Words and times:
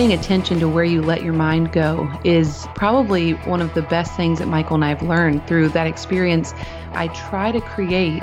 paying 0.00 0.14
attention 0.14 0.58
to 0.58 0.66
where 0.66 0.82
you 0.82 1.02
let 1.02 1.22
your 1.22 1.34
mind 1.34 1.70
go 1.72 2.10
is 2.24 2.66
probably 2.74 3.32
one 3.32 3.60
of 3.60 3.74
the 3.74 3.82
best 3.82 4.16
things 4.16 4.38
that 4.38 4.48
Michael 4.48 4.76
and 4.76 4.82
I 4.82 4.88
have 4.88 5.02
learned 5.02 5.46
through 5.46 5.68
that 5.68 5.86
experience. 5.86 6.54
I 6.92 7.08
try 7.08 7.52
to 7.52 7.60
create 7.60 8.22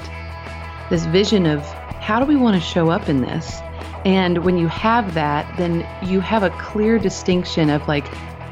this 0.90 1.06
vision 1.06 1.46
of 1.46 1.64
how 2.02 2.20
do 2.20 2.26
we 2.26 2.36
want 2.36 2.56
to 2.56 2.68
show 2.68 2.90
up 2.90 3.10
in 3.10 3.22
this? 3.22 3.60
And 4.06 4.44
when 4.44 4.58
you 4.58 4.68
have 4.70 5.14
that, 5.14 5.56
then 5.56 5.88
you 6.02 6.20
have 6.20 6.42
a 6.42 6.50
clear 6.50 6.98
distinction 6.98 7.70
of 7.70 7.88
like, 7.88 8.08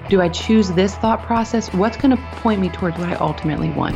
do 0.08 0.22
I 0.22 0.30
choose 0.30 0.70
this 0.74 0.94
thought 0.94 1.24
process? 1.24 1.74
What's 1.74 1.98
going 1.98 2.16
to 2.16 2.24
point 2.34 2.62
me 2.62 2.70
towards 2.70 3.00
what 3.00 3.10
I 3.10 3.16
ultimately 3.16 3.72
want? 3.72 3.96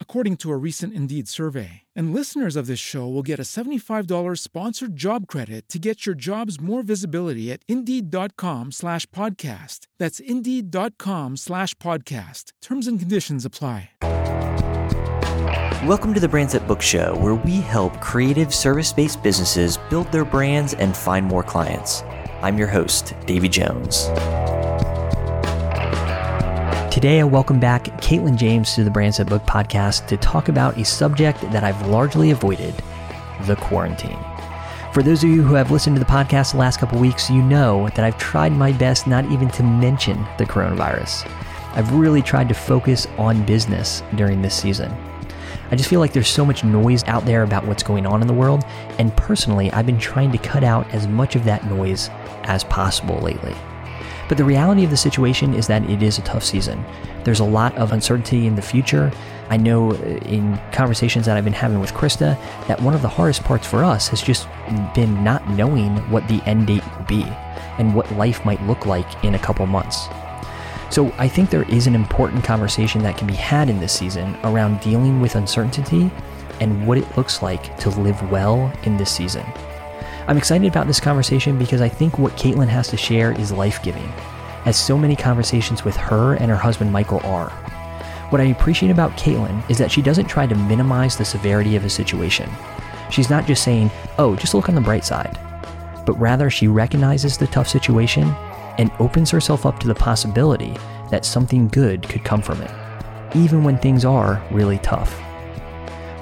according 0.00 0.38
to 0.38 0.50
a 0.50 0.56
recent 0.56 0.94
Indeed 0.94 1.28
survey. 1.28 1.82
And 1.94 2.14
listeners 2.14 2.56
of 2.56 2.66
this 2.66 2.78
show 2.78 3.06
will 3.06 3.22
get 3.22 3.38
a 3.38 3.42
$75 3.42 4.38
sponsored 4.38 4.96
job 4.96 5.26
credit 5.26 5.68
to 5.68 5.78
get 5.78 6.06
your 6.06 6.14
jobs 6.14 6.58
more 6.58 6.82
visibility 6.82 7.52
at 7.52 7.60
Indeed.com 7.68 8.72
slash 8.72 9.04
podcast. 9.08 9.80
That's 9.98 10.18
Indeed.com 10.18 11.36
slash 11.36 11.74
podcast. 11.74 12.52
Terms 12.62 12.86
and 12.86 12.98
conditions 12.98 13.44
apply. 13.44 13.90
Welcome 15.86 16.14
to 16.14 16.20
the 16.20 16.28
Brands 16.28 16.58
Book 16.58 16.80
Show, 16.80 17.14
where 17.18 17.34
we 17.34 17.56
help 17.60 18.00
creative 18.00 18.52
service 18.52 18.92
based 18.92 19.22
businesses 19.22 19.78
build 19.90 20.10
their 20.10 20.24
brands 20.24 20.74
and 20.74 20.96
find 20.96 21.26
more 21.26 21.44
clients. 21.44 22.02
I'm 22.42 22.58
your 22.58 22.66
host, 22.68 23.14
Davey 23.26 23.48
Jones. 23.48 24.08
Today, 27.06 27.20
I 27.20 27.22
welcome 27.22 27.60
back 27.60 27.84
Katelyn 28.00 28.36
James 28.36 28.74
to 28.74 28.82
the 28.82 28.90
Brands 28.90 29.18
That 29.18 29.28
Book 29.28 29.46
podcast 29.46 30.08
to 30.08 30.16
talk 30.16 30.48
about 30.48 30.76
a 30.76 30.84
subject 30.84 31.40
that 31.52 31.62
I've 31.62 31.86
largely 31.86 32.32
avoided 32.32 32.74
the 33.42 33.54
quarantine. 33.54 34.18
For 34.92 35.04
those 35.04 35.22
of 35.22 35.30
you 35.30 35.42
who 35.42 35.54
have 35.54 35.70
listened 35.70 35.94
to 35.94 36.00
the 36.00 36.10
podcast 36.10 36.50
the 36.50 36.58
last 36.58 36.80
couple 36.80 36.98
weeks, 36.98 37.30
you 37.30 37.42
know 37.44 37.88
that 37.90 38.00
I've 38.00 38.18
tried 38.18 38.50
my 38.50 38.72
best 38.72 39.06
not 39.06 39.24
even 39.26 39.48
to 39.50 39.62
mention 39.62 40.26
the 40.36 40.46
coronavirus. 40.46 41.30
I've 41.74 41.94
really 41.94 42.22
tried 42.22 42.48
to 42.48 42.54
focus 42.54 43.06
on 43.18 43.46
business 43.46 44.02
during 44.16 44.42
this 44.42 44.56
season. 44.56 44.90
I 45.70 45.76
just 45.76 45.88
feel 45.88 46.00
like 46.00 46.12
there's 46.12 46.26
so 46.26 46.44
much 46.44 46.64
noise 46.64 47.04
out 47.04 47.24
there 47.24 47.44
about 47.44 47.64
what's 47.68 47.84
going 47.84 48.04
on 48.04 48.20
in 48.20 48.26
the 48.26 48.34
world, 48.34 48.64
and 48.98 49.16
personally, 49.16 49.70
I've 49.70 49.86
been 49.86 50.00
trying 50.00 50.32
to 50.32 50.38
cut 50.38 50.64
out 50.64 50.92
as 50.92 51.06
much 51.06 51.36
of 51.36 51.44
that 51.44 51.70
noise 51.70 52.10
as 52.42 52.64
possible 52.64 53.20
lately. 53.20 53.54
But 54.28 54.38
the 54.38 54.44
reality 54.44 54.84
of 54.84 54.90
the 54.90 54.96
situation 54.96 55.54
is 55.54 55.66
that 55.68 55.88
it 55.88 56.02
is 56.02 56.18
a 56.18 56.22
tough 56.22 56.44
season. 56.44 56.84
There's 57.24 57.40
a 57.40 57.44
lot 57.44 57.76
of 57.76 57.92
uncertainty 57.92 58.46
in 58.46 58.56
the 58.56 58.62
future. 58.62 59.12
I 59.48 59.56
know 59.56 59.92
uh, 59.92 59.96
in 60.26 60.58
conversations 60.72 61.26
that 61.26 61.36
I've 61.36 61.44
been 61.44 61.52
having 61.52 61.80
with 61.80 61.92
Krista 61.92 62.38
that 62.66 62.80
one 62.80 62.94
of 62.94 63.02
the 63.02 63.08
hardest 63.08 63.44
parts 63.44 63.66
for 63.66 63.84
us 63.84 64.08
has 64.08 64.20
just 64.22 64.48
been 64.94 65.22
not 65.22 65.48
knowing 65.50 65.96
what 66.10 66.26
the 66.28 66.42
end 66.46 66.66
date 66.66 66.82
will 66.96 67.04
be 67.04 67.24
and 67.78 67.94
what 67.94 68.10
life 68.12 68.44
might 68.44 68.62
look 68.66 68.86
like 68.86 69.24
in 69.24 69.34
a 69.34 69.38
couple 69.38 69.66
months. 69.66 70.08
So 70.90 71.12
I 71.18 71.28
think 71.28 71.50
there 71.50 71.68
is 71.68 71.86
an 71.86 71.94
important 71.94 72.44
conversation 72.44 73.02
that 73.02 73.18
can 73.18 73.26
be 73.26 73.34
had 73.34 73.68
in 73.68 73.80
this 73.80 73.92
season 73.92 74.36
around 74.44 74.80
dealing 74.80 75.20
with 75.20 75.34
uncertainty 75.34 76.10
and 76.60 76.86
what 76.86 76.98
it 76.98 77.16
looks 77.16 77.42
like 77.42 77.76
to 77.78 77.90
live 77.90 78.30
well 78.30 78.72
in 78.84 78.96
this 78.96 79.10
season. 79.10 79.44
I'm 80.28 80.36
excited 80.36 80.66
about 80.66 80.88
this 80.88 80.98
conversation 80.98 81.56
because 81.56 81.80
I 81.80 81.88
think 81.88 82.18
what 82.18 82.32
Katelyn 82.32 82.66
has 82.66 82.88
to 82.88 82.96
share 82.96 83.30
is 83.38 83.52
life 83.52 83.80
giving, 83.84 84.12
as 84.64 84.76
so 84.76 84.98
many 84.98 85.14
conversations 85.14 85.84
with 85.84 85.94
her 85.94 86.34
and 86.34 86.50
her 86.50 86.56
husband 86.56 86.90
Michael 86.90 87.20
are. 87.20 87.50
What 88.30 88.40
I 88.40 88.46
appreciate 88.46 88.90
about 88.90 89.12
Katelyn 89.12 89.62
is 89.70 89.78
that 89.78 89.92
she 89.92 90.02
doesn't 90.02 90.26
try 90.26 90.48
to 90.48 90.54
minimize 90.56 91.16
the 91.16 91.24
severity 91.24 91.76
of 91.76 91.84
a 91.84 91.90
situation. 91.90 92.50
She's 93.08 93.30
not 93.30 93.46
just 93.46 93.62
saying, 93.62 93.88
oh, 94.18 94.34
just 94.34 94.52
look 94.52 94.68
on 94.68 94.74
the 94.74 94.80
bright 94.80 95.04
side, 95.04 95.38
but 96.04 96.18
rather 96.18 96.50
she 96.50 96.66
recognizes 96.66 97.38
the 97.38 97.46
tough 97.46 97.68
situation 97.68 98.24
and 98.78 98.90
opens 98.98 99.30
herself 99.30 99.64
up 99.64 99.78
to 99.78 99.86
the 99.86 99.94
possibility 99.94 100.76
that 101.08 101.24
something 101.24 101.68
good 101.68 102.02
could 102.02 102.24
come 102.24 102.42
from 102.42 102.60
it, 102.62 102.70
even 103.36 103.62
when 103.62 103.78
things 103.78 104.04
are 104.04 104.42
really 104.50 104.78
tough. 104.78 105.22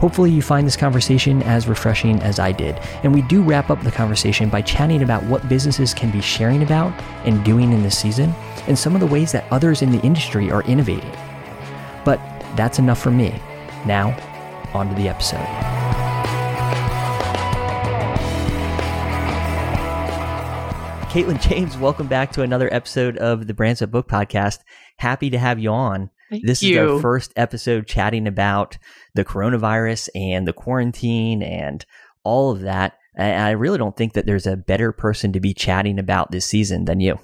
Hopefully, 0.05 0.31
you 0.31 0.43
find 0.43 0.67
this 0.67 0.77
conversation 0.77 1.43
as 1.45 1.67
refreshing 1.67 2.21
as 2.21 2.39
I 2.39 2.53
did, 2.53 2.77
and 3.05 3.15
we 3.15 3.23
do 3.23 3.41
wrap 3.41 3.71
up 3.71 3.83
the 3.83 3.91
conversation 3.91 4.51
by 4.51 4.61
chatting 4.61 5.03
about 5.03 5.23
what 5.23 5.49
businesses 5.49 5.95
can 5.95 6.11
be 6.11 6.21
sharing 6.21 6.63
about 6.63 6.93
and 7.25 7.43
doing 7.43 7.73
in 7.73 7.83
this 7.83 7.97
season, 7.97 8.35
and 8.69 8.79
some 8.79 8.95
of 8.95 9.01
the 9.01 9.07
ways 9.07 9.33
that 9.33 9.51
others 9.51 9.81
in 9.81 9.91
the 9.91 10.03
industry 10.03 10.51
are 10.51 10.61
innovating. 10.65 11.11
But 12.05 12.19
that's 12.55 12.79
enough 12.79 13.01
for 13.01 13.11
me. 13.11 13.41
Now, 13.87 14.15
on 14.75 14.91
to 14.91 14.95
the 14.95 15.09
episode. 15.09 15.39
Katelyn 21.09 21.41
James, 21.41 21.79
welcome 21.79 22.09
back 22.09 22.31
to 22.33 22.43
another 22.43 22.69
episode 22.75 23.17
of 23.17 23.47
the 23.47 23.55
Brands 23.55 23.81
That 23.81 23.87
Book 23.87 24.07
podcast. 24.07 24.59
Happy 24.99 25.31
to 25.31 25.39
have 25.39 25.59
you 25.59 25.71
on. 25.71 26.11
Thank 26.31 26.47
this 26.47 26.63
you. 26.63 26.83
is 26.83 26.91
our 26.91 27.01
first 27.01 27.33
episode 27.37 27.87
chatting 27.87 28.27
about 28.27 28.79
the 29.15 29.25
coronavirus 29.25 30.09
and 30.15 30.47
the 30.47 30.53
quarantine 30.53 31.43
and 31.43 31.85
all 32.25 32.51
of 32.51 32.61
that. 32.63 32.99
And 33.17 33.43
I 33.43 33.51
really 33.51 33.79
don't 33.79 33.97
think 33.97 34.15
that 34.15 34.27
there's 34.27 34.47
a 34.47 34.57
better 34.57 34.93
person 34.93 35.33
to 35.33 35.41
be 35.41 35.55
chatting 35.55 35.99
about 35.99 36.31
this 36.31 36.47
season 36.47 36.85
than 36.85 37.01
you. 37.01 37.19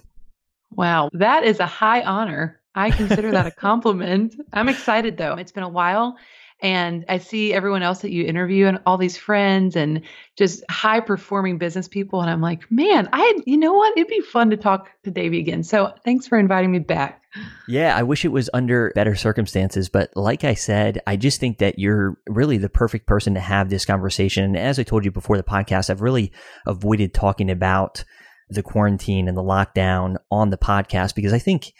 Wow, 0.72 1.10
that 1.14 1.44
is 1.44 1.58
a 1.58 1.66
high 1.66 2.02
honor. 2.02 2.60
I 2.74 2.90
consider 2.90 3.32
that 3.32 3.46
a 3.46 3.50
compliment. 3.66 4.36
I'm 4.52 4.68
excited 4.68 5.16
though. 5.16 5.34
It's 5.34 5.52
been 5.52 5.64
a 5.64 5.68
while 5.68 6.16
and 6.62 7.04
I 7.08 7.18
see 7.18 7.52
everyone 7.52 7.82
else 7.82 8.00
that 8.00 8.10
you 8.10 8.24
interview 8.24 8.66
and 8.66 8.80
all 8.86 8.98
these 8.98 9.16
friends 9.16 9.76
and 9.76 10.02
just 10.36 10.62
high 10.70 11.00
performing 11.00 11.58
business 11.58 11.88
people 11.88 12.20
and 12.20 12.30
I'm 12.30 12.40
like, 12.40 12.70
"Man, 12.70 13.08
I 13.12 13.40
you 13.46 13.56
know 13.56 13.72
what? 13.72 13.96
It'd 13.96 14.08
be 14.08 14.20
fun 14.20 14.50
to 14.50 14.56
talk 14.56 14.90
to 15.04 15.10
Davey 15.10 15.38
again." 15.38 15.62
So, 15.62 15.92
thanks 16.04 16.26
for 16.26 16.38
inviting 16.38 16.70
me 16.70 16.78
back. 16.78 17.22
Yeah, 17.68 17.96
I 17.96 18.02
wish 18.02 18.24
it 18.24 18.32
was 18.32 18.50
under 18.52 18.90
better 18.94 19.14
circumstances, 19.14 19.88
but 19.88 20.10
like 20.16 20.42
I 20.42 20.54
said, 20.54 21.00
I 21.06 21.16
just 21.16 21.38
think 21.38 21.58
that 21.58 21.78
you're 21.78 22.18
really 22.28 22.58
the 22.58 22.68
perfect 22.68 23.06
person 23.06 23.34
to 23.34 23.40
have 23.40 23.70
this 23.70 23.84
conversation. 23.84 24.44
And 24.44 24.56
as 24.56 24.78
I 24.78 24.82
told 24.82 25.04
you 25.04 25.12
before 25.12 25.36
the 25.36 25.44
podcast, 25.44 25.90
I've 25.90 26.02
really 26.02 26.32
avoided 26.66 27.14
talking 27.14 27.50
about 27.50 28.04
the 28.48 28.64
quarantine 28.64 29.28
and 29.28 29.36
the 29.36 29.42
lockdown 29.42 30.16
on 30.30 30.50
the 30.50 30.58
podcast 30.58 31.14
because 31.14 31.32
I 31.32 31.38
think 31.38 31.72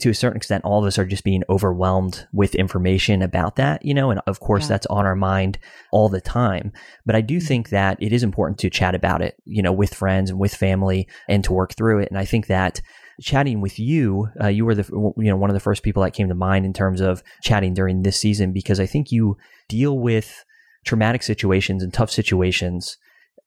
to 0.00 0.10
a 0.10 0.14
certain 0.14 0.36
extent, 0.36 0.64
all 0.64 0.78
of 0.78 0.86
us 0.86 0.98
are 0.98 1.04
just 1.04 1.24
being 1.24 1.42
overwhelmed 1.48 2.26
with 2.32 2.54
information 2.54 3.20
about 3.20 3.56
that, 3.56 3.84
you 3.84 3.92
know, 3.92 4.10
and 4.10 4.20
of 4.26 4.38
course 4.38 4.64
Yeah. 4.64 4.68
that's 4.68 4.86
on 4.86 5.06
our 5.06 5.16
mind 5.16 5.58
all 5.90 6.08
the 6.08 6.20
time. 6.20 6.72
But 7.04 7.16
I 7.16 7.20
do 7.20 7.38
Mhm. 7.38 7.46
think 7.46 7.68
that 7.70 7.96
it 8.00 8.12
is 8.12 8.22
important 8.22 8.58
to 8.58 8.70
chat 8.70 8.94
about 8.94 9.22
it, 9.22 9.34
you 9.44 9.62
know, 9.62 9.72
with 9.72 9.92
friends 9.94 10.30
and 10.30 10.38
with 10.38 10.54
family 10.54 11.08
and 11.28 11.42
to 11.44 11.52
work 11.52 11.74
through 11.74 11.98
it. 12.00 12.08
And 12.10 12.18
I 12.18 12.24
think 12.24 12.46
that 12.46 12.80
chatting 13.20 13.60
with 13.60 13.78
you, 13.78 14.28
uh, 14.40 14.48
you 14.48 14.64
were 14.64 14.74
the, 14.74 14.86
you 15.18 15.30
know, 15.30 15.36
one 15.36 15.50
of 15.50 15.54
the 15.54 15.60
first 15.60 15.82
people 15.82 16.02
that 16.02 16.12
came 16.14 16.28
to 16.28 16.34
mind 16.34 16.64
in 16.64 16.72
terms 16.72 17.00
of 17.00 17.22
chatting 17.42 17.74
during 17.74 18.02
this 18.02 18.16
season 18.16 18.52
because 18.52 18.78
I 18.78 18.86
think 18.86 19.10
you 19.10 19.36
deal 19.68 19.98
with 19.98 20.44
traumatic 20.84 21.22
situations 21.22 21.82
and 21.82 21.92
tough 21.92 22.10
situations 22.10 22.96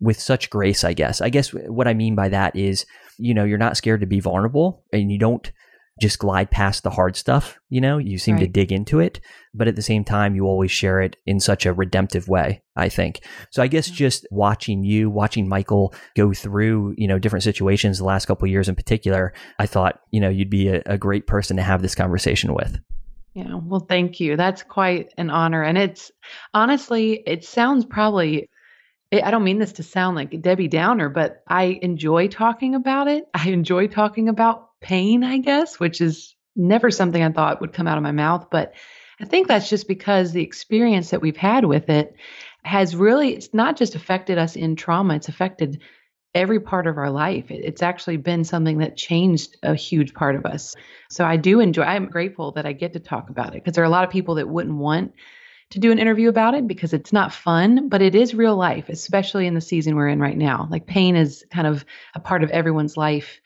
with 0.02 0.20
such 0.20 0.50
grace, 0.50 0.84
I 0.84 0.94
guess. 0.94 1.22
I 1.22 1.30
guess 1.30 1.54
what 1.54 1.88
I 1.88 1.94
mean 1.94 2.16
by 2.16 2.28
that 2.30 2.56
is, 2.56 2.86
you 3.18 3.34
know, 3.34 3.46
you're 3.46 3.58
not 3.58 3.78
scared 3.78 4.02
to 4.02 4.06
be 4.06 4.20
vulnerable 4.20 4.84
and 4.92 5.12
you 5.12 5.18
don't 5.18 5.50
just 6.02 6.20
glide 6.20 6.52
past 6.52 6.84
the 6.84 6.90
hard 6.90 7.16
stuff, 7.16 7.58
you 7.70 7.80
know, 7.80 7.98
you 7.98 8.18
seem 8.18 8.38
to 8.38 8.48
dig 8.48 8.72
into 8.72 9.00
it, 9.00 9.22
but 9.54 9.68
at 9.68 9.78
the 9.78 9.82
same 9.82 10.04
time, 10.04 10.36
you 10.36 10.46
always 10.46 10.72
share 10.72 11.00
it 11.00 11.16
in 11.26 11.40
such 11.40 11.66
a 11.66 11.72
redemptive 11.72 12.28
way, 12.28 12.62
I 12.76 12.90
think. 12.90 13.22
So 13.50 13.64
I 13.64 13.68
guess 13.68 13.90
just 13.90 14.28
watching 14.30 14.84
you, 14.84 15.10
watching 15.10 15.48
Michael 15.48 15.94
go 16.18 16.34
through, 16.34 16.96
you 16.98 17.08
know, 17.08 17.18
different 17.18 17.44
situations 17.44 17.98
the 17.98 18.04
last 18.04 18.26
couple 18.26 18.46
of 18.46 18.52
years 18.52 18.68
in 18.68 18.76
particular, 18.76 19.34
I 19.58 19.68
thought, 19.68 20.02
you 20.12 20.20
know, 20.20 20.30
you'd 20.30 20.50
be 20.50 20.68
a, 20.68 20.82
a 20.86 20.98
great 20.98 21.28
person 21.28 21.56
to 21.58 21.64
have 21.64 21.82
this 21.82 21.96
conversation 21.96 22.54
with. 22.54 22.78
Yeah, 23.34 23.60
well, 23.64 23.86
thank 23.88 24.20
you. 24.20 24.36
That's 24.36 24.64
quite 24.64 25.14
an 25.18 25.30
honor. 25.30 25.64
And 25.64 25.78
it's 25.78 26.12
honestly, 26.54 27.24
it 27.26 27.46
sounds 27.46 27.86
probably 27.86 28.50
I 29.14 29.32
don't 29.32 29.44
mean 29.44 29.60
this 29.60 29.74
to 29.74 29.84
sound 29.84 30.16
like 30.16 30.42
Debbie 30.42 30.68
Downer, 30.68 31.10
but 31.10 31.44
I 31.48 31.80
enjoy 31.82 32.28
talking 32.28 32.76
about 32.76 33.08
it. 33.08 33.26
I 33.34 33.50
enjoy 33.50 33.88
talking 33.88 34.30
about 34.30 34.70
pain, 34.86 35.24
I 35.24 35.40
guess, 35.40 35.80
which 35.80 36.00
is 36.00 36.36
never 36.56 36.92
something 36.92 37.24
I 37.24 37.32
thought 37.32 37.60
would 37.60 37.74
come 37.74 37.88
out 37.88 37.98
of 37.98 38.04
my 38.04 38.12
mouth. 38.12 38.48
But 38.52 38.76
I 39.20 39.26
think 39.26 39.48
that's 39.48 39.68
just 39.68 39.88
because 39.88 40.32
the 40.32 40.44
experience 40.44 41.10
that 41.10 41.22
we've 41.22 41.36
had 41.36 41.66
with 41.66 41.90
it 41.90 42.16
has 42.64 42.96
really, 42.96 43.34
it's 43.34 43.52
not 43.52 43.78
just 43.78 43.96
affected 43.96 44.38
us 44.38 44.56
in 44.56 44.76
trauma, 44.76 45.16
it's 45.16 45.28
affected 45.28 45.82
every 46.36 46.60
part 46.60 46.86
of 46.86 47.00
our 47.00 47.10
life. 47.10 47.46
It's 47.50 47.82
actually 47.82 48.18
been 48.18 48.44
something 48.44 48.78
that 48.78 48.96
changed 48.96 49.58
a 49.64 49.74
huge 49.74 50.14
part 50.14 50.36
of 50.36 50.46
us. 50.46 50.76
So 51.10 51.26
I 51.26 51.38
do 51.38 51.62
enjoy, 51.62 51.84
I'm 51.84 52.06
grateful 52.06 52.52
that 52.52 52.68
I 52.68 52.74
get 52.74 52.94
to 52.94 53.00
talk 53.00 53.32
about 53.32 53.56
it 53.56 53.64
because 53.64 53.74
there 53.74 53.84
are 53.84 53.88
a 53.88 53.98
lot 53.98 54.04
of 54.04 54.12
people 54.12 54.36
that 54.36 54.50
wouldn't 54.50 54.78
want 54.78 55.14
to 55.72 55.80
do 55.80 55.92
an 55.92 55.98
interview 55.98 56.30
about 56.30 56.54
it 56.54 56.68
because 56.68 56.94
it's 56.94 57.12
not 57.12 57.34
fun, 57.34 57.90
but 57.90 58.04
it 58.04 58.14
is 58.14 58.36
real 58.36 58.56
life, 58.56 58.88
especially 58.90 59.48
in 59.48 59.56
the 59.56 59.62
season 59.62 59.96
we're 59.96 60.10
in 60.10 60.20
right 60.20 60.38
now. 60.38 60.68
Like 60.70 60.86
pain 60.86 61.16
is 61.16 61.44
kind 61.50 61.66
of 61.66 61.86
a 62.14 62.20
part 62.20 62.44
of 62.44 62.52
everyone's 62.52 62.98
life 62.98 63.42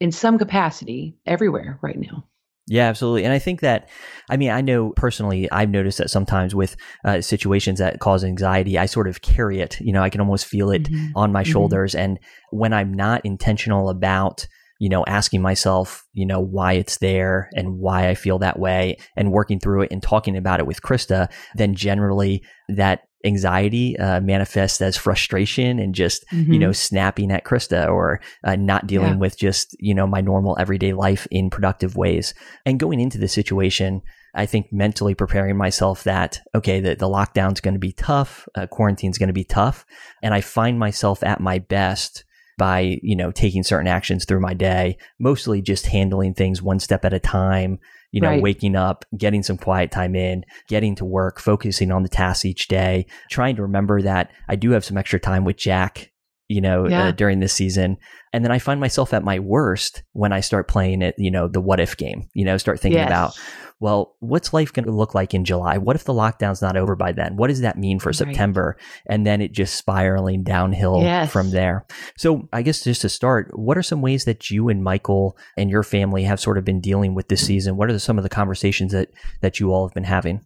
in 0.00 0.12
some 0.12 0.38
capacity 0.38 1.16
everywhere 1.26 1.78
right 1.82 1.98
now. 1.98 2.24
Yeah, 2.68 2.84
absolutely. 2.84 3.24
And 3.24 3.32
I 3.32 3.38
think 3.38 3.60
that, 3.60 3.88
I 4.28 4.36
mean, 4.36 4.50
I 4.50 4.60
know 4.60 4.90
personally, 4.90 5.50
I've 5.50 5.70
noticed 5.70 5.98
that 5.98 6.10
sometimes 6.10 6.54
with 6.54 6.76
uh, 7.04 7.22
situations 7.22 7.78
that 7.78 7.98
cause 7.98 8.24
anxiety, 8.24 8.76
I 8.76 8.84
sort 8.84 9.08
of 9.08 9.22
carry 9.22 9.60
it. 9.60 9.80
You 9.80 9.92
know, 9.92 10.02
I 10.02 10.10
can 10.10 10.20
almost 10.20 10.44
feel 10.44 10.70
it 10.70 10.82
mm-hmm. 10.82 11.16
on 11.16 11.32
my 11.32 11.42
mm-hmm. 11.42 11.52
shoulders. 11.52 11.94
And 11.94 12.18
when 12.50 12.74
I'm 12.74 12.92
not 12.92 13.24
intentional 13.24 13.88
about, 13.88 14.46
you 14.80 14.90
know, 14.90 15.02
asking 15.06 15.40
myself, 15.40 16.04
you 16.12 16.26
know, 16.26 16.40
why 16.40 16.74
it's 16.74 16.98
there 16.98 17.48
and 17.56 17.78
why 17.78 18.08
I 18.10 18.14
feel 18.14 18.38
that 18.40 18.58
way 18.58 18.98
and 19.16 19.32
working 19.32 19.58
through 19.58 19.82
it 19.82 19.90
and 19.90 20.02
talking 20.02 20.36
about 20.36 20.60
it 20.60 20.66
with 20.66 20.82
Krista, 20.82 21.32
then 21.54 21.74
generally 21.74 22.44
that 22.68 23.07
anxiety 23.24 23.98
uh, 23.98 24.20
manifests 24.20 24.80
as 24.80 24.96
frustration 24.96 25.78
and 25.78 25.94
just 25.94 26.24
mm-hmm. 26.28 26.52
you 26.52 26.58
know 26.58 26.72
snapping 26.72 27.32
at 27.32 27.44
krista 27.44 27.88
or 27.88 28.20
uh, 28.44 28.54
not 28.54 28.86
dealing 28.86 29.14
yeah. 29.14 29.18
with 29.18 29.36
just 29.36 29.76
you 29.80 29.94
know 29.94 30.06
my 30.06 30.20
normal 30.20 30.56
everyday 30.60 30.92
life 30.92 31.26
in 31.30 31.50
productive 31.50 31.96
ways 31.96 32.32
and 32.64 32.78
going 32.78 33.00
into 33.00 33.18
the 33.18 33.26
situation 33.26 34.00
i 34.34 34.46
think 34.46 34.72
mentally 34.72 35.14
preparing 35.14 35.56
myself 35.56 36.04
that 36.04 36.40
okay 36.54 36.80
the, 36.80 36.94
the 36.94 37.08
lockdown's 37.08 37.60
going 37.60 37.74
to 37.74 37.80
be 37.80 37.92
tough 37.92 38.48
uh, 38.54 38.66
quarantine's 38.68 39.18
going 39.18 39.28
to 39.28 39.32
be 39.32 39.44
tough 39.44 39.84
and 40.22 40.32
i 40.32 40.40
find 40.40 40.78
myself 40.78 41.22
at 41.24 41.40
my 41.40 41.58
best 41.58 42.24
by 42.56 42.98
you 43.02 43.16
know 43.16 43.32
taking 43.32 43.64
certain 43.64 43.88
actions 43.88 44.24
through 44.24 44.40
my 44.40 44.54
day 44.54 44.96
mostly 45.18 45.60
just 45.60 45.86
handling 45.86 46.34
things 46.34 46.62
one 46.62 46.78
step 46.78 47.04
at 47.04 47.12
a 47.12 47.20
time 47.20 47.80
you 48.10 48.20
know, 48.20 48.28
right. 48.28 48.42
waking 48.42 48.76
up, 48.76 49.04
getting 49.16 49.42
some 49.42 49.58
quiet 49.58 49.90
time 49.90 50.14
in, 50.14 50.44
getting 50.68 50.94
to 50.96 51.04
work, 51.04 51.40
focusing 51.40 51.92
on 51.92 52.02
the 52.02 52.08
tasks 52.08 52.44
each 52.44 52.68
day, 52.68 53.06
trying 53.30 53.56
to 53.56 53.62
remember 53.62 54.00
that 54.02 54.30
I 54.48 54.56
do 54.56 54.70
have 54.70 54.84
some 54.84 54.96
extra 54.96 55.20
time 55.20 55.44
with 55.44 55.56
Jack, 55.56 56.10
you 56.48 56.60
know, 56.60 56.86
uh, 56.86 56.88
yeah. 56.88 57.04
uh, 57.08 57.10
during 57.12 57.40
this 57.40 57.52
season. 57.52 57.98
And 58.32 58.44
then 58.44 58.52
I 58.52 58.58
find 58.58 58.80
myself 58.80 59.12
at 59.12 59.24
my 59.24 59.38
worst 59.38 60.02
when 60.12 60.32
I 60.32 60.40
start 60.40 60.68
playing 60.68 61.02
it, 61.02 61.14
you 61.18 61.30
know, 61.30 61.48
the 61.48 61.60
what 61.60 61.80
if 61.80 61.96
game, 61.96 62.28
you 62.34 62.44
know, 62.44 62.56
start 62.56 62.80
thinking 62.80 62.98
yes. 62.98 63.08
about, 63.08 63.38
well, 63.80 64.16
what's 64.18 64.52
life 64.52 64.72
going 64.72 64.86
to 64.86 64.92
look 64.92 65.14
like 65.14 65.34
in 65.34 65.44
July? 65.44 65.78
What 65.78 65.96
if 65.96 66.04
the 66.04 66.12
lockdown's 66.12 66.60
not 66.60 66.76
over 66.76 66.96
by 66.96 67.12
then? 67.12 67.36
What 67.36 67.48
does 67.48 67.60
that 67.60 67.78
mean 67.78 67.98
for 67.98 68.08
right. 68.08 68.16
September? 68.16 68.76
And 69.06 69.26
then 69.26 69.40
it 69.40 69.52
just 69.52 69.76
spiraling 69.76 70.42
downhill 70.42 71.00
yes. 71.00 71.32
from 71.32 71.50
there. 71.50 71.86
So 72.16 72.48
I 72.52 72.62
guess 72.62 72.82
just 72.82 73.02
to 73.02 73.08
start, 73.08 73.56
what 73.56 73.78
are 73.78 73.82
some 73.82 74.02
ways 74.02 74.24
that 74.24 74.50
you 74.50 74.68
and 74.68 74.82
Michael 74.82 75.36
and 75.56 75.70
your 75.70 75.82
family 75.82 76.24
have 76.24 76.40
sort 76.40 76.58
of 76.58 76.64
been 76.64 76.80
dealing 76.80 77.14
with 77.14 77.28
this 77.28 77.46
season? 77.46 77.76
What 77.76 77.90
are 77.90 77.98
some 77.98 78.18
of 78.18 78.24
the 78.24 78.28
conversations 78.28 78.92
that, 78.92 79.10
that 79.42 79.60
you 79.60 79.72
all 79.72 79.86
have 79.86 79.94
been 79.94 80.04
having? 80.04 80.44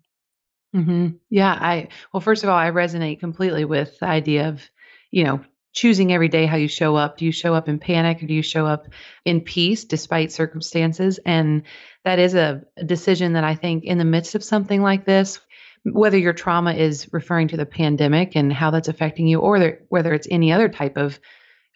Mm-hmm. 0.74 1.08
Yeah, 1.28 1.52
I 1.52 1.88
well, 2.12 2.22
first 2.22 2.44
of 2.44 2.48
all, 2.48 2.56
I 2.56 2.70
resonate 2.70 3.20
completely 3.20 3.64
with 3.64 3.98
the 3.98 4.06
idea 4.06 4.48
of, 4.48 4.62
you 5.10 5.24
know, 5.24 5.44
choosing 5.72 6.12
every 6.12 6.28
day 6.28 6.46
how 6.46 6.56
you 6.56 6.68
show 6.68 6.96
up. 6.96 7.16
Do 7.16 7.24
you 7.24 7.32
show 7.32 7.54
up 7.54 7.68
in 7.68 7.78
panic 7.78 8.22
or 8.22 8.26
do 8.26 8.34
you 8.34 8.42
show 8.42 8.66
up 8.66 8.86
in 9.24 9.40
peace 9.40 9.84
despite 9.84 10.32
circumstances? 10.32 11.18
And 11.24 11.62
that 12.04 12.18
is 12.18 12.34
a, 12.34 12.62
decision 12.84 13.34
that 13.34 13.44
I 13.44 13.54
think 13.54 13.84
in 13.84 13.98
the 13.98 14.04
midst 14.04 14.34
of 14.34 14.44
something 14.44 14.82
like 14.82 15.04
this, 15.04 15.40
whether 15.84 16.18
your 16.18 16.32
trauma 16.32 16.72
is 16.74 17.08
referring 17.12 17.48
to 17.48 17.56
the 17.56 17.66
pandemic 17.66 18.36
and 18.36 18.52
how 18.52 18.70
that's 18.70 18.88
affecting 18.88 19.26
you, 19.26 19.40
or 19.40 19.58
the, 19.58 19.78
whether 19.88 20.12
it's 20.12 20.28
any 20.30 20.52
other 20.52 20.68
type 20.68 20.96
of 20.96 21.18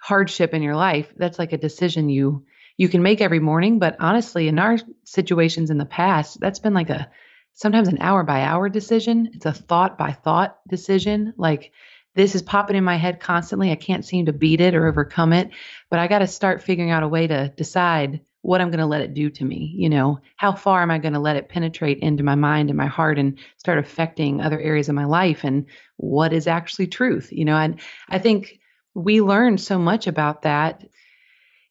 hardship 0.00 0.54
in 0.54 0.62
your 0.62 0.76
life, 0.76 1.12
that's 1.16 1.38
like 1.38 1.52
a 1.52 1.58
decision 1.58 2.08
you 2.08 2.44
you 2.76 2.88
can 2.88 3.02
make 3.02 3.20
every 3.20 3.40
morning. 3.40 3.78
But 3.78 3.96
honestly, 4.00 4.48
in 4.48 4.58
our 4.58 4.76
situations 5.04 5.70
in 5.70 5.78
the 5.78 5.86
past, 5.86 6.38
that's 6.40 6.58
been 6.58 6.74
like 6.74 6.90
a 6.90 7.10
sometimes 7.54 7.88
an 7.88 7.98
hour 8.00 8.22
by 8.22 8.42
hour 8.42 8.68
decision. 8.68 9.30
It's 9.32 9.46
a 9.46 9.52
thought 9.52 9.96
by 9.96 10.12
thought 10.12 10.58
decision. 10.68 11.32
Like 11.36 11.72
this 12.16 12.34
is 12.34 12.42
popping 12.42 12.76
in 12.76 12.82
my 12.82 12.96
head 12.96 13.20
constantly. 13.20 13.70
I 13.70 13.76
can't 13.76 14.04
seem 14.04 14.26
to 14.26 14.32
beat 14.32 14.60
it 14.60 14.74
or 14.74 14.86
overcome 14.86 15.32
it, 15.32 15.50
but 15.90 16.00
I 16.00 16.08
got 16.08 16.20
to 16.20 16.26
start 16.26 16.62
figuring 16.62 16.90
out 16.90 17.02
a 17.02 17.08
way 17.08 17.26
to 17.26 17.52
decide 17.56 18.20
what 18.40 18.60
I'm 18.60 18.70
going 18.70 18.80
to 18.80 18.86
let 18.86 19.02
it 19.02 19.12
do 19.12 19.28
to 19.28 19.44
me. 19.44 19.74
You 19.76 19.90
know, 19.90 20.20
how 20.36 20.52
far 20.52 20.80
am 20.80 20.90
I 20.90 20.98
going 20.98 21.14
to 21.14 21.20
let 21.20 21.36
it 21.36 21.48
penetrate 21.48 21.98
into 21.98 22.22
my 22.22 22.34
mind 22.34 22.70
and 22.70 22.76
my 22.76 22.86
heart 22.86 23.18
and 23.18 23.38
start 23.58 23.78
affecting 23.78 24.40
other 24.40 24.58
areas 24.58 24.88
of 24.88 24.94
my 24.94 25.04
life 25.04 25.44
and 25.44 25.66
what 25.96 26.32
is 26.32 26.46
actually 26.46 26.86
truth? 26.86 27.28
You 27.32 27.44
know, 27.44 27.56
and 27.56 27.80
I 28.08 28.18
think 28.18 28.58
we 28.94 29.20
learned 29.20 29.60
so 29.60 29.78
much 29.78 30.06
about 30.06 30.42
that, 30.42 30.84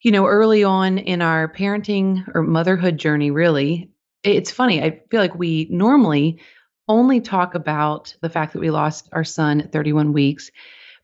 you 0.01 0.11
know, 0.11 0.27
early 0.27 0.63
on 0.63 0.99
in 0.99 1.23
our 1.23 1.51
parenting 1.51 2.23
or 2.35 2.43
motherhood 2.43 2.99
journey, 2.99 3.31
really. 3.31 3.89
It's 4.23 4.51
funny. 4.51 4.83
I 4.83 5.01
feel 5.09 5.21
like 5.21 5.35
we 5.35 5.67
normally 5.71 6.39
only 6.87 7.21
talk 7.21 7.55
about 7.55 8.15
the 8.21 8.29
fact 8.29 8.53
that 8.53 8.59
we 8.59 8.69
lost 8.69 9.09
our 9.11 9.23
son 9.23 9.61
at 9.61 9.71
31 9.71 10.13
weeks. 10.13 10.51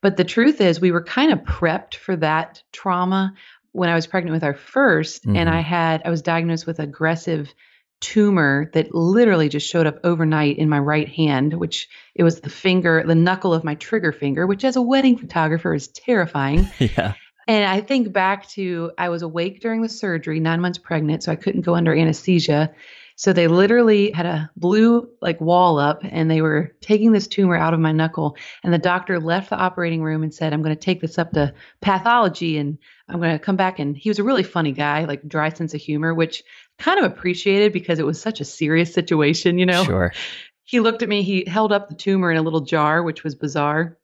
But 0.02 0.18
the 0.18 0.24
truth 0.24 0.62
is, 0.62 0.80
we 0.80 0.92
were 0.92 1.04
kind 1.04 1.32
of 1.32 1.40
prepped 1.40 1.96
for 1.96 2.16
that 2.18 2.64
trauma 2.72 3.34
when 3.72 3.90
I 3.90 3.96
was 3.96 4.08
pregnant 4.08 4.34
with 4.34 4.44
our 4.44 4.54
1st 4.54 5.22
mm-hmm. 5.22 5.36
and 5.36 5.50
I 5.50 5.62
had 5.62 6.02
I 6.06 6.10
was 6.10 6.22
diagnosed 6.22 6.68
with 6.68 6.80
aggressive 6.80 7.54
tumor 8.02 8.70
that 8.74 8.94
literally 8.94 9.48
just 9.48 9.70
showed 9.70 9.86
up 9.86 10.00
overnight 10.04 10.58
in 10.58 10.68
my 10.68 10.80
right 10.80 11.08
hand, 11.08 11.54
which 11.54 11.88
it 12.16 12.24
was 12.24 12.42
the 12.42 12.50
finger, 12.50 13.04
the 13.06 13.16
knuckle 13.16 13.54
of 13.54 13.64
my 13.64 13.76
trigger 13.76 14.12
finger, 14.12 14.48
which 14.48 14.66
as 14.66 14.76
a 14.76 14.82
wedding 14.82 15.18
photographer 15.18 15.74
is 15.74 15.88
terrifying. 15.88 16.68
yeah. 16.80 17.14
And 17.48 17.66
I 17.66 17.82
think 17.82 18.12
back 18.12 18.48
to 18.50 18.92
I 18.98 19.10
was 19.10 19.22
awake 19.22 19.62
during 19.62 19.82
the 19.82 19.90
surgery, 19.90 20.40
nine 20.40 20.62
months 20.62 20.78
pregnant, 20.78 21.24
so 21.24 21.32
I 21.32 21.36
couldn't 21.36 21.62
go 21.62 21.76
under 21.76 21.96
anesthesia. 21.96 22.74
So 23.22 23.34
they 23.34 23.48
literally 23.48 24.10
had 24.10 24.26
a 24.26 24.50
blue 24.56 25.08
like 25.22 25.40
wall 25.40 25.78
up 25.78 26.00
and 26.02 26.30
they 26.30 26.42
were 26.42 26.76
taking 26.82 27.12
this 27.12 27.28
tumor 27.28 27.56
out 27.56 27.76
of 27.76 27.80
my 27.80 27.92
knuckle. 27.92 28.36
And 28.64 28.74
the 28.74 28.80
doctor 28.80 29.20
left 29.20 29.52
the 29.52 29.58
operating 29.58 30.02
room 30.02 30.24
and 30.24 30.34
said, 30.34 30.54
I'm 30.54 30.64
going 30.64 30.76
to 30.76 30.82
take 30.82 31.02
this 31.02 31.20
up 31.20 31.32
to 31.34 31.54
pathology 31.82 32.58
and 32.58 32.80
I'm 33.08 33.20
going 33.20 33.38
to 33.38 33.38
come 33.38 33.58
back. 33.58 33.78
And 33.78 33.96
he 33.96 34.10
was 34.10 34.18
a 34.18 34.24
really 34.24 34.42
funny 34.42 34.72
guy, 34.72 35.06
like 35.06 35.22
dry 35.28 35.50
sense 35.50 35.76
of 35.76 35.82
humor, 35.82 36.16
which 36.16 36.44
kind 36.80 36.98
of 36.98 37.06
appreciated 37.06 37.74
because 37.74 38.00
it 38.00 38.08
was 38.08 38.20
such 38.20 38.42
a 38.42 38.44
serious 38.44 38.92
situation, 38.92 39.60
you 39.60 39.68
know? 39.68 39.84
Sure. 39.84 40.14
He 40.64 40.80
looked 40.80 41.04
at 41.04 41.10
me, 41.10 41.22
he 41.22 41.46
held 41.46 41.72
up 41.72 41.90
the 41.90 41.96
tumor 41.96 42.32
in 42.32 42.38
a 42.38 42.42
little 42.42 42.62
jar, 42.62 43.04
which 43.04 43.24
was 43.24 43.36
bizarre. 43.36 44.00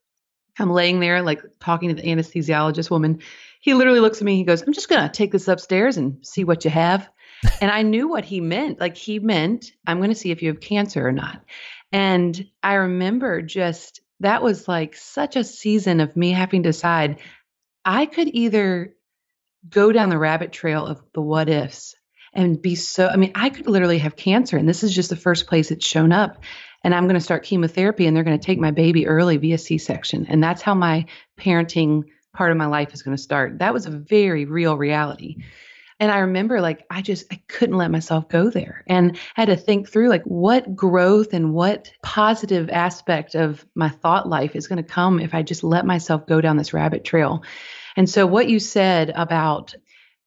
I'm 0.60 0.70
laying 0.70 1.00
there, 1.00 1.24
like 1.24 1.41
talking 1.60 1.89
to 1.89 1.96
the 1.96 2.08
anesthesiologist 2.08 2.91
woman. 2.91 3.22
He 3.62 3.74
literally 3.74 4.00
looks 4.00 4.20
at 4.20 4.25
me, 4.25 4.36
he 4.36 4.44
goes, 4.44 4.62
I'm 4.62 4.74
just 4.74 4.89
going 4.89 5.01
to 5.01 5.10
take 5.10 5.32
this 5.32 5.48
upstairs 5.48 5.98
and 5.98 6.24
see 6.24 6.44
what 6.44 6.65
you 6.65 6.70
have 6.70 7.10
and 7.62 7.72
I 7.72 7.82
knew 7.84 8.08
what 8.08 8.25
he 8.25 8.41
meant. 8.41 8.79
Like 8.79 8.98
he 8.98 9.20
meant, 9.20 9.72
I'm 9.86 9.98
going 9.98 10.10
to 10.10 10.15
see 10.15 10.32
if 10.32 10.41
you 10.41 10.50
have 10.50 10.60
cancer 10.60 11.06
or 11.08 11.12
not. 11.12 11.44
And 11.91 12.50
I 12.62 12.75
remember 12.75 13.41
just 13.41 14.01
that 14.20 14.44
was 14.44 14.67
like 14.67 14.96
such 14.96 15.36
a 15.36 15.44
season 15.44 16.00
of 16.00 16.15
me 16.15 16.32
having 16.32 16.63
to 16.63 16.70
decide 16.70 17.20
I 17.86 18.06
could 18.06 18.27
either 18.27 18.96
go 19.70 19.91
down 19.91 20.10
the 20.10 20.17
rabbit 20.17 20.51
trail 20.51 20.86
of 20.86 21.01
the 21.13 21.22
what 21.22 21.50
ifs 21.50 21.96
and 22.34 22.62
be 22.62 22.75
so, 22.75 23.08
I 23.08 23.15
mean, 23.15 23.32
I 23.36 23.50
could 23.50 23.67
literally 23.67 24.00
have 24.00 24.15
cancer. 24.15 24.58
And 24.58 24.67
this 24.67 24.84
is 24.84 24.94
just 24.94 25.10
the 25.10 25.15
first 25.15 25.48
place 25.48 25.72
it's 25.72 25.88
shown 25.88 26.12
up. 26.12 26.44
And 26.84 26.94
I'm 26.94 27.06
going 27.06 27.15
to 27.15 27.22
start 27.22 27.44
chemotherapy 27.44 28.06
and 28.06 28.15
they're 28.15 28.24
going 28.24 28.38
to 28.38 28.46
take 28.46 28.60
my 28.60 28.72
baby 28.72 29.08
early 29.08 29.38
via 29.38 29.58
C 29.58 29.77
section. 29.77 30.27
And 30.27 30.44
that's 30.44 30.62
how 30.62 30.75
my 30.75 31.06
parenting 31.39 32.03
part 32.34 32.51
of 32.51 32.58
my 32.58 32.67
life 32.67 32.94
is 32.94 33.01
going 33.01 33.17
to 33.17 33.24
start. 33.24 33.60
That 33.60 33.74
was 33.74 33.86
a 33.86 33.91
very 33.91 34.46
real 34.46 34.77
reality. 34.77 35.38
And 36.00 36.12
I 36.12 36.20
remember 36.20 36.62
like 36.62 36.86
I 36.89 37.01
just 37.01 37.25
I 37.32 37.42
couldn't 37.48 37.77
let 37.77 37.92
myself 37.92 38.30
go 38.30 38.50
there. 38.50 38.84
And 38.88 39.18
I 39.36 39.42
had 39.42 39.46
to 39.48 39.56
think 39.56 39.89
through 39.89 40.10
like 40.10 40.24
what 40.24 40.75
growth 40.75 41.34
and 41.34 41.54
what 41.54 41.92
positive 42.04 42.70
aspect 42.70 43.36
of 43.36 43.66
my 43.74 43.89
thought 43.89 44.30
life 44.30 44.56
is 44.56 44.68
going 44.68 44.84
to 44.84 44.89
come 44.89 45.20
if 45.20 45.34
I 45.34 45.42
just 45.42 45.63
let 45.63 45.86
myself 45.86 46.27
go 46.27 46.39
down 46.39 46.58
this 46.58 46.74
rabbit 46.74 47.04
trail. 47.04 47.44
And 47.96 48.08
so 48.08 48.27
what 48.27 48.48
you 48.48 48.60
said 48.60 49.12
about 49.16 49.74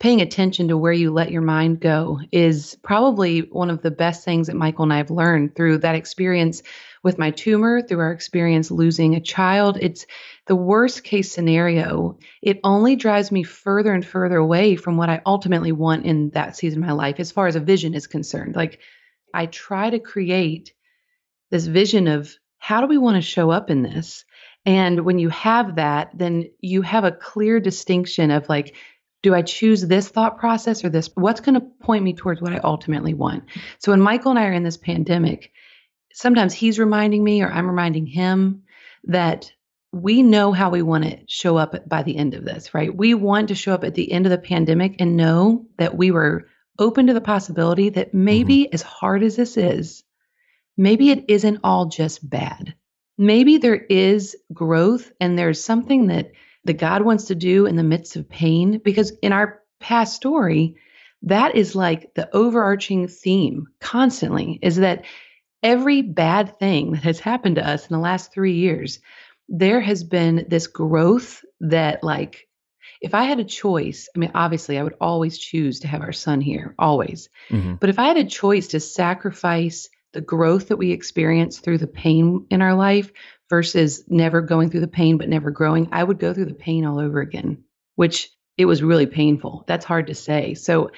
paying 0.01 0.23
attention 0.23 0.69
to 0.69 0.79
where 0.79 0.95
you 0.95 1.13
let 1.13 1.31
your 1.31 1.43
mind 1.43 1.79
go 1.79 2.19
is 2.33 2.75
probably 2.83 3.41
one 3.41 3.69
of 3.69 3.83
the 3.83 3.91
best 3.91 4.25
things 4.25 4.47
that 4.47 4.57
Michael 4.57 4.85
and 4.85 4.95
I 4.95 4.97
have 4.97 5.11
learned 5.11 5.55
through 5.55 5.79
that 5.79 5.95
experience 5.95 6.63
with 7.03 7.19
my 7.19 7.31
tumor, 7.31 7.83
through 7.83 8.01
our 8.01 8.11
experience 8.11 8.71
losing 8.71 9.15
a 9.15 9.21
child. 9.21 9.77
It's 9.79 10.07
the 10.47 10.57
worst 10.57 11.05
case 11.05 11.31
scenario. 11.31 12.19
It 12.41 12.61
only 12.65 12.97
drives 12.97 13.31
me 13.31 13.43
further 13.43 13.93
and 13.93 14.05
further 14.05 14.39
away 14.39 14.75
from 14.77 14.97
what 14.97 15.11
I 15.11 15.21
ultimately 15.27 15.73
want 15.73 16.07
in 16.07 16.31
that 16.31 16.57
season 16.57 16.83
of 16.83 16.89
my 16.89 16.95
life, 16.95 17.21
as 17.21 17.31
far 17.31 17.47
as 17.47 17.57
a 17.57 17.61
vision 17.61 17.93
is 17.93 18.07
concerned. 18.07 18.57
Like, 18.57 18.81
I 19.35 19.47
try 19.47 19.91
to 19.91 19.99
create 19.99 20.73
this 21.51 21.67
vision 21.67 22.09
of 22.09 22.35
how 22.57 22.81
do 22.81 22.87
we 22.87 22.99
want 22.99 23.17
to 23.17 23.23
show 23.23 23.51
up 23.51 23.69
in 23.69 23.83
this? 23.83 24.25
And 24.65 25.05
when 25.05 25.19
you 25.19 25.29
have 25.29 25.77
that, 25.77 26.11
then 26.15 26.51
you 26.61 26.81
have 26.83 27.05
a 27.05 27.13
clear 27.13 27.61
distinction 27.61 28.31
of 28.31 28.49
like, 28.49 28.75
do 29.23 29.35
I 29.35 29.43
choose 29.43 29.83
this 29.83 30.09
thought 30.09 30.39
process 30.39 30.85
or 30.85 30.89
this? 30.89 31.11
What's 31.15 31.41
going 31.41 31.55
to 31.55 31.67
point 31.83 32.05
me 32.05 32.15
towards 32.15 32.41
what 32.41 32.53
I 32.53 32.59
ultimately 32.59 33.15
want? 33.15 33.45
So 33.79 33.93
when 33.93 34.01
Michael 34.01 34.31
and 34.31 34.39
I 34.39 34.47
are 34.47 34.53
in 34.53 34.63
this 34.63 34.77
pandemic, 34.77 35.53
sometimes 36.13 36.55
he's 36.55 36.79
reminding 36.79 37.23
me 37.23 37.43
or 37.43 37.51
I'm 37.51 37.67
reminding 37.67 38.07
him 38.07 38.63
that 39.05 39.53
we 39.93 40.23
know 40.23 40.53
how 40.53 40.71
we 40.71 40.83
want 40.83 41.05
to 41.05 41.19
show 41.27 41.57
up 41.57 41.89
by 41.89 42.03
the 42.03 42.17
end 42.17 42.35
of 42.35 42.45
this, 42.45 42.73
right? 42.73 42.95
We 42.95 43.15
want 43.15 43.49
to 43.49 43.55
show 43.55 43.75
up 43.75 43.85
at 43.85 43.95
the 43.95 44.11
end 44.11 44.27
of 44.27 44.31
the 44.31 44.39
pandemic 44.39 44.97
and 45.01 45.17
know 45.17 45.67
that 45.79 45.97
we 45.97 46.11
were 46.11 46.47
open 46.79 47.09
to 47.09 47.13
the 47.13 47.21
possibility 47.21 47.91
that 47.91 48.15
maybe 48.15 48.65
mm-hmm. 48.65 48.75
as 48.75 48.83
hard 48.83 49.23
as 49.23 49.37
this 49.37 49.57
is, 49.57 50.05
maybe 50.77 51.11
it 51.11 51.25
isn't 51.29 51.61
all 51.65 51.87
just 51.87 52.29
bad. 52.29 52.75
Maybe 53.19 53.59
there 53.59 53.77
is 53.77 54.37
growth 54.53 55.13
and 55.21 55.39
there's 55.39 55.63
something 55.63 56.07
that 56.07 56.33
that 56.65 56.75
God 56.75 57.03
wants 57.03 57.25
to 57.27 57.35
do 57.35 57.67
in 57.67 57.77
the 57.77 57.83
midst 57.83 58.17
of 58.17 58.29
pain 58.29 58.79
because 58.85 59.13
in 59.23 59.33
our 59.33 59.63
past 59.81 60.15
story, 60.15 60.77
that 61.23 61.55
is 61.55 61.75
like 61.75 62.15
the 62.15 62.35
overarching 62.35 63.09
theme 63.09 63.67
constantly 63.81 64.59
is 64.63 64.77
that 64.77 65.05
every 65.63 66.03
bad 66.03 66.59
thing 66.59 66.93
that 66.93 67.03
has 67.05 67.21
happened 67.21 67.57
to 67.57 67.69
us 67.69 67.87
in 67.87 67.95
the 67.95 68.03
last 68.03 68.33
3 68.33 68.53
years, 68.55 69.01
there 69.49 69.81
has 69.81 70.05
been 70.05 70.47
this 70.49 70.67
growth 70.67 71.45
that 71.61 72.03
like 72.03 72.47
if 73.01 73.15
I 73.15 73.25
had 73.25 73.41
a 73.41 73.45
choice, 73.45 74.09
I 74.15 74.19
mean, 74.19 74.33
obviously, 74.35 74.79
I 74.79 74.83
would 74.83 74.97
always 75.01 75.39
choose 75.39 75.81
to 75.81 75.89
have 75.89 76.03
our 76.03 76.13
son 76.13 76.41
here, 76.41 76.75
always. 76.79 77.31
Mm-hmm. 77.49 77.77
But 77.77 77.89
if 77.89 77.99
I 77.99 78.07
had 78.09 78.19
a 78.19 78.25
choice 78.25 78.69
to 78.69 78.81
sacrifice 78.81 79.89
the 80.13 80.21
growth 80.21 80.69
that 80.69 80.77
we 80.77 80.91
experience 80.93 81.59
through 81.59 81.79
the 81.79 81.87
pain 81.87 82.47
in 82.51 82.61
our 82.61 82.75
life 82.75 83.11
versus 83.51 84.05
never 84.09 84.41
going 84.41 84.71
through 84.71 84.81
the 84.81 84.89
pain 84.89 85.19
but 85.19 85.29
never 85.29 85.51
growing, 85.51 85.89
I 85.93 86.03
would 86.03 86.19
go 86.19 86.33
through 86.33 86.47
the 86.47 86.55
pain 86.55 86.87
all 86.87 87.01
over 87.01 87.21
again, 87.21 87.65
which 87.97 88.31
it 88.57 88.65
was 88.65 88.83
really 88.83 89.07
painful. 89.07 89.65
That's 89.67 89.85
hard 89.85 90.07
to 90.07 90.15
say. 90.15 90.55
So, 90.55 90.93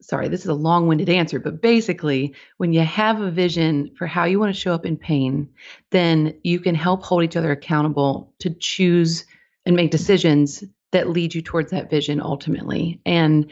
sorry, 0.00 0.28
this 0.28 0.40
is 0.40 0.48
a 0.48 0.54
long 0.54 0.88
winded 0.88 1.08
answer, 1.08 1.38
but 1.38 1.60
basically, 1.62 2.34
when 2.56 2.72
you 2.72 2.80
have 2.80 3.20
a 3.20 3.30
vision 3.30 3.94
for 3.96 4.06
how 4.06 4.24
you 4.24 4.40
want 4.40 4.54
to 4.54 4.60
show 4.60 4.72
up 4.74 4.86
in 4.86 4.96
pain, 4.96 5.50
then 5.90 6.34
you 6.42 6.58
can 6.58 6.74
help 6.74 7.04
hold 7.04 7.22
each 7.22 7.36
other 7.36 7.52
accountable 7.52 8.32
to 8.40 8.50
choose 8.50 9.24
and 9.66 9.76
make 9.76 9.90
decisions 9.90 10.64
that 10.92 11.08
lead 11.10 11.34
you 11.34 11.42
towards 11.42 11.70
that 11.70 11.90
vision 11.90 12.20
ultimately. 12.20 13.00
And 13.04 13.50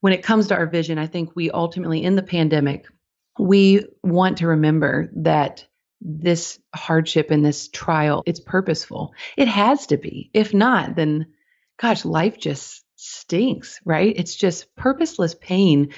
when 0.00 0.12
it 0.12 0.22
comes 0.22 0.48
to 0.48 0.54
our 0.54 0.66
vision, 0.66 0.98
I 0.98 1.06
think 1.06 1.34
we 1.34 1.50
ultimately, 1.50 2.02
in 2.02 2.16
the 2.16 2.22
pandemic, 2.22 2.86
we 3.38 3.84
want 4.02 4.38
to 4.38 4.46
remember 4.46 5.10
that 5.16 5.66
this 6.04 6.58
hardship 6.74 7.30
and 7.30 7.44
this 7.44 7.68
trial 7.68 8.22
it's 8.26 8.40
purposeful. 8.40 9.14
It 9.36 9.48
has 9.48 9.86
to 9.88 9.96
be. 9.96 10.30
If 10.34 10.54
not 10.54 10.96
then 10.96 11.26
gosh 11.78 12.04
life 12.04 12.38
just 12.38 12.84
stinks 12.96 13.80
right? 13.84 14.14
It's 14.16 14.36
just 14.36 14.74
purposeless 14.76 15.34
pain. 15.34 15.92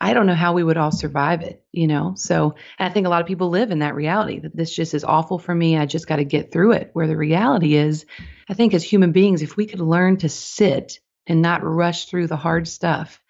I 0.00 0.14
don't 0.14 0.26
know 0.26 0.34
how 0.34 0.52
we 0.52 0.64
would 0.64 0.76
all 0.76 0.90
survive 0.90 1.42
it 1.42 1.64
you 1.72 1.86
know? 1.86 2.14
So 2.16 2.56
i 2.78 2.88
think 2.88 3.06
a 3.06 3.10
lot 3.10 3.20
of 3.20 3.26
people 3.26 3.50
live 3.50 3.70
in 3.70 3.78
that 3.78 3.94
reality 3.94 4.40
that 4.40 4.56
this 4.56 4.74
just 4.74 4.94
is 4.94 5.04
awful 5.04 5.38
for 5.38 5.54
me. 5.54 5.76
I 5.76 5.86
just 5.86 6.08
got 6.08 6.16
to 6.16 6.24
get 6.24 6.52
through 6.52 6.72
it. 6.72 6.90
Where 6.92 7.06
the 7.06 7.16
reality 7.16 7.74
is 7.74 8.04
i 8.48 8.54
think 8.54 8.74
as 8.74 8.84
human 8.84 9.12
beings 9.12 9.42
if 9.42 9.56
we 9.56 9.66
could 9.66 9.80
learn 9.80 10.16
to 10.18 10.28
sit 10.28 11.00
and 11.26 11.40
not 11.40 11.62
rush 11.62 12.06
through 12.06 12.26
the 12.26 12.36
hard 12.36 12.66
stuff 12.66 13.22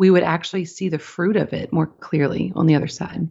we 0.00 0.10
would 0.10 0.22
actually 0.22 0.64
see 0.64 0.88
the 0.88 0.98
fruit 0.98 1.36
of 1.36 1.52
it 1.52 1.74
more 1.74 1.86
clearly 1.86 2.54
on 2.56 2.64
the 2.64 2.74
other 2.74 2.88
side. 2.88 3.28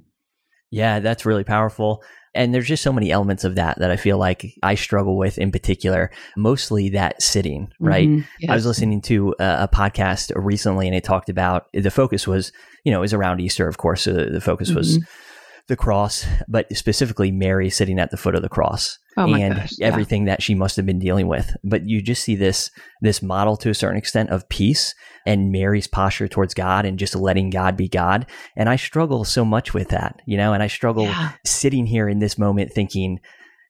Yeah, 0.69 0.99
that's 0.99 1.25
really 1.25 1.43
powerful. 1.43 2.03
And 2.35 2.53
there's 2.53 2.67
just 2.67 2.83
so 2.83 2.93
many 2.93 3.11
elements 3.11 3.43
of 3.43 3.55
that 3.55 3.79
that 3.79 3.89
I 3.89 3.97
feel 3.97 4.17
like 4.17 4.53
I 4.61 4.75
struggle 4.75 5.17
with 5.17 5.37
in 5.37 5.51
particular, 5.51 6.11
mostly 6.37 6.89
that 6.89 7.21
sitting, 7.21 7.71
right? 7.79 8.07
Mm-hmm, 8.07 8.27
yes. 8.39 8.51
I 8.51 8.55
was 8.55 8.65
listening 8.65 9.01
to 9.03 9.35
a, 9.39 9.63
a, 9.63 9.67
podcast 9.67 10.31
recently 10.35 10.87
and 10.87 10.95
it 10.95 11.03
talked 11.03 11.29
about 11.29 11.67
the 11.73 11.89
focus 11.89 12.27
was, 12.27 12.51
you 12.83 12.91
know, 12.91 12.99
it 12.99 13.01
was 13.01 13.13
around 13.13 13.39
Easter, 13.39 13.67
of 13.67 13.77
course. 13.77 14.03
So 14.03 14.13
the 14.13 14.41
focus 14.41 14.69
mm-hmm. 14.69 14.77
was 14.77 14.99
the 15.69 15.77
cross, 15.77 16.25
but 16.47 16.67
specifically 16.75 17.31
Mary 17.31 17.69
sitting 17.69 17.99
at 17.99 18.11
the 18.11 18.17
foot 18.17 18.35
of 18.35 18.41
the 18.41 18.49
cross 18.49 18.99
oh 19.15 19.33
and 19.33 19.55
gosh, 19.55 19.73
yeah. 19.77 19.87
everything 19.87 20.25
that 20.25 20.43
she 20.43 20.53
must 20.53 20.75
have 20.75 20.85
been 20.85 20.99
dealing 20.99 21.27
with. 21.27 21.55
But 21.63 21.87
you 21.87 22.01
just 22.01 22.23
see 22.23 22.35
this 22.35 22.69
this 23.01 23.21
model 23.21 23.55
to 23.57 23.69
a 23.69 23.73
certain 23.73 23.97
extent 23.97 24.29
of 24.29 24.49
peace 24.49 24.93
and 25.25 25.51
Mary's 25.51 25.87
posture 25.87 26.27
towards 26.27 26.53
God 26.53 26.85
and 26.85 26.99
just 26.99 27.15
letting 27.15 27.49
God 27.49 27.77
be 27.77 27.87
God. 27.87 28.25
And 28.55 28.67
I 28.67 28.75
struggle 28.75 29.23
so 29.23 29.45
much 29.45 29.73
with 29.73 29.89
that, 29.89 30.21
you 30.25 30.37
know, 30.37 30.53
and 30.53 30.61
I 30.61 30.67
struggle 30.67 31.05
yeah. 31.05 31.33
sitting 31.45 31.85
here 31.85 32.09
in 32.09 32.19
this 32.19 32.37
moment 32.37 32.73
thinking, 32.73 33.19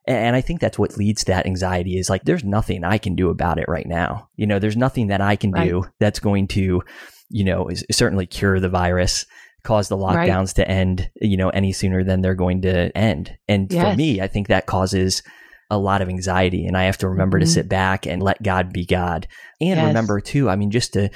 and 0.07 0.35
I 0.35 0.41
think 0.41 0.59
that's 0.59 0.79
what 0.79 0.97
leads 0.97 1.23
to 1.25 1.31
that 1.31 1.45
anxiety 1.45 1.97
is 1.97 2.09
like, 2.09 2.23
there's 2.23 2.43
nothing 2.43 2.83
I 2.83 2.97
can 2.97 3.15
do 3.15 3.29
about 3.29 3.59
it 3.59 3.67
right 3.67 3.85
now. 3.85 4.29
You 4.37 4.47
know, 4.47 4.57
there's 4.57 4.77
nothing 4.77 5.07
that 5.07 5.21
I 5.21 5.35
can 5.35 5.51
right. 5.51 5.67
do 5.67 5.83
that's 5.99 6.19
going 6.19 6.47
to, 6.49 6.81
you 7.29 7.43
know, 7.43 7.69
certainly 7.91 8.25
cure 8.25 8.59
the 8.59 8.69
virus 8.69 9.25
cause 9.63 9.89
the 9.89 9.97
lockdowns 9.97 10.47
right. 10.47 10.55
to 10.55 10.69
end, 10.69 11.09
you 11.21 11.37
know, 11.37 11.49
any 11.49 11.71
sooner 11.71 12.03
than 12.03 12.21
they're 12.21 12.35
going 12.35 12.61
to 12.61 12.95
end. 12.97 13.37
And 13.47 13.71
yes. 13.71 13.83
for 13.83 13.97
me, 13.97 14.21
I 14.21 14.27
think 14.27 14.47
that 14.47 14.65
causes 14.65 15.21
a 15.69 15.77
lot 15.77 16.01
of 16.01 16.09
anxiety 16.09 16.65
and 16.65 16.75
I 16.75 16.83
have 16.85 16.97
to 16.99 17.09
remember 17.09 17.37
mm-hmm. 17.37 17.45
to 17.45 17.51
sit 17.51 17.69
back 17.69 18.07
and 18.07 18.23
let 18.23 18.41
God 18.41 18.73
be 18.73 18.85
God. 18.85 19.27
And 19.61 19.77
yes. 19.77 19.87
remember 19.87 20.19
too, 20.19 20.49
I 20.49 20.55
mean, 20.55 20.71
just 20.71 20.93
to, 20.93 21.09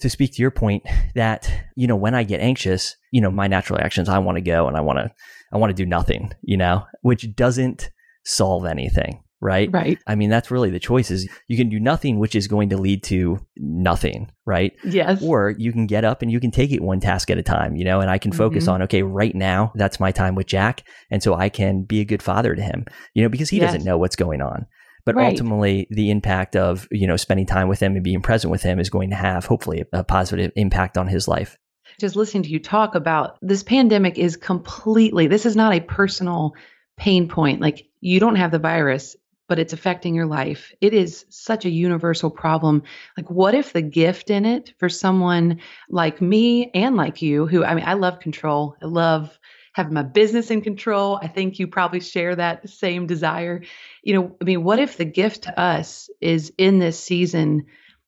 to 0.00 0.10
speak 0.10 0.34
to 0.34 0.42
your 0.42 0.50
point 0.50 0.84
that, 1.14 1.50
you 1.74 1.86
know, 1.86 1.96
when 1.96 2.14
I 2.14 2.22
get 2.22 2.40
anxious, 2.40 2.96
you 3.10 3.20
know, 3.20 3.30
my 3.30 3.48
natural 3.48 3.80
actions 3.80 4.08
I 4.08 4.18
want 4.18 4.36
to 4.36 4.42
go 4.42 4.68
and 4.68 4.76
I 4.76 4.80
want 4.80 4.98
to, 4.98 5.10
I 5.52 5.56
want 5.56 5.70
to 5.70 5.82
do 5.82 5.86
nothing, 5.86 6.32
you 6.42 6.56
know, 6.56 6.84
which 7.02 7.34
doesn't 7.34 7.90
solve 8.24 8.66
anything 8.66 9.22
right? 9.40 9.70
Right. 9.72 9.98
I 10.06 10.14
mean, 10.14 10.30
that's 10.30 10.50
really 10.50 10.70
the 10.70 10.78
choice 10.78 11.10
is 11.10 11.28
you 11.46 11.56
can 11.56 11.68
do 11.68 11.78
nothing, 11.78 12.18
which 12.18 12.34
is 12.34 12.48
going 12.48 12.70
to 12.70 12.76
lead 12.76 13.04
to 13.04 13.38
nothing, 13.56 14.30
right? 14.46 14.72
Yes. 14.84 15.22
Or 15.22 15.54
you 15.56 15.72
can 15.72 15.86
get 15.86 16.04
up 16.04 16.22
and 16.22 16.30
you 16.30 16.40
can 16.40 16.50
take 16.50 16.72
it 16.72 16.80
one 16.80 17.00
task 17.00 17.30
at 17.30 17.38
a 17.38 17.42
time, 17.42 17.76
you 17.76 17.84
know, 17.84 18.00
and 18.00 18.10
I 18.10 18.18
can 18.18 18.32
focus 18.32 18.64
mm-hmm. 18.64 18.74
on, 18.74 18.82
okay, 18.82 19.02
right 19.02 19.34
now, 19.34 19.72
that's 19.74 20.00
my 20.00 20.10
time 20.10 20.34
with 20.34 20.46
Jack. 20.46 20.84
And 21.10 21.22
so 21.22 21.34
I 21.34 21.48
can 21.48 21.82
be 21.82 22.00
a 22.00 22.04
good 22.04 22.22
father 22.22 22.54
to 22.54 22.62
him, 22.62 22.84
you 23.14 23.22
know, 23.22 23.28
because 23.28 23.50
he 23.50 23.58
yes. 23.58 23.72
doesn't 23.72 23.84
know 23.84 23.98
what's 23.98 24.16
going 24.16 24.42
on. 24.42 24.66
But 25.04 25.14
right. 25.14 25.30
ultimately, 25.30 25.86
the 25.90 26.10
impact 26.10 26.54
of, 26.54 26.86
you 26.90 27.06
know, 27.06 27.16
spending 27.16 27.46
time 27.46 27.68
with 27.68 27.80
him 27.80 27.94
and 27.94 28.04
being 28.04 28.20
present 28.20 28.50
with 28.50 28.62
him 28.62 28.78
is 28.78 28.90
going 28.90 29.10
to 29.10 29.16
have 29.16 29.46
hopefully 29.46 29.84
a 29.92 30.04
positive 30.04 30.52
impact 30.56 30.98
on 30.98 31.06
his 31.06 31.28
life 31.28 31.56
just 31.98 32.16
listening 32.16 32.42
to 32.42 32.50
you 32.50 32.60
talk 32.60 32.94
about 32.94 33.38
this 33.40 33.62
pandemic 33.62 34.18
is 34.18 34.36
completely 34.36 35.26
this 35.26 35.46
is 35.46 35.56
not 35.56 35.72
a 35.72 35.80
personal 35.80 36.54
pain 36.96 37.28
point 37.28 37.60
like 37.60 37.86
you 38.00 38.20
don't 38.20 38.36
have 38.36 38.50
the 38.50 38.58
virus 38.58 39.16
but 39.48 39.58
it's 39.58 39.72
affecting 39.72 40.14
your 40.14 40.26
life. 40.26 40.72
It 40.80 40.94
is 40.94 41.24
such 41.30 41.64
a 41.64 41.70
universal 41.70 42.30
problem. 42.30 42.82
Like, 43.16 43.30
what 43.30 43.54
if 43.54 43.72
the 43.72 43.82
gift 43.82 44.30
in 44.30 44.44
it 44.44 44.74
for 44.78 44.88
someone 44.88 45.60
like 45.88 46.20
me 46.20 46.70
and 46.74 46.96
like 46.96 47.22
you, 47.22 47.46
who 47.46 47.64
I 47.64 47.74
mean, 47.74 47.84
I 47.86 47.94
love 47.94 48.20
control, 48.20 48.76
I 48.82 48.86
love 48.86 49.36
having 49.72 49.94
my 49.94 50.02
business 50.02 50.50
in 50.50 50.60
control. 50.60 51.18
I 51.22 51.28
think 51.28 51.58
you 51.58 51.66
probably 51.66 52.00
share 52.00 52.34
that 52.36 52.68
same 52.68 53.06
desire. 53.06 53.62
You 54.02 54.14
know, 54.14 54.36
I 54.40 54.44
mean, 54.44 54.64
what 54.64 54.80
if 54.80 54.96
the 54.96 55.04
gift 55.04 55.44
to 55.44 55.58
us 55.58 56.10
is 56.20 56.52
in 56.58 56.78
this 56.78 56.98
season? 56.98 57.66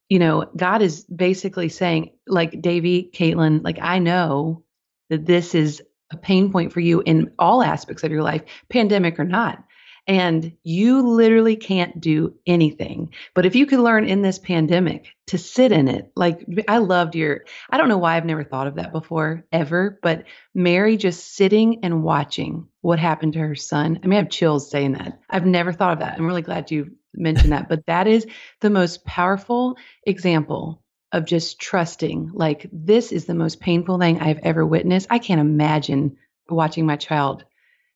You 0.09 0.19
know, 0.19 0.47
God 0.57 0.83
is 0.83 1.05
basically 1.05 1.69
saying, 1.69 2.11
like, 2.27 2.61
Davey, 2.61 3.09
Katelyn, 3.15 3.63
like, 3.63 3.79
I 3.81 4.01
know 4.01 4.65
that 5.11 5.27
this 5.27 5.55
is 5.55 5.81
a 6.11 6.17
pain 6.17 6.51
point 6.51 6.73
for 6.73 6.81
you 6.81 7.03
in 7.07 7.31
all 7.39 7.63
aspects 7.63 8.03
of 8.03 8.11
your 8.11 8.25
life, 8.25 8.43
pandemic 8.69 9.21
or 9.21 9.25
not 9.25 9.63
and 10.11 10.57
you 10.65 11.07
literally 11.07 11.55
can't 11.55 12.01
do 12.01 12.35
anything. 12.45 13.15
But 13.33 13.47
if 13.47 13.55
you 13.55 13.65
could 13.65 13.79
learn 13.79 14.05
in 14.05 14.23
this 14.23 14.41
pandemic 14.41 15.07
to 15.29 15.39
sit 15.39 15.71
in 15.71 15.87
it, 15.87 16.11
like 16.17 16.45
I 16.67 16.79
loved 16.79 17.15
your, 17.15 17.45
I 17.71 17.77
don't 17.77 17.89
know 17.89 17.97
why 17.97 18.17
I've 18.17 18.25
never 18.25 18.43
thought 18.43 18.67
of 18.67 18.75
that 18.75 18.91
before 18.91 19.45
ever, 19.53 20.01
but 20.03 20.25
Mary 20.53 20.97
just 20.97 21.37
sitting 21.37 21.85
and 21.85 22.03
watching 22.03 22.67
what 22.81 22.99
happened 22.99 23.35
to 23.35 23.39
her 23.39 23.55
son. 23.55 24.01
I 24.03 24.09
mean, 24.09 24.17
I 24.17 24.23
have 24.23 24.31
chills 24.31 24.69
saying 24.69 24.95
that. 24.95 25.21
I've 25.31 25.47
never 25.47 25.73
thought 25.73 25.93
of 25.93 25.99
that. 26.01 26.19
I'm 26.19 26.27
really 26.27 26.43
glad 26.43 26.73
you 26.73 26.91
mentioned 27.15 27.53
that. 27.53 27.69
But 27.69 27.87
that 27.87 28.09
is 28.09 28.27
the 28.63 28.71
most 28.71 29.05
powerful 29.05 29.77
example 30.05 30.83
of 31.13 31.25
just 31.25 31.61
trusting 31.61 32.33
like 32.35 32.69
this 32.73 33.13
is 33.13 33.27
the 33.27 33.35
most 33.35 33.61
painful 33.61 34.01
thing 34.01 34.19
I've 34.19 34.41
ever 34.43 34.67
witnessed. 34.67 35.07
I 35.09 35.21
can't 35.21 35.41
imagine 35.41 36.17
watching 36.49 36.85
my 36.85 36.97
child. 36.97 37.45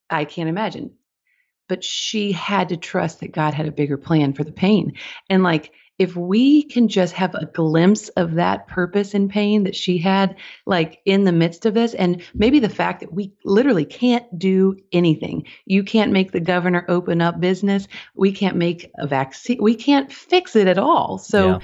I 0.08 0.26
can't 0.26 0.48
imagine 0.48 0.92
but 1.68 1.84
she 1.84 2.32
had 2.32 2.68
to 2.68 2.76
trust 2.76 3.20
that 3.20 3.32
God 3.32 3.54
had 3.54 3.66
a 3.66 3.72
bigger 3.72 3.96
plan 3.96 4.32
for 4.32 4.44
the 4.44 4.52
pain. 4.52 4.94
And 5.30 5.42
like, 5.42 5.72
if 5.98 6.16
we 6.16 6.64
can 6.64 6.88
just 6.88 7.14
have 7.14 7.34
a 7.36 7.46
glimpse 7.46 8.08
of 8.10 8.34
that 8.34 8.66
purpose 8.66 9.14
in 9.14 9.28
pain 9.28 9.62
that 9.64 9.76
she 9.76 9.98
had, 9.98 10.34
like 10.66 10.98
in 11.04 11.22
the 11.22 11.32
midst 11.32 11.66
of 11.66 11.74
this, 11.74 11.94
and 11.94 12.22
maybe 12.34 12.58
the 12.58 12.68
fact 12.68 13.00
that 13.00 13.12
we 13.12 13.32
literally 13.44 13.84
can't 13.84 14.26
do 14.36 14.76
anything. 14.92 15.44
You 15.66 15.84
can't 15.84 16.10
make 16.10 16.32
the 16.32 16.40
governor 16.40 16.84
open 16.88 17.20
up 17.20 17.38
business. 17.38 17.86
We 18.16 18.32
can't 18.32 18.56
make 18.56 18.90
a 18.98 19.06
vaccine. 19.06 19.58
We 19.60 19.76
can't 19.76 20.12
fix 20.12 20.56
it 20.56 20.66
at 20.66 20.78
all. 20.78 21.18
So, 21.18 21.46
yeah. 21.46 21.58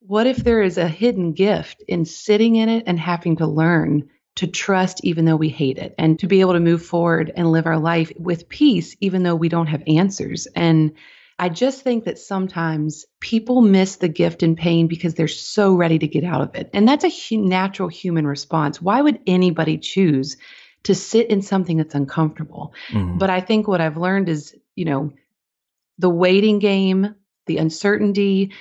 what 0.00 0.26
if 0.26 0.38
there 0.38 0.62
is 0.62 0.78
a 0.78 0.88
hidden 0.88 1.32
gift 1.32 1.84
in 1.86 2.04
sitting 2.04 2.56
in 2.56 2.68
it 2.68 2.84
and 2.88 2.98
having 2.98 3.36
to 3.36 3.46
learn 3.46 4.08
to 4.36 4.46
trust 4.46 5.00
even 5.04 5.24
though 5.24 5.36
we 5.36 5.48
hate 5.48 5.78
it 5.78 5.94
and 5.98 6.18
to 6.18 6.26
be 6.26 6.40
able 6.40 6.52
to 6.52 6.60
move 6.60 6.84
forward 6.84 7.32
and 7.34 7.50
live 7.50 7.66
our 7.66 7.78
life 7.78 8.12
with 8.18 8.48
peace 8.48 8.96
even 9.00 9.22
though 9.22 9.34
we 9.34 9.48
don't 9.48 9.66
have 9.66 9.82
answers 9.86 10.46
and 10.54 10.92
I 11.38 11.50
just 11.50 11.82
think 11.82 12.04
that 12.04 12.18
sometimes 12.18 13.04
people 13.20 13.60
miss 13.60 13.96
the 13.96 14.08
gift 14.08 14.42
in 14.42 14.56
pain 14.56 14.86
because 14.86 15.14
they're 15.14 15.28
so 15.28 15.74
ready 15.74 15.98
to 15.98 16.08
get 16.08 16.24
out 16.24 16.40
of 16.40 16.54
it. 16.54 16.70
And 16.72 16.88
that's 16.88 17.04
a 17.04 17.10
hu- 17.10 17.46
natural 17.46 17.88
human 17.88 18.26
response. 18.26 18.80
Why 18.80 19.02
would 19.02 19.20
anybody 19.26 19.76
choose 19.76 20.38
to 20.84 20.94
sit 20.94 21.28
in 21.28 21.42
something 21.42 21.76
that's 21.76 21.94
uncomfortable? 21.94 22.72
Mm-hmm. 22.88 23.18
But 23.18 23.28
I 23.28 23.42
think 23.42 23.68
what 23.68 23.82
I've 23.82 23.98
learned 23.98 24.30
is, 24.30 24.56
you 24.74 24.86
know, 24.86 25.12
the 25.98 26.08
waiting 26.08 26.58
game, 26.58 27.14
the 27.44 27.58
uncertainty, 27.58 28.52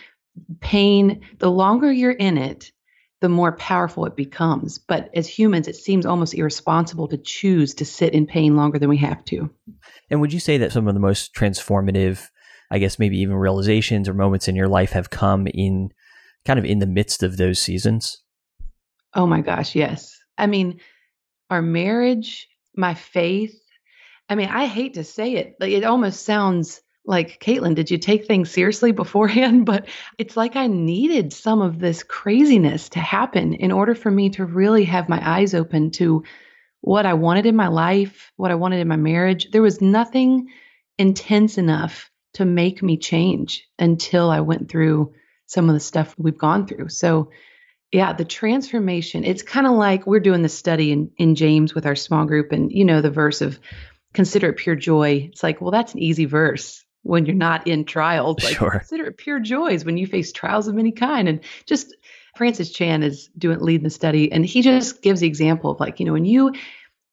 pain, 0.60 1.22
the 1.40 1.52
longer 1.52 1.92
you're 1.92 2.12
in 2.12 2.38
it, 2.38 2.74
the 3.26 3.30
more 3.30 3.54
powerful 3.54 4.06
it 4.06 4.16
becomes. 4.16 4.78
But 4.78 5.10
as 5.16 5.28
humans, 5.28 5.68
it 5.68 5.76
seems 5.76 6.06
almost 6.06 6.36
irresponsible 6.36 7.08
to 7.08 7.18
choose 7.18 7.74
to 7.74 7.84
sit 7.84 8.14
in 8.14 8.28
pain 8.28 8.56
longer 8.56 8.78
than 8.78 8.88
we 8.88 8.98
have 8.98 9.26
to. 9.26 9.50
And 10.12 10.22
would 10.22 10.32
you 10.32 10.40
say 10.40 10.60
that 10.60 10.72
some 10.72 10.88
of 10.88 10.94
the 10.94 11.00
most 11.00 11.34
transformative, 11.34 12.28
I 12.70 12.78
guess 12.78 13.00
maybe 13.00 13.18
even 13.18 13.34
realizations 13.34 14.08
or 14.08 14.14
moments 14.14 14.48
in 14.48 14.56
your 14.56 14.68
life 14.68 14.92
have 14.92 15.10
come 15.10 15.48
in 15.48 15.90
kind 16.46 16.60
of 16.60 16.66
in 16.66 16.78
the 16.78 16.86
midst 16.86 17.24
of 17.24 17.38
those 17.38 17.58
seasons? 17.58 18.22
Oh 19.16 19.26
my 19.26 19.42
gosh, 19.42 19.74
yes. 19.74 20.16
I 20.38 20.46
mean, 20.46 20.80
our 21.50 21.64
marriage, 21.64 22.48
my 22.76 22.94
faith. 22.94 23.60
I 24.30 24.36
mean, 24.36 24.50
I 24.50 24.68
hate 24.68 24.94
to 24.94 25.04
say 25.04 25.34
it, 25.34 25.56
like 25.60 25.72
it 25.72 25.84
almost 25.84 26.24
sounds 26.26 26.80
like, 27.08 27.40
Katelyn, 27.40 27.76
did 27.76 27.92
you 27.92 27.98
take 27.98 28.26
things 28.26 28.52
seriously 28.52 28.92
beforehand? 28.92 29.66
But 29.76 29.88
it's 30.18 30.38
like 30.38 30.56
I 30.56 30.68
needed 30.68 31.34
some 31.34 31.62
of 31.62 31.80
this 31.80 32.04
craziness 32.04 32.90
to 32.90 33.00
happen 33.00 33.54
in 33.54 33.72
order 33.72 33.96
for 33.96 34.10
me 34.10 34.30
to 34.32 34.46
really 34.46 34.86
have 34.86 35.10
my 35.10 35.22
eyes 35.22 35.54
open 35.54 35.92
to 35.92 36.24
what 36.82 37.06
I 37.06 37.14
wanted 37.14 37.46
in 37.46 37.56
my 37.56 37.68
life, 37.68 38.32
what 38.36 38.52
I 38.52 38.56
wanted 38.56 38.80
in 38.80 38.88
my 38.88 38.96
marriage. 38.96 39.50
There 39.52 39.62
was 39.62 39.82
nothing 39.82 40.50
intense 40.98 41.58
enough 41.58 42.12
to 42.36 42.46
make 42.46 42.84
me 42.84 42.98
change 42.98 43.68
until 43.80 44.30
I 44.30 44.42
went 44.42 44.70
through 44.70 45.14
some 45.48 45.70
of 45.70 45.74
the 45.74 45.80
stuff 45.80 46.16
we've 46.18 46.38
gone 46.38 46.68
through. 46.68 46.90
So, 46.90 47.32
yeah, 47.92 48.14
the 48.14 48.26
transformation, 48.26 49.24
it's 49.24 49.42
kind 49.42 49.66
of 49.66 49.74
like 49.74 50.06
we're 50.06 50.20
doing 50.20 50.42
the 50.42 50.50
study 50.50 50.92
in, 50.92 51.12
in 51.18 51.36
James 51.36 51.74
with 51.74 51.86
our 51.86 51.96
small 51.96 52.26
group, 52.26 52.52
and 52.52 52.72
you 52.72 52.84
know, 52.84 53.02
the 53.02 53.10
verse 53.10 53.42
of 53.42 53.60
consider 54.14 54.50
it 54.50 54.58
pure 54.58 54.76
joy. 54.76 55.30
It's 55.32 55.44
like, 55.44 55.62
well, 55.62 55.72
that's 55.72 55.94
an 55.94 56.00
easy 56.00 56.26
verse 56.26 56.85
when 57.06 57.26
you're 57.26 57.36
not 57.36 57.68
in 57.68 57.86
trials. 57.86 58.44
Like 58.44 58.56
sure. 58.56 58.72
consider 58.72 59.06
it 59.06 59.18
pure 59.18 59.40
joys 59.40 59.86
when 59.86 59.98
you 59.98 60.08
face 60.08 60.32
trials 60.32 60.68
of 60.68 60.78
any 60.78 60.92
kind. 60.92 61.30
And 61.30 61.40
just 61.66 61.96
Francis 62.36 62.72
Chan 62.72 63.04
is 63.04 63.30
doing 63.38 63.60
leading 63.60 63.84
the 63.84 63.90
study, 63.90 64.32
and 64.32 64.46
he 64.46 64.62
just 64.62 65.02
gives 65.02 65.22
the 65.22 65.28
example 65.28 65.72
of 65.72 65.80
like, 65.80 66.00
you 66.00 66.06
know, 66.06 66.14
when 66.14 66.26
you 66.26 66.54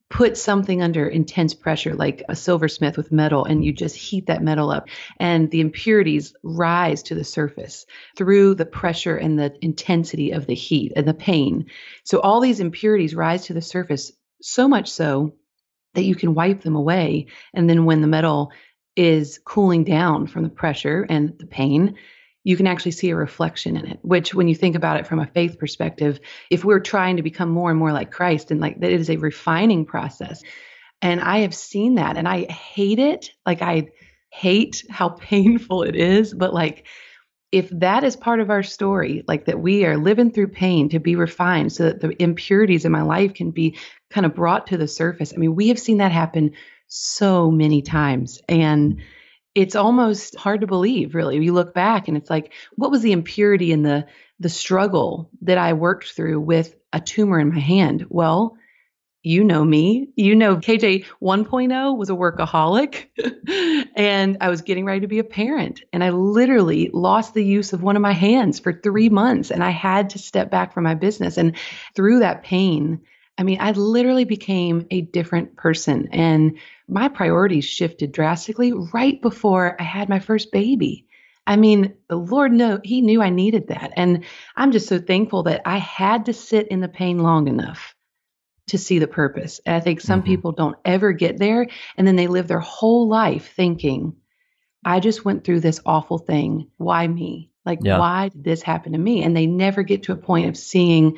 put 0.09 0.37
something 0.37 0.81
under 0.81 1.07
intense 1.07 1.53
pressure, 1.53 1.95
like 1.95 2.23
a 2.27 2.35
silversmith 2.35 2.97
with 2.97 3.11
metal, 3.11 3.45
and 3.45 3.63
you 3.63 3.71
just 3.71 3.95
heat 3.95 4.27
that 4.27 4.43
metal 4.43 4.71
up, 4.71 4.87
and 5.19 5.49
the 5.51 5.61
impurities 5.61 6.33
rise 6.43 7.03
to 7.03 7.15
the 7.15 7.23
surface 7.23 7.85
through 8.17 8.55
the 8.55 8.65
pressure 8.65 9.15
and 9.15 9.37
the 9.37 9.55
intensity 9.61 10.31
of 10.31 10.47
the 10.47 10.55
heat 10.55 10.91
and 10.95 11.07
the 11.07 11.13
pain. 11.13 11.67
So 12.03 12.19
all 12.19 12.41
these 12.41 12.59
impurities 12.59 13.15
rise 13.15 13.45
to 13.45 13.53
the 13.53 13.61
surface 13.61 14.11
so 14.41 14.67
much 14.67 14.91
so 14.91 15.35
that 15.93 16.03
you 16.03 16.15
can 16.15 16.33
wipe 16.33 16.61
them 16.61 16.75
away. 16.75 17.27
And 17.53 17.69
then 17.69 17.85
when 17.85 18.01
the 18.01 18.07
metal 18.07 18.51
is 18.95 19.39
cooling 19.45 19.83
down 19.83 20.27
from 20.27 20.43
the 20.43 20.49
pressure 20.49 21.05
and 21.09 21.37
the 21.39 21.45
pain, 21.45 21.95
you 22.43 22.57
can 22.57 22.67
actually 22.67 22.91
see 22.91 23.09
a 23.09 23.15
reflection 23.15 23.77
in 23.77 23.85
it. 23.85 23.99
Which, 24.01 24.33
when 24.33 24.47
you 24.47 24.55
think 24.55 24.75
about 24.75 24.99
it 24.99 25.07
from 25.07 25.19
a 25.19 25.27
faith 25.27 25.57
perspective, 25.57 26.19
if 26.49 26.65
we're 26.65 26.79
trying 26.79 27.17
to 27.17 27.23
become 27.23 27.49
more 27.49 27.69
and 27.69 27.79
more 27.79 27.93
like 27.93 28.11
Christ, 28.11 28.51
and 28.51 28.59
like 28.59 28.79
that 28.79 28.91
it 28.91 28.99
is 28.99 29.09
a 29.09 29.17
refining 29.17 29.85
process. 29.85 30.43
And 31.01 31.19
I 31.19 31.39
have 31.39 31.53
seen 31.53 31.95
that 31.95 32.15
and 32.15 32.27
I 32.27 32.45
hate 32.45 32.99
it. 32.99 33.31
Like, 33.45 33.61
I 33.61 33.89
hate 34.29 34.85
how 34.89 35.09
painful 35.19 35.83
it 35.83 35.95
is. 35.95 36.33
But, 36.33 36.53
like, 36.53 36.85
if 37.53 37.69
that 37.69 38.03
is 38.03 38.15
part 38.15 38.39
of 38.39 38.49
our 38.49 38.63
story, 38.63 39.23
like 39.27 39.45
that 39.45 39.59
we 39.59 39.85
are 39.85 39.95
living 39.95 40.31
through 40.31 40.47
pain 40.47 40.89
to 40.89 40.97
be 40.97 41.15
refined 41.15 41.71
so 41.71 41.83
that 41.83 42.01
the 42.01 42.19
impurities 42.19 42.83
in 42.83 42.91
my 42.91 43.03
life 43.03 43.35
can 43.35 43.51
be 43.51 43.77
kind 44.09 44.25
of 44.25 44.33
brought 44.33 44.65
to 44.67 44.77
the 44.77 44.87
surface. 44.87 45.31
I 45.31 45.37
mean, 45.37 45.53
we 45.53 45.67
have 45.67 45.77
seen 45.77 45.99
that 45.99 46.11
happen 46.11 46.53
so 46.93 47.49
many 47.49 47.81
times. 47.81 48.39
And 48.47 49.01
it's 49.55 49.75
almost 49.75 50.35
hard 50.35 50.61
to 50.61 50.67
believe, 50.67 51.15
really. 51.15 51.43
You 51.43 51.53
look 51.53 51.73
back 51.73 52.07
and 52.07 52.15
it's 52.15 52.29
like, 52.29 52.53
what 52.75 52.91
was 52.91 53.01
the 53.01 53.11
impurity 53.11 53.71
and 53.71 53.85
the 53.85 54.05
the 54.39 54.49
struggle 54.49 55.29
that 55.41 55.57
I 55.57 55.73
worked 55.73 56.11
through 56.11 56.39
with 56.41 56.75
a 56.91 56.99
tumor 56.99 57.39
in 57.39 57.53
my 57.53 57.59
hand? 57.59 58.05
Well, 58.09 58.57
you 59.23 59.43
know 59.43 59.63
me. 59.63 60.09
You 60.15 60.35
know 60.35 60.57
KJ 60.57 61.05
1.0 61.21 61.97
was 61.97 62.09
a 62.09 62.13
workaholic 62.13 63.07
and 63.95 64.37
I 64.41 64.49
was 64.49 64.61
getting 64.61 64.85
ready 64.85 64.99
to 65.01 65.07
be 65.07 65.19
a 65.19 65.23
parent 65.23 65.81
and 65.93 66.03
I 66.03 66.09
literally 66.09 66.91
lost 66.93 67.33
the 67.33 67.45
use 67.45 67.73
of 67.73 67.81
one 67.81 67.95
of 67.95 68.01
my 68.01 68.11
hands 68.11 68.59
for 68.59 68.73
3 68.73 69.09
months 69.09 69.49
and 69.49 69.63
I 69.63 69.69
had 69.69 70.11
to 70.11 70.19
step 70.19 70.51
back 70.51 70.73
from 70.73 70.83
my 70.83 70.93
business 70.93 71.37
and 71.37 71.55
through 71.95 72.19
that 72.19 72.43
pain 72.43 73.01
I 73.37 73.43
mean, 73.43 73.57
I 73.59 73.71
literally 73.71 74.25
became 74.25 74.85
a 74.91 75.01
different 75.01 75.55
person 75.55 76.09
and 76.11 76.59
my 76.87 77.07
priorities 77.07 77.65
shifted 77.65 78.11
drastically 78.11 78.73
right 78.73 79.21
before 79.21 79.75
I 79.79 79.83
had 79.83 80.09
my 80.09 80.19
first 80.19 80.51
baby. 80.51 81.07
I 81.45 81.55
mean, 81.57 81.95
the 82.07 82.15
Lord 82.15 82.51
knew 82.51 82.79
He 82.83 83.01
knew 83.01 83.21
I 83.21 83.29
needed 83.29 83.67
that. 83.67 83.91
And 83.95 84.23
I'm 84.55 84.71
just 84.71 84.87
so 84.87 84.99
thankful 84.99 85.43
that 85.43 85.61
I 85.65 85.77
had 85.77 86.25
to 86.25 86.33
sit 86.33 86.67
in 86.69 86.81
the 86.81 86.87
pain 86.87 87.19
long 87.19 87.47
enough 87.47 87.95
to 88.67 88.77
see 88.77 88.99
the 88.99 89.07
purpose. 89.07 89.59
And 89.65 89.75
I 89.75 89.79
think 89.79 89.99
some 89.99 90.21
mm-hmm. 90.21 90.27
people 90.27 90.51
don't 90.53 90.77
ever 90.85 91.11
get 91.11 91.37
there. 91.37 91.67
And 91.97 92.07
then 92.07 92.15
they 92.15 92.27
live 92.27 92.47
their 92.47 92.59
whole 92.59 93.07
life 93.07 93.53
thinking, 93.55 94.15
I 94.85 94.99
just 94.99 95.25
went 95.25 95.43
through 95.43 95.61
this 95.61 95.81
awful 95.85 96.17
thing. 96.17 96.69
Why 96.77 97.07
me? 97.07 97.51
Like, 97.65 97.79
yeah. 97.81 97.97
why 97.97 98.29
did 98.29 98.43
this 98.43 98.61
happen 98.61 98.93
to 98.93 98.97
me? 98.97 99.23
And 99.23 99.35
they 99.35 99.47
never 99.47 99.83
get 99.83 100.03
to 100.03 100.13
a 100.13 100.17
point 100.17 100.49
of 100.49 100.57
seeing 100.57 101.17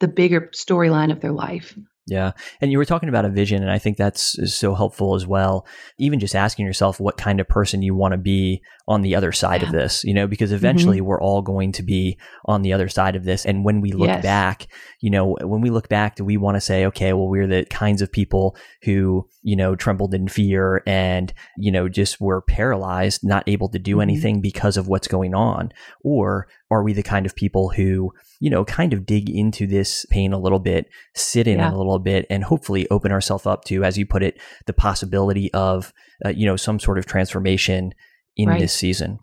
the 0.00 0.08
bigger 0.08 0.50
storyline 0.54 1.12
of 1.12 1.20
their 1.20 1.32
life. 1.32 1.78
Yeah. 2.06 2.32
And 2.60 2.72
you 2.72 2.78
were 2.78 2.84
talking 2.84 3.08
about 3.08 3.24
a 3.24 3.30
vision, 3.30 3.62
and 3.62 3.70
I 3.70 3.78
think 3.78 3.96
that's 3.96 4.36
so 4.52 4.74
helpful 4.74 5.14
as 5.14 5.26
well. 5.26 5.66
Even 5.98 6.18
just 6.18 6.34
asking 6.34 6.66
yourself 6.66 6.98
what 6.98 7.16
kind 7.16 7.40
of 7.40 7.48
person 7.48 7.82
you 7.82 7.94
want 7.94 8.12
to 8.12 8.18
be 8.18 8.62
on 8.88 9.02
the 9.02 9.14
other 9.14 9.32
side 9.32 9.62
yeah. 9.62 9.68
of 9.68 9.72
this, 9.72 10.02
you 10.04 10.12
know, 10.12 10.26
because 10.26 10.50
mm-hmm. 10.50 10.56
eventually 10.56 10.98
mm-hmm. 10.98 11.06
we're 11.06 11.20
all 11.20 11.42
going 11.42 11.72
to 11.72 11.82
be 11.82 12.18
on 12.46 12.62
the 12.62 12.72
other 12.72 12.88
side 12.88 13.16
of 13.16 13.24
this. 13.24 13.46
And 13.46 13.64
when 13.64 13.80
we 13.80 13.92
look 13.92 14.08
yes. 14.08 14.22
back, 14.22 14.66
you 15.00 15.10
know, 15.10 15.36
when 15.40 15.60
we 15.60 15.70
look 15.70 15.88
back, 15.88 16.16
do 16.16 16.24
we 16.24 16.36
want 16.36 16.56
to 16.56 16.60
say, 16.60 16.84
okay, 16.86 17.12
well, 17.12 17.28
we're 17.28 17.46
the 17.46 17.64
kinds 17.66 18.02
of 18.02 18.10
people 18.10 18.56
who, 18.82 19.28
you 19.42 19.56
know, 19.56 19.76
trembled 19.76 20.14
in 20.14 20.28
fear 20.28 20.82
and, 20.86 21.32
you 21.56 21.70
know, 21.70 21.88
just 21.88 22.20
were 22.20 22.40
paralyzed, 22.40 23.24
not 23.24 23.48
able 23.48 23.68
to 23.68 23.78
do 23.78 23.92
mm-hmm. 23.92 24.02
anything 24.02 24.40
because 24.40 24.76
of 24.76 24.88
what's 24.88 25.08
going 25.08 25.34
on? 25.34 25.72
Or 26.02 26.48
are 26.70 26.82
we 26.82 26.92
the 26.92 27.02
kind 27.02 27.26
of 27.26 27.36
people 27.36 27.68
who, 27.70 28.12
you 28.40 28.50
know, 28.50 28.64
kind 28.64 28.92
of 28.92 29.06
dig 29.06 29.30
into 29.30 29.66
this 29.66 30.04
pain 30.10 30.32
a 30.32 30.38
little 30.38 30.58
bit, 30.58 30.88
sit 31.14 31.46
in 31.46 31.58
yeah. 31.58 31.72
a 31.72 31.76
little 31.76 31.98
bit, 31.98 32.26
and 32.30 32.42
hopefully 32.42 32.88
open 32.90 33.12
ourselves 33.12 33.46
up 33.46 33.64
to, 33.64 33.84
as 33.84 33.96
you 33.96 34.06
put 34.06 34.22
it, 34.22 34.40
the 34.66 34.72
possibility 34.72 35.52
of, 35.52 35.92
uh, 36.24 36.30
you 36.30 36.46
know, 36.46 36.56
some 36.56 36.80
sort 36.80 36.98
of 36.98 37.06
transformation 37.06 37.92
in 38.36 38.48
right. 38.48 38.60
this 38.60 38.72
season. 38.72 39.18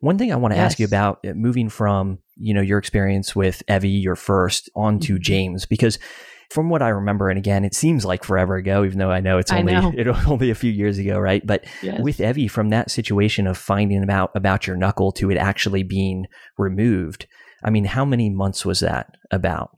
One 0.00 0.18
thing 0.18 0.32
I 0.32 0.36
want 0.36 0.52
to 0.52 0.56
yes. 0.56 0.72
ask 0.72 0.78
you 0.78 0.86
about 0.86 1.18
uh, 1.26 1.34
moving 1.34 1.68
from, 1.68 2.18
you 2.36 2.54
know, 2.54 2.60
your 2.60 2.78
experience 2.78 3.36
with 3.36 3.62
Evie, 3.68 3.88
your 3.88 4.16
first, 4.16 4.70
onto 4.74 5.14
mm-hmm. 5.14 5.22
James, 5.22 5.66
because 5.66 5.98
from 6.50 6.68
what 6.68 6.82
I 6.82 6.88
remember, 6.88 7.30
and 7.30 7.38
again, 7.38 7.64
it 7.64 7.74
seems 7.74 8.04
like 8.04 8.24
forever 8.24 8.56
ago, 8.56 8.84
even 8.84 8.98
though 8.98 9.10
I 9.10 9.20
know 9.20 9.38
it's 9.38 9.52
only 9.52 9.72
know. 9.72 9.92
it 9.96 10.06
only 10.06 10.50
a 10.50 10.54
few 10.54 10.70
years 10.70 10.98
ago, 10.98 11.18
right? 11.18 11.44
But 11.44 11.64
yes. 11.82 12.00
with 12.00 12.20
Evie, 12.20 12.48
from 12.48 12.68
that 12.70 12.90
situation 12.90 13.46
of 13.46 13.58
finding 13.58 14.08
out 14.10 14.30
about 14.34 14.66
your 14.66 14.76
knuckle 14.76 15.12
to 15.12 15.30
it 15.30 15.36
actually 15.36 15.82
being 15.82 16.26
removed, 16.58 17.26
I 17.64 17.70
mean, 17.70 17.86
how 17.86 18.04
many 18.04 18.30
months 18.30 18.64
was 18.64 18.80
that 18.80 19.16
about? 19.30 19.70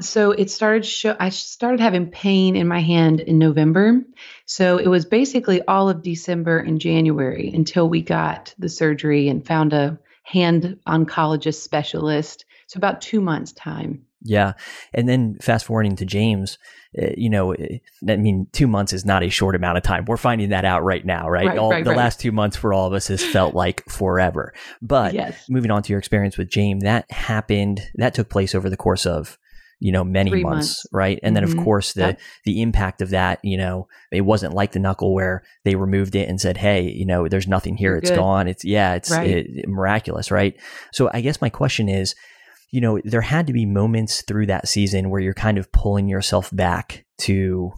So 0.00 0.32
it 0.32 0.50
started 0.50 0.84
show 0.84 1.16
I 1.18 1.30
started 1.30 1.80
having 1.80 2.10
pain 2.10 2.54
in 2.54 2.68
my 2.68 2.80
hand 2.80 3.20
in 3.20 3.38
November. 3.38 4.02
So 4.44 4.76
it 4.76 4.88
was 4.88 5.06
basically 5.06 5.62
all 5.62 5.88
of 5.88 6.02
December 6.02 6.58
and 6.58 6.80
January 6.80 7.50
until 7.54 7.88
we 7.88 8.02
got 8.02 8.54
the 8.58 8.68
surgery 8.68 9.28
and 9.28 9.46
found 9.46 9.72
a 9.72 9.98
hand 10.22 10.78
oncologist 10.86 11.62
specialist. 11.62 12.44
So 12.66 12.78
about 12.78 13.00
2 13.00 13.20
months 13.20 13.52
time. 13.52 14.04
Yeah. 14.22 14.54
And 14.92 15.08
then 15.08 15.38
fast 15.40 15.66
forwarding 15.66 15.96
to 15.96 16.04
James, 16.04 16.58
uh, 17.00 17.10
you 17.16 17.30
know, 17.30 17.52
eh, 17.52 17.78
I 18.08 18.16
mean, 18.16 18.48
two 18.52 18.66
months 18.66 18.92
is 18.92 19.04
not 19.04 19.22
a 19.22 19.30
short 19.30 19.54
amount 19.54 19.76
of 19.76 19.84
time. 19.84 20.04
We're 20.04 20.16
finding 20.16 20.48
that 20.50 20.64
out 20.64 20.82
right 20.82 21.04
now, 21.04 21.28
right? 21.28 21.46
right, 21.46 21.58
all, 21.58 21.70
right 21.70 21.84
the 21.84 21.90
right. 21.90 21.96
last 21.96 22.20
two 22.20 22.32
months 22.32 22.56
for 22.56 22.72
all 22.72 22.86
of 22.86 22.92
us 22.92 23.08
has 23.08 23.22
felt 23.24 23.54
like 23.54 23.84
forever. 23.88 24.52
But 24.82 25.14
yes. 25.14 25.48
moving 25.48 25.70
on 25.70 25.82
to 25.84 25.92
your 25.92 25.98
experience 25.98 26.36
with 26.36 26.48
James, 26.48 26.82
that 26.82 27.10
happened, 27.10 27.82
that 27.94 28.14
took 28.14 28.28
place 28.28 28.54
over 28.54 28.68
the 28.68 28.76
course 28.76 29.06
of 29.06 29.38
you 29.78 29.92
know 29.92 30.04
many 30.04 30.30
months, 30.30 30.44
months, 30.44 30.86
right 30.92 31.18
and 31.22 31.28
mm-hmm. 31.28 31.34
then 31.34 31.44
of 31.44 31.50
mm-hmm. 31.50 31.64
course 31.64 31.92
the 31.92 32.00
yep. 32.00 32.20
the 32.44 32.62
impact 32.62 33.02
of 33.02 33.10
that 33.10 33.38
you 33.42 33.56
know 33.56 33.86
it 34.10 34.22
wasn't 34.22 34.54
like 34.54 34.72
the 34.72 34.78
knuckle 34.78 35.14
where 35.14 35.42
they 35.64 35.74
removed 35.74 36.14
it 36.14 36.28
and 36.28 36.40
said 36.40 36.56
hey 36.56 36.82
you 36.82 37.04
know 37.04 37.28
there's 37.28 37.48
nothing 37.48 37.76
here 37.76 37.90
You're 37.90 37.98
it's 37.98 38.10
good. 38.10 38.16
gone 38.16 38.48
it's 38.48 38.64
yeah 38.64 38.94
it's 38.94 39.10
right. 39.10 39.28
it, 39.28 39.68
miraculous 39.68 40.30
right 40.30 40.58
so 40.92 41.10
i 41.12 41.20
guess 41.20 41.40
my 41.40 41.50
question 41.50 41.88
is 41.88 42.14
you 42.70 42.80
know, 42.80 43.00
there 43.04 43.20
had 43.20 43.46
to 43.46 43.52
be 43.52 43.64
moments 43.64 44.22
through 44.22 44.46
that 44.46 44.68
season 44.68 45.10
where 45.10 45.20
you're 45.20 45.34
kind 45.34 45.58
of 45.58 45.70
pulling 45.72 46.08
yourself 46.08 46.50
back 46.52 47.06
to 47.18 47.72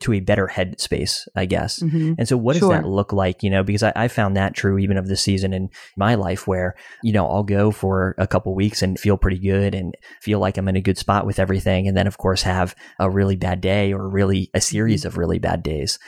to 0.00 0.12
a 0.14 0.20
better 0.20 0.46
headspace, 0.52 1.28
I 1.36 1.44
guess. 1.46 1.80
Mhm. 1.80 2.14
And 2.18 2.26
so, 2.28 2.36
what 2.36 2.54
does 2.54 2.60
Sure. 2.60 2.72
that 2.74 2.86
look 2.86 3.12
like? 3.12 3.42
You 3.42 3.50
know, 3.50 3.62
because 3.62 3.82
I, 3.82 3.92
I 3.96 4.08
found 4.08 4.36
that 4.36 4.54
true 4.54 4.78
even 4.78 4.96
of 4.96 5.08
this 5.08 5.22
season 5.22 5.52
in 5.52 5.68
my 5.96 6.14
life, 6.14 6.46
where 6.46 6.74
you 7.02 7.12
know 7.12 7.26
I'll 7.26 7.42
go 7.42 7.70
for 7.70 8.14
a 8.18 8.26
couple 8.26 8.54
weeks 8.54 8.82
and 8.82 8.98
feel 8.98 9.16
pretty 9.16 9.38
good 9.38 9.74
and 9.74 9.94
feel 10.22 10.38
like 10.38 10.56
I'm 10.56 10.68
in 10.68 10.76
a 10.76 10.80
good 10.80 10.98
spot 10.98 11.26
with 11.26 11.38
everything, 11.38 11.86
and 11.86 11.96
then 11.96 12.06
of 12.06 12.18
course 12.18 12.42
have 12.42 12.74
a 12.98 13.10
really 13.10 13.36
bad 13.36 13.60
day 13.60 13.92
or 13.92 14.08
really 14.08 14.50
a 14.54 14.60
series 14.60 15.04
of 15.04 15.16
really 15.18 15.38
bad 15.38 15.62
days. 15.62 15.98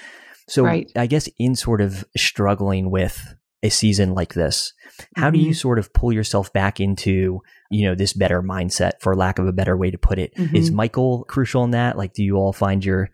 So, 0.48 0.64
Right. 0.64 0.90
I 0.96 1.06
guess 1.06 1.28
in 1.38 1.54
sort 1.54 1.80
of 1.80 2.04
struggling 2.16 2.90
with 2.90 3.34
a 3.62 3.68
season 3.70 4.12
like 4.14 4.34
this, 4.34 4.72
how 5.16 5.30
do 5.30 5.38
Mm-hmm. 5.38 5.46
you 5.48 5.54
sort 5.54 5.78
of 5.78 5.92
pull 5.92 6.12
yourself 6.12 6.52
back 6.52 6.80
into 6.80 7.40
you 7.70 7.86
know 7.86 7.94
this 7.94 8.12
better 8.12 8.42
mindset, 8.42 8.92
for 9.00 9.14
lack 9.14 9.38
of 9.38 9.46
a 9.46 9.52
better 9.52 9.76
way 9.76 9.90
to 9.90 9.96
put 9.98 10.18
it? 10.18 10.32
Is 10.52 10.70
Mhm. 10.70 10.74
Michael 10.74 11.24
crucial 11.28 11.62
in 11.64 11.70
that? 11.70 11.96
Like, 11.96 12.12
do 12.12 12.22
you 12.24 12.36
all 12.36 12.52
find 12.52 12.84
your 12.84 13.08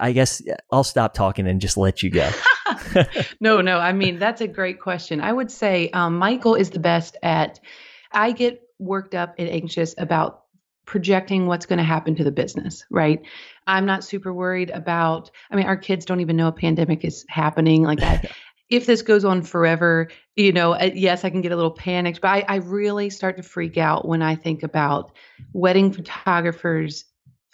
I 0.00 0.12
guess 0.12 0.42
I'll 0.70 0.84
stop 0.84 1.14
talking 1.14 1.46
and 1.46 1.60
just 1.60 1.76
let 1.76 2.02
you 2.02 2.10
go. 2.10 2.30
no, 3.40 3.60
no. 3.60 3.78
I 3.78 3.92
mean, 3.92 4.18
that's 4.18 4.40
a 4.40 4.48
great 4.48 4.80
question. 4.80 5.20
I 5.20 5.32
would 5.32 5.50
say 5.50 5.90
um, 5.90 6.18
Michael 6.18 6.54
is 6.54 6.70
the 6.70 6.78
best 6.78 7.16
at, 7.22 7.60
I 8.12 8.32
get 8.32 8.62
worked 8.78 9.14
up 9.14 9.34
and 9.38 9.48
anxious 9.48 9.94
about 9.98 10.42
projecting 10.86 11.46
what's 11.46 11.66
going 11.66 11.78
to 11.78 11.84
happen 11.84 12.14
to 12.16 12.24
the 12.24 12.32
business, 12.32 12.84
right? 12.90 13.20
I'm 13.66 13.84
not 13.84 14.04
super 14.04 14.32
worried 14.32 14.70
about, 14.70 15.30
I 15.50 15.56
mean, 15.56 15.66
our 15.66 15.76
kids 15.76 16.06
don't 16.06 16.20
even 16.20 16.36
know 16.36 16.48
a 16.48 16.52
pandemic 16.52 17.04
is 17.04 17.26
happening. 17.28 17.82
Like, 17.82 18.02
I, 18.02 18.30
if 18.70 18.86
this 18.86 19.02
goes 19.02 19.24
on 19.24 19.42
forever, 19.42 20.08
you 20.36 20.52
know, 20.52 20.72
uh, 20.72 20.90
yes, 20.94 21.24
I 21.24 21.30
can 21.30 21.42
get 21.42 21.52
a 21.52 21.56
little 21.56 21.72
panicked, 21.72 22.20
but 22.20 22.28
I, 22.28 22.44
I 22.48 22.56
really 22.56 23.10
start 23.10 23.36
to 23.36 23.42
freak 23.42 23.76
out 23.76 24.08
when 24.08 24.22
I 24.22 24.34
think 24.34 24.62
about 24.62 25.12
wedding 25.52 25.92
photographers 25.92 27.04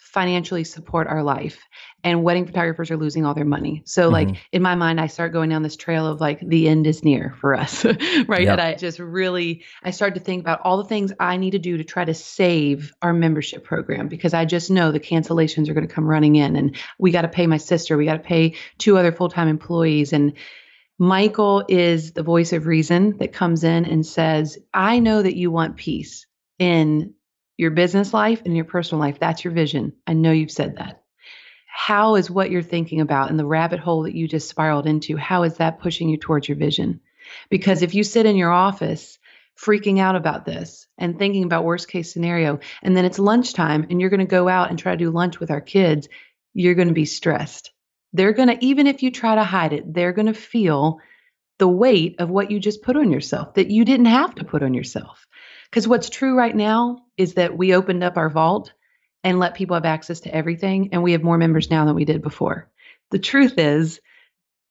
financially 0.05 0.63
support 0.63 1.07
our 1.07 1.23
life 1.23 1.57
and 2.03 2.23
wedding 2.23 2.45
photographers 2.45 2.91
are 2.91 2.95
losing 2.97 3.25
all 3.25 3.33
their 3.33 3.43
money. 3.43 3.81
So 3.85 4.09
like 4.09 4.29
Mhm. 4.29 4.37
in 4.51 4.61
my 4.61 4.75
mind 4.75 5.01
I 5.01 5.07
start 5.07 5.33
going 5.33 5.49
down 5.49 5.63
this 5.63 5.75
trail 5.75 6.05
of 6.07 6.21
like 6.21 6.39
the 6.39 6.69
end 6.69 6.85
is 6.87 7.03
near 7.03 7.35
for 7.41 7.55
us, 7.55 7.83
right? 8.27 8.43
Yep. 8.43 8.51
And 8.51 8.61
I 8.61 8.75
just 8.75 8.99
really 8.99 9.63
I 9.83 9.91
start 9.91 10.13
to 10.13 10.19
think 10.21 10.41
about 10.41 10.61
all 10.63 10.77
the 10.77 10.83
things 10.87 11.11
I 11.19 11.37
need 11.37 11.51
to 11.51 11.59
do 11.59 11.77
to 11.77 11.83
try 11.83 12.05
to 12.05 12.13
save 12.13 12.93
our 13.01 13.13
membership 13.13 13.63
program 13.63 14.07
because 14.07 14.33
I 14.33 14.45
just 14.45 14.69
know 14.71 14.91
the 14.91 14.99
cancellations 14.99 15.67
are 15.69 15.73
going 15.73 15.87
to 15.87 15.93
come 15.93 16.05
running 16.07 16.35
in 16.35 16.55
and 16.55 16.75
we 16.99 17.11
got 17.11 17.23
to 17.23 17.27
pay 17.27 17.47
my 17.47 17.57
sister, 17.57 17.97
we 17.97 18.05
got 18.05 18.13
to 18.13 18.19
pay 18.19 18.53
two 18.77 18.97
other 18.97 19.11
full-time 19.11 19.47
employees 19.47 20.13
and 20.13 20.33
Michael 20.97 21.65
is 21.67 22.13
the 22.13 22.23
voice 22.23 22.53
of 22.53 22.67
reason 22.67 23.17
that 23.17 23.33
comes 23.33 23.65
in 23.65 23.83
and 23.85 24.05
says, 24.05 24.57
I 24.73 24.99
know 24.99 25.21
that 25.21 25.35
you 25.35 25.51
want 25.51 25.75
peace 25.75 26.25
in 26.57 27.15
your 27.57 27.71
business 27.71 28.13
life 28.13 28.41
and 28.45 28.55
your 28.55 28.65
personal 28.65 28.99
life. 28.99 29.19
That's 29.19 29.43
your 29.43 29.53
vision. 29.53 29.93
I 30.05 30.13
know 30.13 30.31
you've 30.31 30.51
said 30.51 30.77
that. 30.77 31.03
How 31.67 32.15
is 32.15 32.31
what 32.31 32.51
you're 32.51 32.61
thinking 32.61 33.01
about 33.01 33.29
and 33.29 33.37
the 33.37 33.45
rabbit 33.45 33.79
hole 33.79 34.03
that 34.03 34.15
you 34.15 34.27
just 34.27 34.49
spiraled 34.49 34.87
into, 34.87 35.17
how 35.17 35.43
is 35.43 35.57
that 35.57 35.79
pushing 35.79 36.09
you 36.09 36.17
towards 36.17 36.47
your 36.47 36.57
vision? 36.57 37.01
Because 37.49 37.81
if 37.81 37.93
you 37.93 38.03
sit 38.03 38.25
in 38.25 38.35
your 38.35 38.51
office 38.51 39.19
freaking 39.59 39.99
out 39.99 40.15
about 40.15 40.45
this 40.45 40.87
and 40.97 41.17
thinking 41.17 41.43
about 41.43 41.63
worst 41.63 41.87
case 41.87 42.11
scenario, 42.11 42.59
and 42.81 42.95
then 42.95 43.05
it's 43.05 43.19
lunchtime 43.19 43.87
and 43.89 43.99
you're 43.99 44.09
going 44.09 44.19
to 44.19 44.25
go 44.25 44.47
out 44.47 44.69
and 44.69 44.79
try 44.79 44.93
to 44.93 44.97
do 44.97 45.11
lunch 45.11 45.39
with 45.39 45.51
our 45.51 45.61
kids, 45.61 46.07
you're 46.53 46.75
going 46.75 46.87
to 46.87 46.93
be 46.93 47.05
stressed. 47.05 47.71
They're 48.13 48.33
going 48.33 48.49
to, 48.49 48.65
even 48.65 48.87
if 48.87 49.03
you 49.03 49.11
try 49.11 49.35
to 49.35 49.43
hide 49.43 49.73
it, 49.73 49.93
they're 49.93 50.13
going 50.13 50.27
to 50.27 50.33
feel 50.33 50.99
the 51.57 51.67
weight 51.67 52.15
of 52.19 52.29
what 52.29 52.51
you 52.51 52.59
just 52.59 52.81
put 52.81 52.97
on 52.97 53.11
yourself 53.11 53.53
that 53.55 53.69
you 53.69 53.85
didn't 53.85 54.07
have 54.07 54.35
to 54.35 54.45
put 54.45 54.63
on 54.63 54.73
yourself. 54.73 55.25
Because 55.69 55.87
what's 55.87 56.09
true 56.09 56.37
right 56.37 56.55
now 56.55 57.03
is 57.17 57.35
that 57.35 57.57
we 57.57 57.73
opened 57.73 58.03
up 58.03 58.17
our 58.17 58.29
vault 58.29 58.73
and 59.23 59.39
let 59.39 59.55
people 59.55 59.73
have 59.75 59.85
access 59.85 60.21
to 60.21 60.33
everything, 60.33 60.89
and 60.91 61.01
we 61.01 61.13
have 61.13 61.23
more 61.23 61.37
members 61.37 61.71
now 61.71 61.85
than 61.85 61.95
we 61.95 62.05
did 62.05 62.21
before. 62.21 62.69
The 63.11 63.19
truth 63.19 63.57
is, 63.57 63.99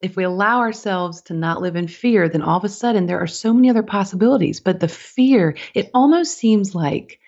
if 0.00 0.16
we 0.16 0.24
allow 0.24 0.60
ourselves 0.60 1.22
to 1.22 1.34
not 1.34 1.60
live 1.60 1.76
in 1.76 1.88
fear, 1.88 2.28
then 2.28 2.42
all 2.42 2.58
of 2.58 2.64
a 2.64 2.68
sudden 2.68 3.06
there 3.06 3.20
are 3.20 3.26
so 3.26 3.52
many 3.52 3.70
other 3.70 3.82
possibilities. 3.82 4.60
But 4.60 4.78
the 4.78 4.88
fear, 4.88 5.56
it 5.72 5.90
almost 5.94 6.36
seems 6.36 6.74
like 6.74 7.20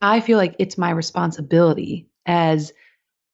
I 0.00 0.20
feel 0.20 0.38
like 0.38 0.56
it's 0.58 0.78
my 0.78 0.90
responsibility 0.90 2.08
as 2.26 2.72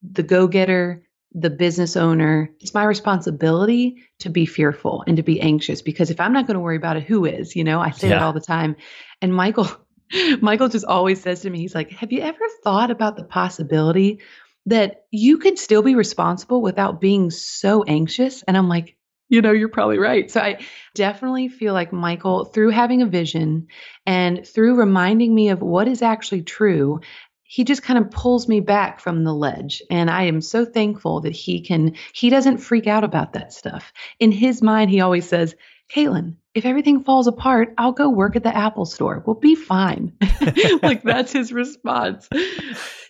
the 0.02 0.22
go 0.22 0.46
getter, 0.46 1.05
the 1.32 1.50
business 1.50 1.96
owner. 1.96 2.50
It's 2.60 2.74
my 2.74 2.84
responsibility 2.84 4.04
to 4.20 4.30
be 4.30 4.46
fearful 4.46 5.04
and 5.06 5.16
to 5.18 5.22
be 5.22 5.40
anxious 5.40 5.82
because 5.82 6.10
if 6.10 6.20
I'm 6.20 6.32
not 6.32 6.46
going 6.46 6.54
to 6.54 6.60
worry 6.60 6.76
about 6.76 6.96
it, 6.96 7.04
who 7.04 7.24
is? 7.24 7.54
You 7.56 7.64
know, 7.64 7.80
I 7.80 7.90
say 7.90 8.08
that 8.08 8.18
Yeah. 8.18 8.26
all 8.26 8.32
the 8.32 8.40
time. 8.40 8.76
And 9.20 9.34
Michael, 9.34 9.68
Michael 10.40 10.68
just 10.68 10.86
always 10.86 11.20
says 11.20 11.42
to 11.42 11.50
me, 11.50 11.58
he's 11.60 11.74
like, 11.74 11.90
Have 11.90 12.12
you 12.12 12.20
ever 12.20 12.38
thought 12.64 12.90
about 12.90 13.16
the 13.16 13.24
possibility 13.24 14.20
that 14.66 15.04
you 15.10 15.38
could 15.38 15.58
still 15.58 15.82
be 15.82 15.94
responsible 15.94 16.62
without 16.62 17.00
being 17.00 17.30
so 17.30 17.82
anxious? 17.82 18.42
And 18.42 18.56
I'm 18.56 18.68
like, 18.68 18.96
you 19.28 19.42
know, 19.42 19.50
you're 19.50 19.68
probably 19.68 19.98
right. 19.98 20.30
So 20.30 20.40
I 20.40 20.60
definitely 20.94 21.48
feel 21.48 21.72
like 21.74 21.92
Michael, 21.92 22.44
through 22.44 22.70
having 22.70 23.02
a 23.02 23.06
vision 23.06 23.66
and 24.06 24.46
through 24.46 24.76
reminding 24.76 25.34
me 25.34 25.48
of 25.48 25.60
what 25.60 25.88
is 25.88 26.00
actually 26.00 26.42
true, 26.42 27.00
he 27.48 27.64
just 27.64 27.82
kind 27.82 27.98
of 27.98 28.10
pulls 28.10 28.48
me 28.48 28.60
back 28.60 29.00
from 29.00 29.24
the 29.24 29.34
ledge. 29.34 29.82
And 29.90 30.10
I 30.10 30.24
am 30.24 30.40
so 30.40 30.64
thankful 30.64 31.20
that 31.20 31.34
he 31.34 31.60
can, 31.60 31.94
he 32.12 32.30
doesn't 32.30 32.58
freak 32.58 32.86
out 32.86 33.04
about 33.04 33.34
that 33.34 33.52
stuff. 33.52 33.92
In 34.18 34.32
his 34.32 34.62
mind, 34.62 34.90
he 34.90 35.00
always 35.00 35.28
says, 35.28 35.54
Katelyn, 35.94 36.36
if 36.54 36.64
everything 36.64 37.04
falls 37.04 37.26
apart, 37.28 37.72
I'll 37.78 37.92
go 37.92 38.10
work 38.10 38.34
at 38.34 38.42
the 38.42 38.54
Apple 38.54 38.86
store. 38.86 39.22
We'll 39.24 39.36
be 39.36 39.54
fine. 39.54 40.12
like 40.82 41.02
that's 41.02 41.32
his 41.32 41.52
response. 41.52 42.28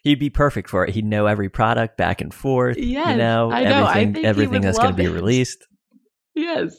He'd 0.02 0.18
be 0.18 0.30
perfect 0.30 0.68
for 0.68 0.84
it. 0.84 0.94
He'd 0.94 1.04
know 1.04 1.26
every 1.26 1.48
product 1.48 1.96
back 1.96 2.20
and 2.20 2.34
forth. 2.34 2.76
you 2.76 2.96
know, 2.96 3.50
I 3.50 3.64
know. 3.64 3.84
I 3.84 4.00
everything, 4.00 4.12
think 4.12 4.16
he 4.16 4.24
everything 4.24 4.60
that's 4.62 4.78
going 4.78 4.94
to 4.94 5.02
be 5.02 5.08
released. 5.08 5.66
Yes. 6.34 6.78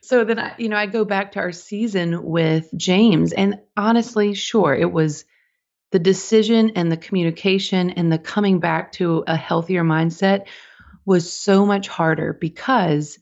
So 0.00 0.24
then 0.24 0.38
I, 0.38 0.54
you 0.56 0.70
know, 0.70 0.76
I 0.76 0.86
go 0.86 1.04
back 1.04 1.32
to 1.32 1.40
our 1.40 1.52
season 1.52 2.24
with 2.24 2.70
James 2.74 3.32
and 3.32 3.60
honestly, 3.76 4.32
sure, 4.34 4.74
it 4.74 4.90
was 4.90 5.26
the 5.94 6.00
decision 6.00 6.72
and 6.74 6.90
the 6.90 6.96
communication 6.96 7.90
and 7.90 8.10
the 8.10 8.18
coming 8.18 8.58
back 8.58 8.90
to 8.90 9.22
a 9.28 9.36
healthier 9.36 9.84
mindset 9.84 10.46
was 11.06 11.32
so 11.32 11.64
much 11.64 11.86
harder 11.86 12.32
because 12.32 13.16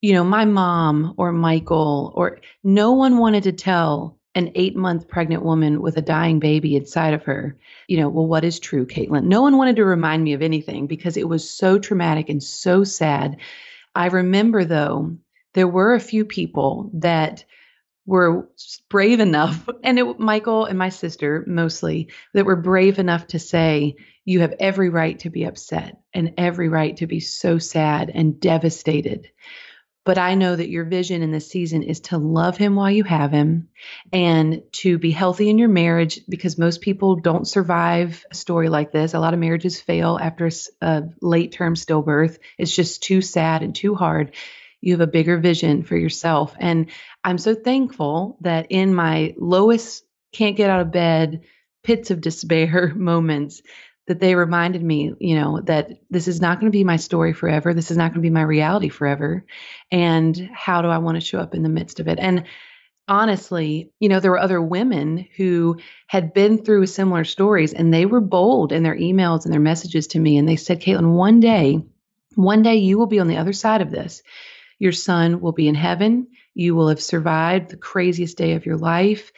you 0.00 0.12
know, 0.12 0.24
my 0.24 0.44
mom 0.44 1.14
or 1.16 1.30
Michael 1.30 2.12
or 2.16 2.40
no 2.64 2.92
one 2.92 3.18
wanted 3.18 3.44
to 3.44 3.52
tell 3.52 4.18
an 4.34 4.48
8-month 4.48 5.06
pregnant 5.06 5.44
woman 5.44 5.80
with 5.80 5.96
a 5.96 6.02
dying 6.02 6.40
baby 6.40 6.74
inside 6.74 7.14
of 7.14 7.22
her, 7.24 7.56
you 7.86 7.98
know, 7.98 8.08
well 8.08 8.26
what 8.26 8.44
is 8.44 8.58
true, 8.58 8.84
Katelyn? 8.84 9.24
No 9.24 9.42
one 9.42 9.56
wanted 9.56 9.76
to 9.76 9.84
remind 9.84 10.24
me 10.24 10.32
of 10.32 10.42
anything 10.42 10.88
because 10.88 11.16
it 11.16 11.28
was 11.28 11.48
so 11.48 11.78
traumatic 11.78 12.28
and 12.28 12.42
so 12.42 12.82
sad. 12.82 13.36
I 13.94 14.06
remember 14.06 14.64
though, 14.64 15.16
there 15.54 15.68
were 15.68 15.94
a 15.94 16.00
few 16.00 16.24
people 16.24 16.90
that 16.94 17.44
were 18.08 18.48
brave 18.88 19.20
enough, 19.20 19.68
and 19.84 19.98
it, 19.98 20.18
Michael 20.18 20.64
and 20.64 20.78
my 20.78 20.88
sister 20.88 21.44
mostly, 21.46 22.08
that 22.32 22.46
were 22.46 22.56
brave 22.56 22.98
enough 22.98 23.26
to 23.28 23.38
say, 23.38 23.96
You 24.24 24.40
have 24.40 24.54
every 24.58 24.88
right 24.88 25.18
to 25.20 25.30
be 25.30 25.44
upset 25.44 26.00
and 26.14 26.32
every 26.38 26.70
right 26.70 26.96
to 26.96 27.06
be 27.06 27.20
so 27.20 27.58
sad 27.58 28.10
and 28.12 28.40
devastated. 28.40 29.28
But 30.06 30.16
I 30.16 30.36
know 30.36 30.56
that 30.56 30.70
your 30.70 30.86
vision 30.86 31.20
in 31.20 31.32
this 31.32 31.50
season 31.50 31.82
is 31.82 32.00
to 32.00 32.16
love 32.16 32.56
him 32.56 32.76
while 32.76 32.90
you 32.90 33.04
have 33.04 33.30
him 33.30 33.68
and 34.10 34.62
to 34.72 34.96
be 34.96 35.10
healthy 35.10 35.50
in 35.50 35.58
your 35.58 35.68
marriage 35.68 36.20
because 36.26 36.56
most 36.56 36.80
people 36.80 37.16
don't 37.16 37.46
survive 37.46 38.24
a 38.30 38.34
story 38.34 38.70
like 38.70 38.90
this. 38.90 39.12
A 39.12 39.20
lot 39.20 39.34
of 39.34 39.40
marriages 39.40 39.78
fail 39.78 40.18
after 40.18 40.48
a 40.80 41.02
late 41.20 41.52
term 41.52 41.74
stillbirth. 41.74 42.38
It's 42.56 42.74
just 42.74 43.02
too 43.02 43.20
sad 43.20 43.62
and 43.62 43.74
too 43.74 43.94
hard. 43.94 44.34
You 44.80 44.92
have 44.92 45.00
a 45.00 45.06
bigger 45.06 45.38
vision 45.38 45.82
for 45.82 45.96
yourself. 45.96 46.54
And 46.58 46.90
I'm 47.24 47.38
so 47.38 47.54
thankful 47.54 48.38
that 48.42 48.66
in 48.70 48.94
my 48.94 49.34
lowest, 49.36 50.04
can't 50.32 50.56
get 50.56 50.70
out 50.70 50.80
of 50.80 50.92
bed, 50.92 51.42
pits 51.82 52.10
of 52.10 52.20
despair 52.20 52.92
moments, 52.96 53.62
that 54.08 54.20
they 54.20 54.34
reminded 54.34 54.82
me, 54.82 55.12
you 55.20 55.36
know, 55.36 55.60
that 55.60 55.90
this 56.10 56.28
is 56.28 56.40
not 56.40 56.58
going 56.58 56.72
to 56.72 56.76
be 56.76 56.82
my 56.82 56.96
story 56.96 57.34
forever. 57.34 57.74
This 57.74 57.90
is 57.90 57.96
not 57.96 58.08
going 58.08 58.22
to 58.22 58.28
be 58.28 58.30
my 58.30 58.42
reality 58.42 58.88
forever. 58.88 59.44
And 59.92 60.50
how 60.52 60.80
do 60.80 60.88
I 60.88 60.98
want 60.98 61.16
to 61.16 61.20
show 61.20 61.38
up 61.38 61.54
in 61.54 61.62
the 61.62 61.68
midst 61.68 62.00
of 62.00 62.08
it? 62.08 62.18
And 62.18 62.44
honestly, 63.06 63.90
you 64.00 64.08
know, 64.08 64.18
there 64.20 64.30
were 64.30 64.38
other 64.38 64.62
women 64.62 65.26
who 65.36 65.78
had 66.06 66.32
been 66.32 66.64
through 66.64 66.86
similar 66.86 67.24
stories 67.24 67.72
and 67.72 67.92
they 67.92 68.06
were 68.06 68.20
bold 68.20 68.72
in 68.72 68.82
their 68.82 68.96
emails 68.96 69.44
and 69.44 69.52
their 69.52 69.60
messages 69.60 70.06
to 70.08 70.18
me. 70.18 70.38
And 70.38 70.48
they 70.48 70.56
said, 70.56 70.80
Katelyn, 70.80 71.12
one 71.14 71.40
day, 71.40 71.84
one 72.34 72.62
day 72.62 72.76
you 72.76 72.98
will 72.98 73.06
be 73.06 73.20
on 73.20 73.28
the 73.28 73.36
other 73.36 73.52
side 73.52 73.82
of 73.82 73.90
this. 73.90 74.22
Your 74.78 74.92
son 74.92 75.40
will 75.40 75.52
be 75.52 75.68
in 75.68 75.74
heaven. 75.74 76.28
You 76.54 76.74
will 76.74 76.88
have 76.88 77.02
survived 77.02 77.70
the 77.70 77.76
craziest 77.76 78.36
day 78.36 78.54
of 78.54 78.66
your 78.66 78.76
life. 78.76 79.32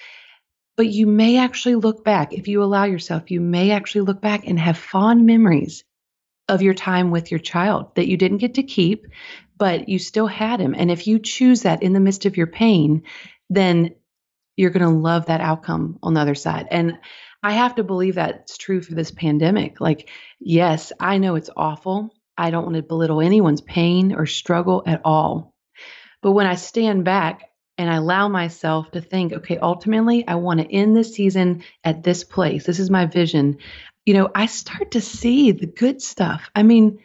But 0.76 0.88
you 0.88 1.06
may 1.06 1.38
actually 1.38 1.74
look 1.74 2.04
back, 2.04 2.32
if 2.32 2.48
you 2.48 2.62
allow 2.62 2.84
yourself, 2.84 3.30
you 3.30 3.40
may 3.40 3.70
actually 3.72 4.02
look 4.02 4.20
back 4.20 4.46
and 4.46 4.58
have 4.58 4.78
fond 4.78 5.26
memories 5.26 5.84
of 6.48 6.62
your 6.62 6.74
time 6.74 7.10
with 7.10 7.30
your 7.30 7.40
child 7.40 7.94
that 7.94 8.08
you 8.08 8.16
didn't 8.16 8.38
get 8.38 8.54
to 8.54 8.62
keep, 8.62 9.06
but 9.58 9.88
you 9.88 9.98
still 9.98 10.26
had 10.26 10.58
him. 10.58 10.74
And 10.76 10.90
if 10.90 11.06
you 11.06 11.18
choose 11.18 11.62
that 11.62 11.82
in 11.82 11.92
the 11.92 12.00
midst 12.00 12.26
of 12.26 12.36
your 12.36 12.46
pain, 12.46 13.02
then 13.50 13.94
you're 14.56 14.70
going 14.70 14.82
to 14.82 14.98
love 14.98 15.26
that 15.26 15.40
outcome 15.40 15.98
on 16.02 16.14
the 16.14 16.20
other 16.20 16.34
side. 16.34 16.66
And 16.70 16.98
I 17.42 17.52
have 17.52 17.76
to 17.76 17.84
believe 17.84 18.16
that's 18.16 18.58
true 18.58 18.82
for 18.82 18.94
this 18.94 19.10
pandemic. 19.10 19.80
Like, 19.80 20.10
yes, 20.38 20.92
I 20.98 21.18
know 21.18 21.36
it's 21.36 21.50
awful. 21.56 22.14
I 22.40 22.50
don't 22.50 22.64
want 22.64 22.76
to 22.76 22.82
belittle 22.82 23.20
anyone's 23.20 23.60
pain 23.60 24.14
or 24.14 24.24
struggle 24.24 24.82
at 24.86 25.02
all. 25.04 25.54
But 26.22 26.32
when 26.32 26.46
I 26.46 26.54
stand 26.54 27.04
back 27.04 27.42
and 27.76 27.90
I 27.90 27.96
allow 27.96 28.28
myself 28.28 28.90
to 28.92 29.00
think, 29.02 29.32
okay, 29.32 29.58
ultimately, 29.58 30.26
I 30.26 30.36
want 30.36 30.60
to 30.60 30.72
end 30.72 30.96
this 30.96 31.14
season 31.14 31.62
at 31.84 32.02
this 32.02 32.24
place. 32.24 32.64
This 32.64 32.78
is 32.78 32.90
my 32.90 33.06
vision. 33.06 33.58
You 34.06 34.14
know, 34.14 34.30
I 34.34 34.46
start 34.46 34.92
to 34.92 35.00
see 35.00 35.52
the 35.52 35.66
good 35.66 36.00
stuff. 36.00 36.50
I 36.54 36.62
mean, 36.62 37.00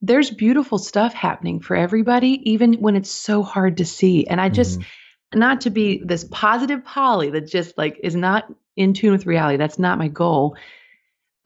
there's 0.00 0.30
beautiful 0.30 0.78
stuff 0.78 1.12
happening 1.12 1.60
for 1.60 1.76
everybody, 1.76 2.50
even 2.50 2.74
when 2.74 2.96
it's 2.96 3.10
so 3.10 3.42
hard 3.42 3.78
to 3.78 3.84
see. 3.84 4.26
And 4.26 4.40
I 4.40 4.48
just, 4.48 4.80
mm-hmm. 4.80 5.38
not 5.38 5.62
to 5.62 5.70
be 5.70 6.02
this 6.04 6.24
positive 6.24 6.84
Polly 6.84 7.30
that 7.30 7.46
just 7.46 7.76
like 7.76 8.00
is 8.02 8.14
not 8.14 8.50
in 8.76 8.94
tune 8.94 9.12
with 9.12 9.26
reality. 9.26 9.58
That's 9.58 9.78
not 9.78 9.98
my 9.98 10.08
goal. 10.08 10.56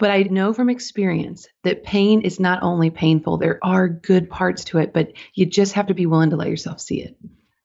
But 0.02 0.10
I 0.10 0.24
know 0.24 0.52
from 0.52 0.68
experience 0.68 1.46
that 1.62 1.84
pain 1.84 2.22
is 2.22 2.40
not 2.40 2.60
only 2.60 2.90
painful, 2.90 3.38
there 3.38 3.60
are 3.62 3.88
good 3.88 4.28
parts 4.28 4.64
to 4.64 4.78
it, 4.78 4.92
but 4.92 5.12
you 5.34 5.46
just 5.46 5.74
have 5.74 5.86
to 5.86 5.94
be 5.94 6.06
willing 6.06 6.30
to 6.30 6.36
let 6.36 6.48
yourself 6.48 6.80
see 6.80 7.00
it. 7.00 7.16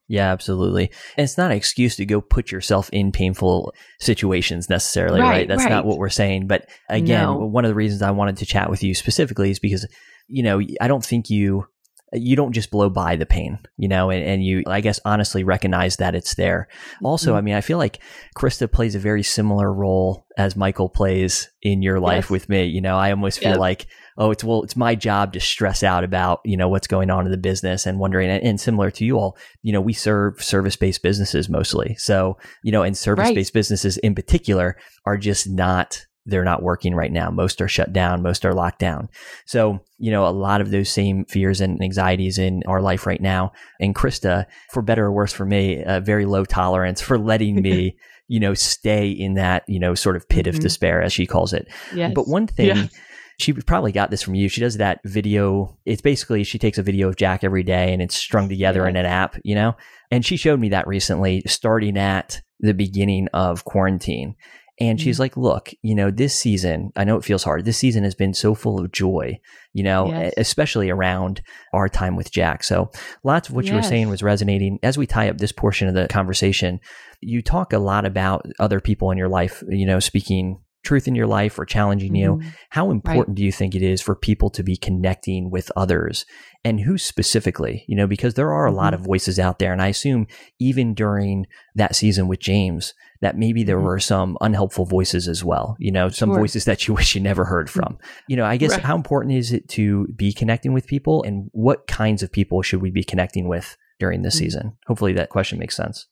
Yeah, 0.07 0.33
absolutely. 0.33 0.91
And 1.17 1.23
it's 1.23 1.35
not 1.35 1.49
an 1.49 1.57
excuse 1.57 1.95
to 1.95 2.05
go 2.05 2.21
put 2.21 2.51
yourself 2.51 2.91
in 2.93 3.11
painful 3.11 3.73
situations 3.99 4.69
necessarily, 4.69 5.19
right? 5.19 5.29
right? 5.29 5.47
That's 5.47 5.63
right. 5.63 5.71
not 5.71 5.85
what 5.85 5.97
we're 5.97 6.09
saying. 6.09 6.45
But 6.45 6.69
again, 6.87 7.23
no. 7.23 7.37
one 7.37 7.65
of 7.65 7.69
the 7.69 7.75
reasons 7.75 8.03
I 8.03 8.11
wanted 8.11 8.37
to 8.37 8.45
chat 8.45 8.69
with 8.69 8.83
you 8.83 8.93
specifically 8.93 9.49
is 9.49 9.57
because, 9.57 9.87
you 10.27 10.43
know, 10.43 10.61
I 10.79 10.87
don't 10.87 11.03
think 11.03 11.31
you 11.31 11.65
you 12.13 12.37
don't 12.37 12.53
just 12.53 12.71
blow 12.71 12.89
by 12.89 13.17
the 13.17 13.25
pain, 13.25 13.59
you 13.75 13.87
know, 13.87 14.09
and, 14.09 14.23
and 14.23 14.43
you, 14.43 14.63
I 14.65 14.79
guess, 14.79 14.99
honestly 15.03 15.43
recognize 15.43 15.97
that 15.97 16.15
it's 16.15 16.35
there. 16.35 16.69
Also, 17.03 17.31
mm-hmm. 17.31 17.37
I 17.37 17.41
mean, 17.41 17.55
I 17.55 17.61
feel 17.61 17.77
like 17.77 17.99
Krista 18.37 18.71
plays 18.71 18.95
a 18.95 18.99
very 18.99 19.23
similar 19.23 19.73
role 19.73 20.25
as 20.37 20.55
Michael 20.55 20.87
plays 20.87 21.49
in 21.61 21.81
your 21.81 21.99
life 21.99 22.25
yes. 22.25 22.29
with 22.29 22.49
me. 22.49 22.63
You 22.63 22.79
know, 22.79 22.97
I 22.97 23.11
almost 23.11 23.39
feel 23.39 23.51
yep. 23.51 23.59
like, 23.59 23.87
oh, 24.17 24.31
it's, 24.31 24.43
well, 24.43 24.63
it's 24.63 24.77
my 24.77 24.95
job 24.95 25.33
to 25.33 25.41
stress 25.41 25.83
out 25.83 26.05
about, 26.05 26.39
you 26.45 26.55
know, 26.55 26.69
what's 26.69 26.87
going 26.87 27.09
on 27.09 27.25
in 27.25 27.31
the 27.31 27.37
business 27.37 27.85
and 27.85 27.99
wondering, 27.99 28.29
and, 28.29 28.41
and 28.41 28.61
similar 28.61 28.89
to 28.91 29.03
you 29.03 29.17
all, 29.17 29.37
you 29.61 29.73
know, 29.73 29.81
we 29.81 29.93
serve 29.93 30.41
service 30.41 30.77
based 30.77 31.03
businesses 31.03 31.49
mostly. 31.49 31.95
So, 31.95 32.37
you 32.63 32.71
know, 32.71 32.83
and 32.83 32.97
service 32.97 33.31
based 33.31 33.49
right. 33.49 33.59
businesses 33.59 33.97
in 33.97 34.15
particular 34.15 34.77
are 35.05 35.17
just 35.17 35.49
not 35.49 36.05
they're 36.27 36.43
not 36.43 36.61
working 36.61 36.93
right 36.93 37.11
now. 37.11 37.31
Most 37.31 37.61
are 37.61 37.67
shut 37.67 37.93
down, 37.93 38.21
most 38.21 38.45
are 38.45 38.53
locked 38.53 38.79
down. 38.79 39.09
So, 39.45 39.79
you 39.97 40.11
know, 40.11 40.27
a 40.27 40.29
lot 40.29 40.61
of 40.61 40.71
those 40.71 40.89
same 40.89 41.25
fears 41.25 41.61
and 41.61 41.81
anxieties 41.81 42.37
in 42.37 42.63
our 42.67 42.81
life 42.81 43.07
right 43.07 43.21
now. 43.21 43.53
And 43.79 43.95
Krista, 43.95 44.45
for 44.71 44.81
better 44.81 45.05
or 45.05 45.11
worse 45.11 45.31
for 45.31 45.45
me, 45.45 45.81
a 45.85 46.01
very 46.01 46.25
low 46.25 46.43
tolerance 46.45 47.01
for 47.01 47.17
letting 47.17 47.61
me, 47.61 47.97
you 48.27 48.41
know, 48.41 48.53
stay 48.53 49.09
in 49.09 49.35
that, 49.35 49.63
you 49.67 49.79
know, 49.79 49.95
sort 49.95 50.17
of 50.17 50.27
pit 50.27 50.45
mm-hmm. 50.45 50.55
of 50.55 50.61
despair, 50.61 51.01
as 51.01 51.13
she 51.13 51.25
calls 51.25 51.53
it. 51.53 51.67
Yes. 51.95 52.11
But 52.13 52.27
one 52.27 52.45
thing, 52.45 52.67
yes. 52.67 52.91
she 53.39 53.53
probably 53.53 53.93
got 53.93 54.11
this 54.11 54.21
from 54.21 54.35
you. 54.35 54.49
She 54.49 54.59
does 54.59 54.77
that 54.77 54.99
video. 55.05 55.77
It's 55.85 56.01
basically 56.01 56.43
she 56.43 56.59
takes 56.59 56.77
a 56.77 56.83
video 56.83 57.07
of 57.07 57.15
Jack 57.15 57.45
every 57.45 57.63
day 57.63 57.93
and 57.93 58.01
it's 58.01 58.17
strung 58.17 58.49
together 58.49 58.81
yes. 58.81 58.89
in 58.89 58.95
an 58.97 59.05
app, 59.05 59.37
you 59.43 59.55
know? 59.55 59.77
And 60.11 60.25
she 60.25 60.35
showed 60.35 60.59
me 60.59 60.69
that 60.69 60.87
recently, 60.87 61.41
starting 61.47 61.97
at 61.97 62.41
the 62.59 62.73
beginning 62.73 63.29
of 63.33 63.63
quarantine. 63.63 64.35
And 64.79 65.01
she's 65.01 65.15
mm-hmm. 65.15 65.23
like, 65.23 65.37
look, 65.37 65.71
you 65.81 65.95
know, 65.95 66.11
this 66.11 66.37
season, 66.37 66.91
I 66.95 67.03
know 67.03 67.17
it 67.17 67.23
feels 67.25 67.43
hard. 67.43 67.65
This 67.65 67.77
season 67.77 68.03
has 68.03 68.13
been 68.13 68.33
so 68.33 68.53
full 68.53 68.79
of 68.79 68.91
joy, 68.91 69.39
you 69.73 69.83
know, 69.83 70.07
yes. 70.07 70.33
especially 70.37 70.91
around 70.91 71.41
our 71.73 71.89
time 71.89 72.15
with 72.15 72.31
Jack. 72.31 72.63
So 72.63 72.91
lots 73.23 73.49
of 73.49 73.55
what 73.55 73.65
yes. 73.65 73.71
you 73.71 73.75
were 73.77 73.83
saying 73.83 74.09
was 74.09 74.21
resonating. 74.21 74.77
As 74.83 74.97
we 74.97 75.07
tie 75.07 75.29
up 75.29 75.39
this 75.39 75.51
portion 75.51 75.87
of 75.87 75.95
the 75.95 76.07
conversation, 76.07 76.79
you 77.21 77.41
talk 77.41 77.73
a 77.73 77.79
lot 77.79 78.05
about 78.05 78.45
other 78.59 78.79
people 78.79 79.09
in 79.09 79.17
your 79.17 79.29
life, 79.29 79.63
you 79.67 79.87
know, 79.87 79.99
speaking 79.99 80.59
truth 80.87 81.07
in 81.07 81.15
your 81.15 81.27
life 81.27 81.59
or 81.59 81.65
challenging 81.65 82.13
mm-hmm. 82.13 82.41
you. 82.41 82.51
How 82.69 82.91
important 82.91 83.29
right. 83.29 83.35
do 83.35 83.43
you 83.43 83.51
think 83.51 83.75
it 83.75 83.81
is 83.81 84.01
for 84.01 84.15
people 84.15 84.49
to 84.51 84.63
be 84.63 84.77
connecting 84.77 85.51
with 85.51 85.69
others 85.75 86.25
and 86.63 86.79
who 86.79 86.97
specifically, 86.97 87.83
you 87.87 87.95
know, 87.95 88.07
because 88.07 88.35
there 88.35 88.53
are 88.53 88.65
a 88.65 88.71
lot 88.71 88.93
mm-hmm. 88.93 89.01
of 89.01 89.05
voices 89.05 89.37
out 89.37 89.59
there. 89.59 89.73
And 89.73 89.81
I 89.81 89.87
assume 89.87 90.27
even 90.59 90.93
during 90.93 91.45
that 91.75 91.95
season 91.95 92.27
with 92.27 92.39
James, 92.39 92.93
that 93.21 93.37
maybe 93.37 93.63
there 93.63 93.77
mm-hmm. 93.77 93.85
were 93.85 93.99
some 93.99 94.37
unhelpful 94.39 94.85
voices 94.85 95.27
as 95.27 95.43
well, 95.43 95.75
you 95.79 95.91
know, 95.91 96.07
some 96.07 96.29
sure. 96.29 96.39
voices 96.39 96.65
that 96.65 96.87
you 96.87 96.93
wish 96.95 97.15
you 97.15 97.21
never 97.21 97.45
heard 97.45 97.69
from. 97.69 97.97
You 98.29 98.35
know, 98.35 98.45
I 98.45 98.57
guess 98.57 98.71
right. 98.71 98.81
how 98.81 98.95
important 98.95 99.35
is 99.35 99.53
it 99.53 99.69
to 99.69 100.07
be 100.07 100.33
connecting 100.33 100.73
with 100.73 100.85
people 100.85 101.23
and 101.23 101.49
what 101.53 101.87
kinds 101.87 102.23
of 102.23 102.31
people 102.31 102.61
should 102.61 102.81
we 102.81 102.89
be 102.89 103.03
connecting 103.03 103.47
with 103.47 103.77
during 103.99 104.21
this 104.21 104.35
mm-hmm. 104.35 104.45
season? 104.45 104.77
Hopefully 104.85 105.13
that 105.13 105.29
question 105.29 105.59
makes 105.59 105.75
sense. 105.75 106.07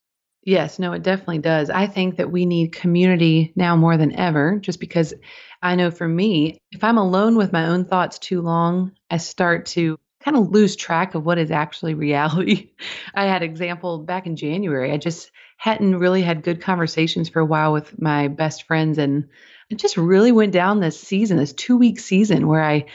Yes, 0.46 0.78
no, 0.78 0.94
it 0.94 1.02
definitely 1.02 1.40
does. 1.40 1.72
I 1.72 1.88
think 1.88 2.18
that 2.18 2.32
we 2.32 2.46
need 2.46 2.72
community 2.72 3.52
now 3.56 3.76
more 3.76 3.98
than 3.98 4.16
ever, 4.16 4.60
just 4.60 4.80
because 4.80 5.12
I 5.60 5.76
know 5.76 5.90
for 5.90 6.08
me, 6.08 6.60
if 6.72 6.84
I'm 6.84 7.00
alone 7.00 7.36
with 7.36 7.52
my 7.52 7.66
own 7.66 7.86
thoughts 7.86 8.20
too 8.20 8.42
long, 8.42 8.92
I 9.10 9.18
start 9.18 9.66
to 9.68 9.98
kind 10.24 10.38
of 10.38 10.52
lose 10.52 10.76
track 10.76 11.16
of 11.16 11.26
what 11.26 11.40
is 11.40 11.50
actually 11.50 11.94
reality. 11.96 12.70
I 13.16 13.26
had 13.26 13.42
example 13.42 13.98
back 14.00 14.28
in 14.28 14.36
January. 14.36 14.92
I 14.92 14.98
just 14.98 15.32
hadn't 15.58 15.98
really 15.98 16.22
had 16.22 16.44
good 16.44 16.62
conversations 16.62 17.28
for 17.28 17.40
a 17.40 17.46
while 17.46 17.74
with 17.74 18.00
my 18.00 18.28
best 18.28 18.64
friends 18.64 19.00
and 19.00 19.28
I 19.72 19.76
just 19.76 19.98
really 19.98 20.32
went 20.32 20.54
down 20.54 20.80
this 20.80 21.00
season, 21.00 21.38
this 21.38 21.54
2-week 21.54 22.00
season 22.00 22.48
where 22.48 22.64
I 22.64 22.86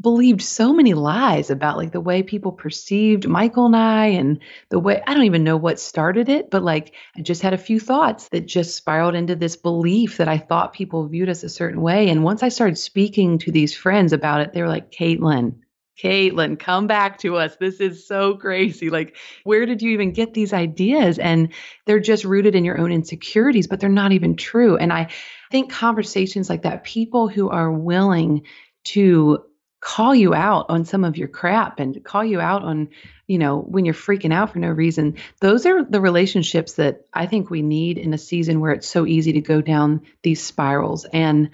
believed 0.00 0.42
so 0.42 0.72
many 0.72 0.94
lies 0.94 1.50
about 1.50 1.78
like 1.78 1.92
the 1.92 2.00
way 2.00 2.22
people 2.22 2.52
perceived 2.52 3.26
Michael 3.26 3.66
and 3.66 3.76
I 3.76 4.06
and 4.08 4.40
the 4.68 4.78
way 4.78 5.02
I 5.06 5.14
don't 5.14 5.24
even 5.24 5.44
know 5.44 5.56
what 5.56 5.80
started 5.80 6.28
it, 6.28 6.50
but 6.50 6.62
like 6.62 6.94
I 7.16 7.22
just 7.22 7.42
had 7.42 7.54
a 7.54 7.58
few 7.58 7.80
thoughts 7.80 8.28
that 8.28 8.46
just 8.46 8.76
spiraled 8.76 9.14
into 9.14 9.36
this 9.36 9.56
belief 9.56 10.18
that 10.18 10.28
I 10.28 10.38
thought 10.38 10.74
people 10.74 11.08
viewed 11.08 11.30
us 11.30 11.42
a 11.42 11.48
certain 11.48 11.80
way. 11.80 12.10
And 12.10 12.24
once 12.24 12.42
I 12.42 12.50
started 12.50 12.76
speaking 12.76 13.38
to 13.38 13.52
these 13.52 13.74
friends 13.74 14.12
about 14.12 14.42
it, 14.42 14.52
they 14.52 14.60
were 14.60 14.68
like, 14.68 14.92
Katelyn, 14.92 15.60
Katelyn, 15.98 16.58
come 16.58 16.86
back 16.86 17.18
to 17.20 17.36
us. 17.36 17.56
This 17.56 17.80
is 17.80 18.06
so 18.06 18.34
crazy. 18.34 18.90
Like, 18.90 19.16
where 19.44 19.64
did 19.64 19.80
you 19.80 19.92
even 19.92 20.12
get 20.12 20.34
these 20.34 20.52
ideas? 20.52 21.18
And 21.18 21.54
they're 21.86 22.00
just 22.00 22.24
rooted 22.24 22.54
in 22.54 22.66
your 22.66 22.78
own 22.78 22.92
insecurities, 22.92 23.66
but 23.66 23.80
they're 23.80 23.88
not 23.88 24.12
even 24.12 24.36
true. 24.36 24.76
And 24.76 24.92
I 24.92 25.08
think 25.50 25.72
conversations 25.72 26.50
like 26.50 26.62
that, 26.62 26.84
people 26.84 27.28
who 27.28 27.48
are 27.48 27.72
willing 27.72 28.42
to 28.84 29.44
call 29.86 30.16
you 30.16 30.34
out 30.34 30.66
on 30.68 30.84
some 30.84 31.04
of 31.04 31.16
your 31.16 31.28
crap 31.28 31.78
and 31.78 32.02
call 32.02 32.24
you 32.24 32.40
out 32.40 32.64
on, 32.64 32.88
you 33.28 33.38
know, 33.38 33.60
when 33.60 33.84
you're 33.84 33.94
freaking 33.94 34.32
out 34.32 34.52
for 34.52 34.58
no 34.58 34.68
reason, 34.68 35.14
those 35.40 35.64
are 35.64 35.84
the 35.84 36.00
relationships 36.00 36.72
that 36.72 37.06
I 37.14 37.26
think 37.26 37.50
we 37.50 37.62
need 37.62 37.96
in 37.96 38.12
a 38.12 38.18
season 38.18 38.58
where 38.58 38.72
it's 38.72 38.88
so 38.88 39.06
easy 39.06 39.34
to 39.34 39.40
go 39.40 39.60
down 39.60 40.02
these 40.24 40.42
spirals. 40.42 41.04
And 41.04 41.50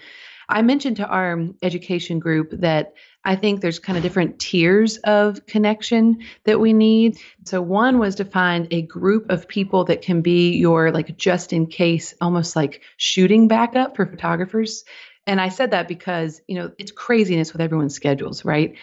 I 0.49 0.63
mentioned 0.63 0.97
to 0.97 1.07
our 1.07 1.47
education 1.63 2.21
group 2.21 2.53
that 2.53 2.95
I 3.23 3.37
think 3.37 3.61
there's 3.61 3.79
kind 3.79 3.99
of 3.99 4.03
different 4.03 4.39
tiers 4.39 4.97
of 4.97 5.45
connection 5.45 6.21
that 6.45 6.59
we 6.59 6.73
need. 6.73 7.19
So 7.45 7.61
one 7.61 7.99
was 7.99 8.15
to 8.15 8.25
find 8.25 8.67
a 8.71 8.81
group 8.81 9.31
of 9.31 9.47
people 9.47 9.85
that 9.85 10.01
can 10.01 10.23
be 10.23 10.57
your 10.57 10.91
like 10.91 11.19
just 11.19 11.53
in 11.53 11.67
case 11.67 12.15
almost 12.19 12.57
like 12.57 12.81
shooting 12.97 13.47
backup 13.47 13.95
for 13.95 14.07
photographers. 14.07 14.85
And 15.27 15.41
I 15.41 15.49
said 15.51 15.71
that 15.71 15.89
because, 15.89 16.41
you 16.49 16.57
know, 16.57 16.73
it's 16.79 16.93
craziness 16.93 17.53
with 17.53 17.61
everyone's 17.61 17.95
schedules, 17.95 18.45
right? 18.45 18.77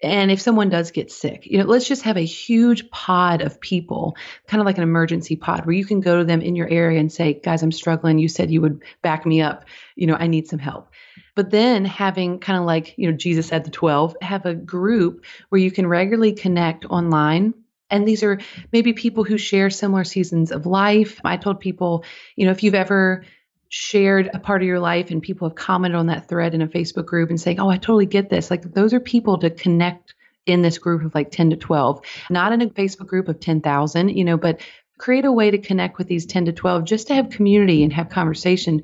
And 0.00 0.30
if 0.30 0.40
someone 0.40 0.68
does 0.68 0.92
get 0.92 1.10
sick, 1.10 1.46
you 1.46 1.58
know, 1.58 1.64
let's 1.64 1.88
just 1.88 2.02
have 2.02 2.16
a 2.16 2.24
huge 2.24 2.88
pod 2.90 3.40
of 3.40 3.60
people, 3.60 4.16
kind 4.46 4.60
of 4.60 4.66
like 4.66 4.76
an 4.76 4.84
emergency 4.84 5.34
pod 5.34 5.66
where 5.66 5.74
you 5.74 5.84
can 5.84 6.00
go 6.00 6.18
to 6.18 6.24
them 6.24 6.40
in 6.40 6.54
your 6.54 6.68
area 6.68 7.00
and 7.00 7.12
say, 7.12 7.34
guys, 7.34 7.64
I'm 7.64 7.72
struggling. 7.72 8.18
You 8.18 8.28
said 8.28 8.50
you 8.50 8.60
would 8.60 8.82
back 9.02 9.26
me 9.26 9.40
up. 9.40 9.64
You 9.96 10.06
know, 10.06 10.14
I 10.14 10.28
need 10.28 10.46
some 10.46 10.60
help. 10.60 10.90
But 11.34 11.50
then 11.50 11.84
having 11.84 12.38
kind 12.38 12.58
of 12.60 12.64
like, 12.64 12.96
you 12.96 13.10
know, 13.10 13.16
Jesus 13.16 13.48
said 13.48 13.64
the 13.64 13.70
12, 13.70 14.16
have 14.22 14.46
a 14.46 14.54
group 14.54 15.24
where 15.48 15.60
you 15.60 15.70
can 15.70 15.86
regularly 15.86 16.32
connect 16.32 16.84
online 16.84 17.54
and 17.90 18.06
these 18.06 18.22
are 18.22 18.38
maybe 18.72 18.92
people 18.92 19.24
who 19.24 19.38
share 19.38 19.70
similar 19.70 20.04
seasons 20.04 20.52
of 20.52 20.66
life. 20.66 21.20
I 21.24 21.36
told 21.36 21.60
people, 21.60 22.04
you 22.36 22.46
know, 22.46 22.52
if 22.52 22.62
you've 22.62 22.74
ever 22.74 23.24
shared 23.68 24.30
a 24.32 24.38
part 24.38 24.62
of 24.62 24.68
your 24.68 24.80
life 24.80 25.10
and 25.10 25.22
people 25.22 25.48
have 25.48 25.56
commented 25.56 25.98
on 25.98 26.06
that 26.06 26.28
thread 26.28 26.54
in 26.54 26.62
a 26.62 26.66
Facebook 26.66 27.06
group 27.06 27.30
and 27.30 27.40
saying, 27.40 27.60
Oh, 27.60 27.68
I 27.68 27.76
totally 27.76 28.06
get 28.06 28.30
this. 28.30 28.50
Like 28.50 28.62
those 28.62 28.94
are 28.94 29.00
people 29.00 29.38
to 29.38 29.50
connect 29.50 30.14
in 30.46 30.62
this 30.62 30.78
group 30.78 31.04
of 31.04 31.14
like 31.14 31.30
10 31.30 31.50
to 31.50 31.56
12, 31.56 32.00
not 32.30 32.52
in 32.52 32.62
a 32.62 32.68
Facebook 32.68 33.06
group 33.06 33.28
of 33.28 33.38
10,000, 33.38 34.08
you 34.08 34.24
know, 34.24 34.38
but 34.38 34.60
create 34.98 35.24
a 35.24 35.32
way 35.32 35.50
to 35.50 35.58
connect 35.58 35.98
with 35.98 36.08
these 36.08 36.26
10 36.26 36.46
to 36.46 36.52
12 36.52 36.84
just 36.84 37.08
to 37.08 37.14
have 37.14 37.30
community 37.30 37.82
and 37.82 37.92
have 37.92 38.08
conversation. 38.08 38.82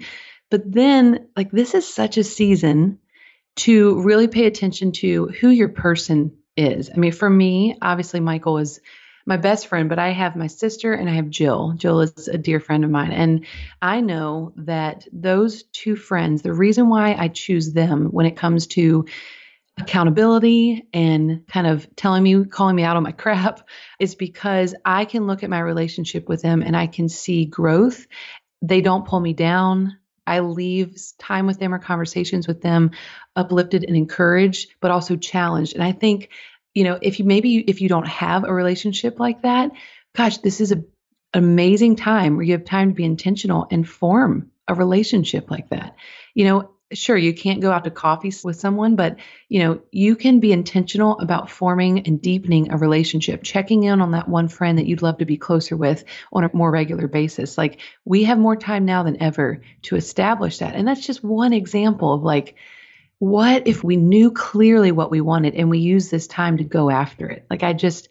But 0.51 0.71
then, 0.71 1.29
like, 1.37 1.51
this 1.51 1.75
is 1.75 1.93
such 1.93 2.19
a 2.19 2.25
season 2.25 2.99
to 3.57 4.03
really 4.03 4.29
pay 4.29 4.47
attention 4.47 4.93
to 4.93 5.27
who 5.27 5.49
your 5.49 5.71
person 5.71 6.37
is. 6.57 6.91
I 6.95 6.99
mean, 6.99 7.13
for 7.13 7.29
me, 7.29 7.77
obviously, 7.81 8.21
Michael 8.21 8.59
is 8.59 8.81
my 9.27 9.37
best 9.37 9.67
friend, 9.67 9.89
but 9.89 9.99
I 9.99 10.11
have 10.11 10.37
my 10.37 10.47
sister 10.47 10.93
and 10.93 11.09
I 11.09 11.15
have 11.15 11.31
Jill. 11.31 11.73
Jill 11.77 12.01
is 12.01 12.29
a 12.29 12.37
dear 12.37 12.61
friend 12.61 12.85
of 12.85 12.91
mine. 12.91 13.13
And 13.13 13.47
I 13.81 14.01
know 14.01 14.53
that 14.57 15.07
those 15.13 15.63
two 15.65 15.97
friends, 15.97 16.43
the 16.43 16.53
reason 16.53 16.89
why 16.89 17.15
I 17.15 17.29
choose 17.29 17.73
them 17.73 18.07
when 18.07 18.27
it 18.27 18.37
comes 18.37 18.67
to 18.69 19.07
accountability 19.79 20.87
and 20.93 21.47
kind 21.49 21.67
of 21.67 21.89
telling 21.97 22.23
me, 22.23 22.45
calling 22.45 22.77
me 22.77 22.85
out 22.85 22.97
on 22.97 23.03
my 23.03 23.13
crap, 23.13 23.67
is 23.99 24.15
because 24.15 24.75
I 24.85 25.05
can 25.05 25.27
look 25.27 25.43
at 25.43 25.51
my 25.51 25.61
relationship 25.61 26.29
with 26.29 26.43
them 26.43 26.63
and 26.63 26.77
I 26.77 26.87
can 26.87 27.09
see 27.09 27.47
growth. 27.47 28.07
They 28.61 28.81
don't 28.81 29.07
pull 29.07 29.21
me 29.21 29.33
down. 29.33 29.99
I 30.27 30.41
leave 30.41 30.97
time 31.19 31.47
with 31.47 31.59
them 31.59 31.75
or 31.75 31.79
conversations 31.79 32.49
with 32.49 32.63
them 32.63 32.93
uplifted 33.37 33.85
and 33.85 33.97
encouraged, 33.97 34.75
but 34.81 34.91
also 34.91 35.17
challenged. 35.17 35.75
And 35.75 35.83
I 35.83 35.93
think, 35.93 36.31
you 36.75 36.85
know, 36.85 36.99
if 37.01 37.19
you 37.19 37.25
maybe 37.25 37.59
if 37.59 37.81
you 37.81 37.89
don't 37.89 38.07
have 38.07 38.45
a 38.45 38.53
relationship 38.53 39.19
like 39.19 39.43
that, 39.43 39.71
gosh, 40.15 40.39
this 40.39 40.61
is 40.61 40.73
a, 40.73 40.85
amazing 41.33 41.97
time 41.97 42.37
where 42.37 42.45
you 42.45 42.53
have 42.53 42.65
time 42.65 42.91
to 42.91 42.95
be 42.95 43.05
intentional 43.05 43.67
and 43.71 43.89
form 43.89 44.51
a 44.69 44.75
relationship 44.75 45.51
like 45.51 45.69
that. 45.71 45.97
You 46.35 46.45
know, 46.45 46.75
sure 46.93 47.17
you 47.17 47.35
can't 47.35 47.61
go 47.61 47.73
out 47.73 47.85
to 47.85 47.91
coffee 47.91 48.33
with 48.45 48.57
someone 48.57 48.95
but 48.95 49.17
you 49.49 49.61
know 49.61 49.81
you 49.91 50.15
can 50.15 50.39
be 50.39 50.53
intentional 50.53 51.19
about 51.19 51.51
forming 51.51 52.07
and 52.07 52.21
deepening 52.21 52.71
a 52.71 52.77
relationship 52.77 53.43
checking 53.43 53.85
in 53.85 54.01
on 54.01 54.13
that 54.13 54.29
one 54.29 54.49
friend 54.49 54.79
that 54.79 54.87
you'd 54.87 55.03
love 55.03 55.19
to 55.19 55.25
be 55.25 55.37
closer 55.37 55.77
with 55.77 56.05
on 56.33 56.45
a 56.45 56.51
more 56.53 56.71
regular 56.71 57.09
basis 57.09 57.57
like 57.57 57.81
we 58.05 58.25
have 58.25 58.39
more 58.39 58.55
time 58.55 58.85
now 58.85 59.03
than 59.03 59.21
ever 59.23 59.61
to 59.83 59.97
establish 59.97 60.59
that 60.59 60.75
and 60.75 60.87
that's 60.87 61.07
just 61.07 61.25
one 61.25 61.53
example 61.53 62.13
of 62.13 62.23
like 62.23 62.55
what 63.19 63.67
if 63.67 63.83
we 63.83 63.97
knew 63.97 64.31
clearly 64.31 64.93
what 64.93 65.11
we 65.11 65.21
wanted 65.21 65.55
and 65.55 65.71
we 65.71 65.79
use 65.79 66.11
this 66.11 66.27
time 66.27 66.59
to 66.59 66.65
go 66.65 66.91
after 66.91 67.29
it? 67.29 67.47
Like 67.51 67.63
i 67.63 67.73
just 67.73 68.09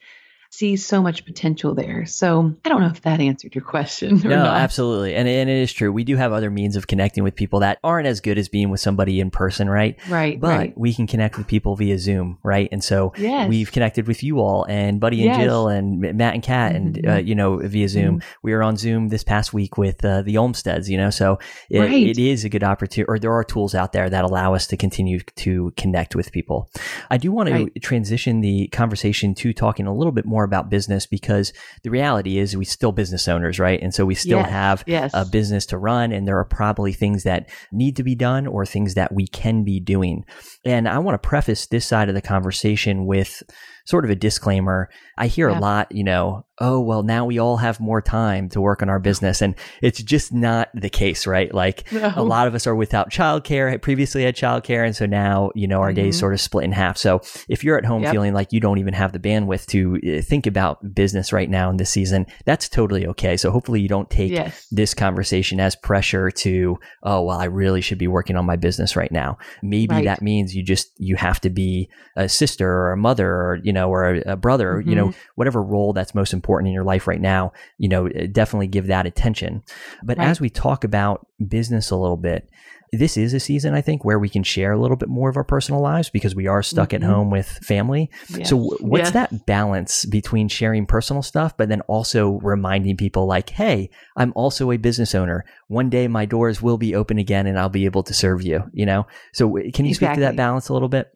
see 0.54 0.76
so 0.76 1.02
much 1.02 1.26
potential 1.26 1.74
there. 1.74 2.06
So 2.06 2.54
I 2.63 2.70
don't 2.70 2.80
know 2.80 2.88
if 2.88 3.02
that 3.02 3.20
answered 3.20 3.56
your 3.56 3.63
question. 3.63 4.18
no, 4.24 4.30
not. 4.30 4.58
absolutely. 4.58 5.16
And, 5.16 5.28
and 5.28 5.50
it 5.50 5.58
is 5.58 5.74
true. 5.74 5.92
We 5.92 6.04
do 6.04 6.16
have 6.16 6.32
other 6.32 6.52
means 6.52 6.76
of 6.76 6.86
connecting 6.86 7.24
with 7.24 7.36
people 7.36 7.62
that 7.62 7.80
aren't 7.84 8.06
as 8.06 8.22
good 8.22 8.38
as 8.38 8.50
being 8.50 8.70
with 8.70 8.80
somebody 8.80 9.20
in 9.20 9.32
person, 9.32 9.68
right? 9.68 9.98
Right. 10.08 10.39
But 10.39 10.48
right. 10.48 10.78
we 10.78 10.94
can 10.94 11.08
connect 11.08 11.39
with 11.39 11.48
people 11.48 11.76
via 11.76 11.98
Zoom, 11.98 12.38
right? 12.44 12.70
And 12.72 12.84
so 12.84 13.13
yes. 13.18 13.50
we've 13.50 13.72
connected 13.72 14.08
with 14.08 14.22
you 14.22 14.39
all 14.42 14.63
and 14.66 15.00
Buddy 15.00 15.28
and 15.28 15.36
yes. 15.36 15.44
Jill 15.44 15.70
and 15.70 16.00
Matt 16.00 16.36
and 16.36 16.44
Kat 16.44 16.76
mm-hmm. 16.76 16.86
and, 16.86 17.08
uh, 17.08 17.16
you 17.16 17.34
know, 17.34 17.58
via 17.58 17.89
Zoom. 17.89 18.20
Mm-hmm. 18.20 18.38
We 18.44 18.54
were 18.54 18.62
on 18.62 18.78
Zoom 18.78 19.10
this 19.10 19.24
past 19.24 19.54
week 19.54 19.80
with 19.80 20.06
uh, 20.06 20.22
the 20.22 20.36
Olmsteads, 20.36 20.88
you 20.88 20.98
know, 20.98 21.10
so 21.10 21.39
it, 21.72 21.80
right. 21.80 22.08
it 22.08 22.20
is 22.20 22.46
a 22.46 22.50
good 22.50 22.63
opportunity, 22.63 23.10
or 23.10 23.18
there 23.18 23.34
are 23.34 23.44
tools 23.44 23.74
out 23.74 23.92
there 23.92 24.08
that 24.08 24.24
allow 24.24 24.54
us 24.54 24.68
to 24.68 24.78
continue 24.78 25.20
to 25.20 25.74
connect 25.78 26.16
with 26.16 26.32
people. 26.32 26.70
I 27.10 27.18
do 27.18 27.32
want 27.32 27.50
to 27.50 27.80
transition 27.80 28.42
the 28.42 28.68
conversation 28.68 29.34
to 29.36 29.52
talking 29.52 29.88
a 29.88 29.94
little 29.96 30.12
bit 30.12 30.26
more 30.26 30.43
about 30.44 30.70
business 30.70 31.06
because 31.06 31.24
because 31.34 31.54
the 31.84 31.90
reality 31.90 32.38
is 32.38 32.56
we 32.56 32.66
still 32.66 32.92
business 32.92 33.28
owners, 33.28 33.60
right? 33.60 33.82
And 33.82 33.94
so 33.94 34.06
we 34.06 34.16
still 34.16 34.40
yes, 34.40 34.50
have 34.50 34.84
yes. 34.86 35.12
a 35.14 35.26
business 35.26 35.66
to 35.68 35.78
run 35.78 36.12
and 36.12 36.28
there 36.28 36.38
are 36.38 36.46
probably 36.46 36.94
things 36.94 37.24
that 37.24 37.50
need 37.72 37.96
to 37.96 38.04
be 38.04 38.16
done 38.16 38.48
or 38.48 38.66
things 38.66 38.94
that 38.96 39.14
we 39.14 39.28
can 39.28 39.64
be 39.64 39.80
doing. 39.80 40.26
And 40.66 40.88
I 40.88 41.00
want 41.00 41.22
to 41.22 41.28
preface 41.28 41.68
this 41.68 41.86
side 41.86 42.10
of 42.10 42.16
the 42.16 42.22
conversation 42.22 43.06
with 43.06 43.42
sort 43.86 44.06
of 44.06 44.12
a 44.12 44.16
disclaimer. 44.16 44.90
I 45.18 45.28
hear 45.28 45.50
yeah. 45.50 45.58
a 45.58 45.60
lot, 45.60 45.92
you 45.92 46.04
know, 46.04 46.46
oh, 46.60 46.80
well, 46.80 47.02
now 47.02 47.26
we 47.26 47.39
all 47.39 47.58
have 47.58 47.80
more 47.80 48.02
time 48.02 48.48
to 48.48 48.62
work 48.62 48.84
on 48.84 48.89
our 48.89 49.00
business. 49.00 49.42
And 49.42 49.56
it's 49.82 50.02
just 50.04 50.32
not 50.32 50.70
the 50.76 50.89
case, 50.89 51.26
right? 51.26 51.52
Like 51.52 51.92
no. 51.92 52.13
a 52.16 52.22
lot 52.24 52.48
of 52.48 52.54
us 52.54 52.68
are 52.68 52.76
without 52.76 53.10
childcare, 53.10 53.72
had 53.72 53.82
previously 53.82 54.24
had 54.24 54.36
childcare. 54.36 54.86
And 54.86 54.96
so 54.96 55.08
now, 55.08 55.50
you 55.56 55.68
know, 55.68 55.80
our 55.80 55.89
mm-hmm. 55.89 56.04
days 56.04 56.20
sort 56.20 56.34
of 56.34 56.39
split 56.39 56.66
in 56.66 56.72
half. 56.72 56.98
So 56.98 57.22
if 57.50 57.63
you're 57.63 57.78
at 57.78 57.86
home 57.86 58.04
yep. 58.04 58.12
feeling 58.12 58.34
like 58.34 58.54
you 58.54 58.60
don't 58.60 58.78
even 58.78 58.94
have 58.94 59.13
the 59.13 59.20
bandwidth 59.20 59.66
to 59.68 60.20
uh, 60.20 60.22
think 60.22 60.46
about 60.46 60.94
business 60.94 61.34
right 61.34 61.50
now 61.50 61.72
in 61.72 61.78
this 61.78 61.89
season, 61.89 62.28
that's 62.46 62.70
totally 62.70 63.08
okay. 63.08 63.36
So 63.36 63.50
hopefully 63.50 63.82
you 63.82 63.88
don't 63.88 64.10
take 64.12 64.32
yes. 64.32 64.68
this 64.70 64.94
conversation 64.94 65.60
as 65.60 65.76
pressure 65.76 66.30
to, 66.30 66.80
oh, 67.02 67.24
well, 67.24 67.39
I 67.39 67.46
really 67.46 67.82
should 67.82 67.98
be 67.98 68.08
working 68.08 68.36
on 68.36 68.46
my 68.46 68.58
business 68.58 68.96
right 68.96 69.12
now. 69.12 69.39
Maybe 69.63 69.96
right. 69.96 70.06
that 70.06 70.22
means 70.22 70.56
you 70.56 70.62
just, 70.62 70.92
you 70.98 71.16
have 71.16 71.42
to 71.42 71.50
be 71.50 71.89
a 72.16 72.30
sister 72.30 72.70
or 72.70 72.92
a 72.92 72.98
mother 72.98 73.28
or, 73.28 73.60
you 73.63 73.74
know, 73.74 73.89
or 73.89 74.13
a, 74.13 74.34
a 74.34 74.36
brother, 74.36 74.76
mm-hmm. 74.76 74.89
you 74.89 74.96
know, 74.96 75.08
mm-hmm. 75.08 75.20
whatever 75.34 75.63
role 75.63 75.94
that's 75.94 76.13
most 76.13 76.32
important 76.32 76.43
in 76.68 76.74
your 76.74 76.84
life 76.84 77.08
right 77.08 77.22
now, 77.22 77.52
you 77.78 77.90
know, 77.90 78.08
definitely 78.08 78.68
give 78.68 78.88
that 78.88 79.06
attention. 79.06 79.64
But 80.04 80.18
right. 80.18 80.28
as 80.28 80.40
we 80.40 80.50
talk 80.50 80.84
about 80.84 81.26
business 81.48 81.92
a 81.92 81.96
little 81.96 82.18
bit, 82.18 82.50
this 82.94 83.18
is 83.18 83.34
a 83.34 83.40
season, 83.40 83.74
I 83.74 83.82
think, 83.82 84.06
where 84.06 84.20
we 84.20 84.30
can 84.30 84.44
share 84.44 84.72
a 84.72 84.80
little 84.80 84.96
bit 84.96 85.10
more 85.10 85.28
of 85.28 85.36
our 85.36 85.44
personal 85.44 85.82
lives 85.82 86.12
because 86.12 86.36
we 86.36 86.46
are 86.46 86.62
stuck 86.62 86.90
mm-hmm. 86.90 87.04
at 87.04 87.10
home 87.10 87.32
with 87.32 87.48
family. 87.48 88.12
Yes. 88.30 88.50
So, 88.50 88.58
what's 88.58 89.06
yes. 89.06 89.14
that 89.14 89.46
balance 89.48 90.06
between 90.06 90.48
sharing 90.48 90.86
personal 90.86 91.24
stuff, 91.24 91.58
but 91.58 91.70
then 91.70 91.82
also 91.82 92.40
reminding 92.44 92.98
people, 92.98 93.26
like, 93.26 93.50
hey, 93.50 93.90
I'm 94.16 94.32
also 94.36 94.72
a 94.72 94.78
business 94.78 95.16
owner. 95.16 95.44
One 95.70 95.90
day 95.90 96.08
my 96.08 96.26
doors 96.26 96.62
will 96.62 96.78
be 96.78 96.94
open 96.94 97.18
again 97.18 97.48
and 97.48 97.58
I'll 97.58 97.70
be 97.70 97.86
able 97.86 98.04
to 98.04 98.14
serve 98.14 98.44
you, 98.44 98.64
you 98.74 98.86
know? 98.86 99.08
So, 99.34 99.54
can 99.54 99.64
you 99.64 99.64
exactly. 99.66 99.94
speak 99.94 100.14
to 100.16 100.22
that 100.22 100.36
balance 100.36 100.70
a 100.70 100.74
little 100.74 100.90
bit? 100.90 101.12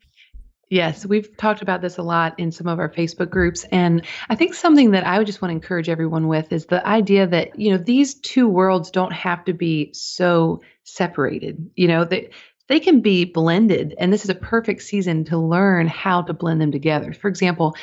Yes, 0.69 1.05
we've 1.05 1.35
talked 1.37 1.61
about 1.61 1.81
this 1.81 1.97
a 1.97 2.03
lot 2.03 2.37
in 2.37 2.51
some 2.51 2.67
of 2.67 2.77
our 2.77 2.89
Facebook 2.89 3.29
groups. 3.29 3.63
And 3.71 4.05
I 4.29 4.35
think 4.35 4.53
something 4.53 4.91
that 4.91 5.05
I 5.05 5.17
would 5.17 5.27
just 5.27 5.41
want 5.41 5.51
to 5.51 5.55
encourage 5.55 5.87
everyone 5.87 6.27
with 6.27 6.51
is 6.51 6.65
the 6.65 6.85
idea 6.85 7.25
that, 7.25 7.57
you 7.57 7.71
know, 7.71 7.77
these 7.77 8.15
two 8.15 8.49
worlds 8.49 8.91
don't 8.91 9.13
have 9.13 9.45
to 9.45 9.53
be 9.53 9.91
so 9.93 10.61
separated. 10.83 11.69
You 11.75 11.87
know, 11.87 12.03
they, 12.03 12.31
they 12.67 12.81
can 12.81 12.99
be 12.99 13.23
blended. 13.23 13.95
And 13.97 14.11
this 14.11 14.25
is 14.25 14.29
a 14.29 14.35
perfect 14.35 14.81
season 14.81 15.23
to 15.25 15.37
learn 15.37 15.87
how 15.87 16.21
to 16.23 16.33
blend 16.33 16.59
them 16.59 16.73
together. 16.73 17.13
For 17.13 17.29
example, 17.29 17.77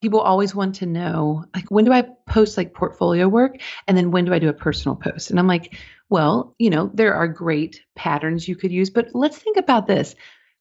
people 0.00 0.20
always 0.20 0.54
want 0.54 0.76
to 0.76 0.86
know, 0.86 1.44
like, 1.52 1.68
when 1.68 1.84
do 1.84 1.92
I 1.92 2.04
post 2.28 2.56
like 2.56 2.74
portfolio 2.74 3.26
work? 3.26 3.60
And 3.88 3.96
then 3.96 4.12
when 4.12 4.24
do 4.24 4.32
I 4.32 4.38
do 4.38 4.48
a 4.48 4.54
personal 4.54 4.94
post? 4.94 5.30
And 5.30 5.38
I'm 5.38 5.48
like, 5.48 5.76
well, 6.08 6.54
you 6.58 6.70
know, 6.70 6.92
there 6.94 7.14
are 7.14 7.26
great 7.26 7.82
patterns 7.96 8.46
you 8.46 8.54
could 8.54 8.70
use, 8.70 8.88
but 8.88 9.08
let's 9.14 9.36
think 9.36 9.56
about 9.56 9.88
this 9.88 10.14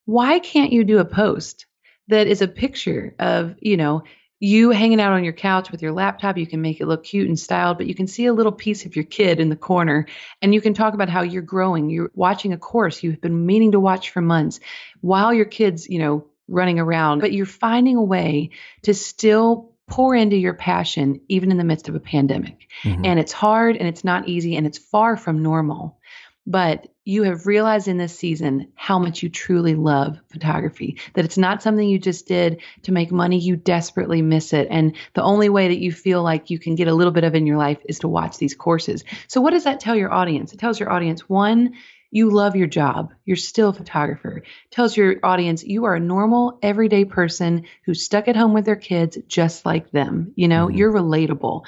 why 0.10 0.39
can't 0.39 0.74
you 0.74 0.84
do 0.84 0.98
a 0.98 1.06
post 1.06 1.67
that 2.08 2.26
is 2.26 2.41
a 2.41 2.48
picture 2.48 3.13
of, 3.19 3.54
you 3.60 3.78
know, 3.78 4.02
you 4.39 4.72
hanging 4.72 5.00
out 5.00 5.12
on 5.12 5.24
your 5.24 5.34
couch 5.34 5.69
with 5.69 5.84
your 5.84 5.91
laptop, 5.91 6.36
you 6.36 6.48
can 6.48 6.63
make 6.63 6.82
it 6.82 6.88
look 6.88 7.04
cute 7.04 7.28
and 7.28 7.38
styled, 7.38 7.78
but 7.78 7.86
you 7.86 7.93
can 7.93 8.08
see 8.08 8.26
a 8.26 8.34
little 8.34 8.52
piece 8.52 8.88
of 8.88 8.95
your 8.95 9.06
kid 9.06 9.39
in 9.39 9.50
the 9.50 9.56
corner 9.56 10.08
and 10.41 10.52
you 10.52 10.62
can 10.62 10.74
talk 10.74 10.95
about 10.95 11.10
how 11.10 11.22
you're 11.22 11.43
growing. 11.43 11.91
You're 11.91 12.10
watching 12.15 12.54
a 12.54 12.58
course 12.58 13.04
you've 13.04 13.22
been 13.22 13.45
meaning 13.45 13.74
to 13.74 13.80
watch 13.80 14.10
for 14.10 14.19
months 14.22 14.60
while 15.02 15.32
your 15.32 15.45
kids, 15.45 15.88
you 15.88 16.00
know, 16.00 16.26
running 16.48 16.80
around, 16.80 17.19
but 17.19 17.32
you're 17.32 17.45
finding 17.45 17.95
a 17.95 18.02
way 18.02 18.50
to 18.82 18.95
still 18.95 19.76
pour 19.88 20.15
into 20.15 20.38
your 20.38 20.56
passion 20.56 21.22
even 21.28 21.52
in 21.52 21.58
the 21.58 21.63
midst 21.63 21.88
of 21.88 21.93
a 21.93 22.00
pandemic. 22.00 22.67
Mm-hmm. 22.82 23.06
And 23.06 23.19
it's 23.19 23.32
hard 23.32 23.78
and 23.78 23.88
it's 23.88 24.04
not 24.04 24.28
easy 24.28 24.56
and 24.56 24.65
it's 24.65 24.80
far 24.80 25.17
from 25.17 25.43
normal 25.43 26.00
but 26.45 26.88
you 27.06 27.23
have 27.23 27.47
realized 27.47 27.88
in 27.88 27.97
this 27.97 28.17
season 28.17 28.71
how 28.75 28.99
much 28.99 29.23
you 29.23 29.30
truly 29.30 29.75
love 29.75 30.19
photography, 30.32 30.99
that 31.13 31.25
it's 31.25 31.38
not 31.38 31.63
something 31.63 31.88
you 31.88 31.99
just 31.99 32.28
did 32.28 32.62
to 32.84 32.91
make 32.91 33.12
money. 33.12 33.39
You 33.39 33.56
desperately 33.56 34.21
miss 34.21 34.54
it. 34.54 34.67
And 34.69 34.95
the 35.15 35.23
only 35.23 35.49
way 35.49 35.69
that 35.69 35.80
you 35.80 35.91
feel 35.91 36.21
like 36.23 36.49
you 36.49 36.60
can 36.60 36.75
get 36.75 36.88
a 36.88 36.93
little 36.93 37.13
bit 37.13 37.23
of 37.23 37.36
in 37.36 37.47
your 37.47 37.58
life 37.58 37.80
is 37.88 37.99
to 37.99 38.08
watch 38.08 38.38
these 38.38 38.56
courses. 38.56 39.04
So, 39.28 39.41
what 39.41 39.52
does 39.52 39.63
that 39.63 39.80
tell 39.80 39.95
your 39.95 40.12
audience? 40.12 40.54
It 40.54 40.60
tells 40.60 40.80
your 40.80 40.91
audience 40.91 41.28
one, 41.28 41.73
you 42.12 42.32
love 42.32 42.56
your 42.56 42.67
job. 42.67 43.13
You're 43.25 43.38
still 43.38 43.69
a 43.69 43.73
photographer. 43.73 44.38
It 44.38 44.71
tells 44.71 44.97
your 44.97 45.17
audience 45.23 45.63
you 45.63 45.86
are 45.86 45.95
a 45.95 45.99
normal, 45.99 46.58
everyday 46.63 47.06
person 47.06 47.65
who's 47.86 48.04
stuck 48.04 48.28
at 48.28 48.36
home 48.36 48.54
with 48.54 48.65
their 48.65 48.75
kids 48.75 49.17
just 49.28 49.65
like 49.65 49.91
them. 49.91 50.34
You 50.36 50.47
know, 50.47 50.67
mm-hmm. 50.67 50.78
you're 50.78 50.91
relatable 50.91 51.65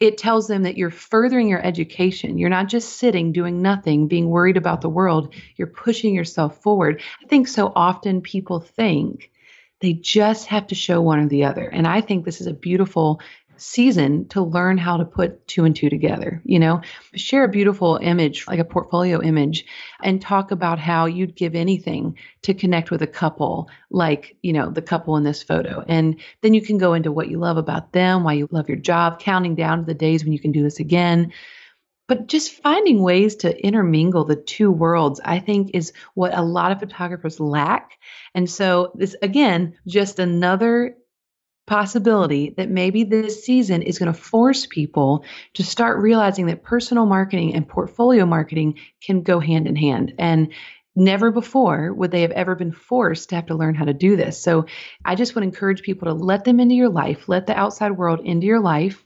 it 0.00 0.16
tells 0.16 0.48
them 0.48 0.62
that 0.62 0.78
you're 0.78 0.90
furthering 0.90 1.48
your 1.48 1.64
education. 1.64 2.38
You're 2.38 2.48
not 2.48 2.68
just 2.68 2.98
sitting 2.98 3.32
doing 3.32 3.60
nothing, 3.60 4.08
being 4.08 4.30
worried 4.30 4.56
about 4.56 4.80
the 4.80 4.88
world. 4.88 5.34
You're 5.56 5.68
pushing 5.68 6.14
yourself 6.14 6.62
forward. 6.62 7.02
I 7.22 7.26
think 7.26 7.46
so 7.46 7.70
often 7.76 8.22
people 8.22 8.60
think 8.60 9.30
they 9.80 9.92
just 9.92 10.46
have 10.46 10.66
to 10.68 10.74
show 10.74 11.00
one 11.00 11.20
or 11.20 11.28
the 11.28 11.44
other. 11.44 11.66
And 11.68 11.86
I 11.86 12.00
think 12.00 12.24
this 12.24 12.40
is 12.40 12.46
a 12.46 12.54
beautiful 12.54 13.20
season 13.60 14.26
to 14.28 14.42
learn 14.42 14.78
how 14.78 14.96
to 14.96 15.04
put 15.04 15.46
two 15.46 15.64
and 15.64 15.76
two 15.76 15.90
together. 15.90 16.40
You 16.44 16.58
know, 16.58 16.80
share 17.14 17.44
a 17.44 17.48
beautiful 17.48 17.98
image, 18.00 18.46
like 18.46 18.58
a 18.58 18.64
portfolio 18.64 19.22
image, 19.22 19.66
and 20.02 20.20
talk 20.20 20.50
about 20.50 20.78
how 20.78 21.06
you'd 21.06 21.36
give 21.36 21.54
anything 21.54 22.16
to 22.42 22.54
connect 22.54 22.90
with 22.90 23.02
a 23.02 23.06
couple, 23.06 23.68
like, 23.90 24.36
you 24.42 24.52
know, 24.52 24.70
the 24.70 24.82
couple 24.82 25.16
in 25.16 25.24
this 25.24 25.42
photo. 25.42 25.84
And 25.86 26.20
then 26.40 26.54
you 26.54 26.62
can 26.62 26.78
go 26.78 26.94
into 26.94 27.12
what 27.12 27.28
you 27.28 27.38
love 27.38 27.56
about 27.56 27.92
them, 27.92 28.24
why 28.24 28.34
you 28.34 28.48
love 28.50 28.68
your 28.68 28.78
job, 28.78 29.20
counting 29.20 29.54
down 29.54 29.78
to 29.78 29.84
the 29.84 29.94
days 29.94 30.24
when 30.24 30.32
you 30.32 30.40
can 30.40 30.52
do 30.52 30.62
this 30.62 30.80
again. 30.80 31.32
But 32.10 32.26
just 32.26 32.50
finding 32.50 33.02
ways 33.02 33.36
to 33.36 33.64
intermingle 33.64 34.24
the 34.24 34.34
two 34.34 34.72
worlds, 34.72 35.20
I 35.24 35.38
think, 35.38 35.70
is 35.74 35.92
what 36.14 36.36
a 36.36 36.42
lot 36.42 36.72
of 36.72 36.80
photographers 36.80 37.38
lack. 37.38 37.92
And 38.34 38.50
so, 38.50 38.90
this 38.96 39.14
again, 39.22 39.76
just 39.86 40.18
another 40.18 40.96
possibility 41.70 42.52
that 42.56 42.68
maybe 42.68 43.04
this 43.04 43.44
season 43.44 43.80
is 43.80 43.96
going 43.96 44.12
to 44.12 44.20
force 44.20 44.66
people 44.66 45.24
to 45.54 45.62
start 45.62 46.00
realizing 46.00 46.46
that 46.46 46.64
personal 46.64 47.06
marketing 47.06 47.54
and 47.54 47.68
portfolio 47.68 48.26
marketing 48.26 48.76
can 49.00 49.22
go 49.22 49.38
hand 49.38 49.68
in 49.68 49.76
hand. 49.76 50.12
And 50.18 50.52
never 50.96 51.30
before 51.30 51.94
would 51.94 52.10
they 52.10 52.22
have 52.22 52.32
ever 52.32 52.56
been 52.56 52.72
forced 52.72 53.28
to 53.28 53.36
have 53.36 53.46
to 53.46 53.54
learn 53.54 53.76
how 53.76 53.84
to 53.84 53.94
do 53.94 54.16
this. 54.16 54.36
So 54.36 54.66
I 55.04 55.14
just 55.14 55.36
would 55.36 55.44
encourage 55.44 55.82
people 55.82 56.08
to 56.08 56.12
let 56.12 56.42
them 56.42 56.58
into 56.58 56.74
your 56.74 56.88
life, 56.88 57.28
let 57.28 57.46
the 57.46 57.56
outside 57.56 57.92
world 57.92 58.18
into 58.24 58.48
your 58.48 58.60
life. 58.60 59.04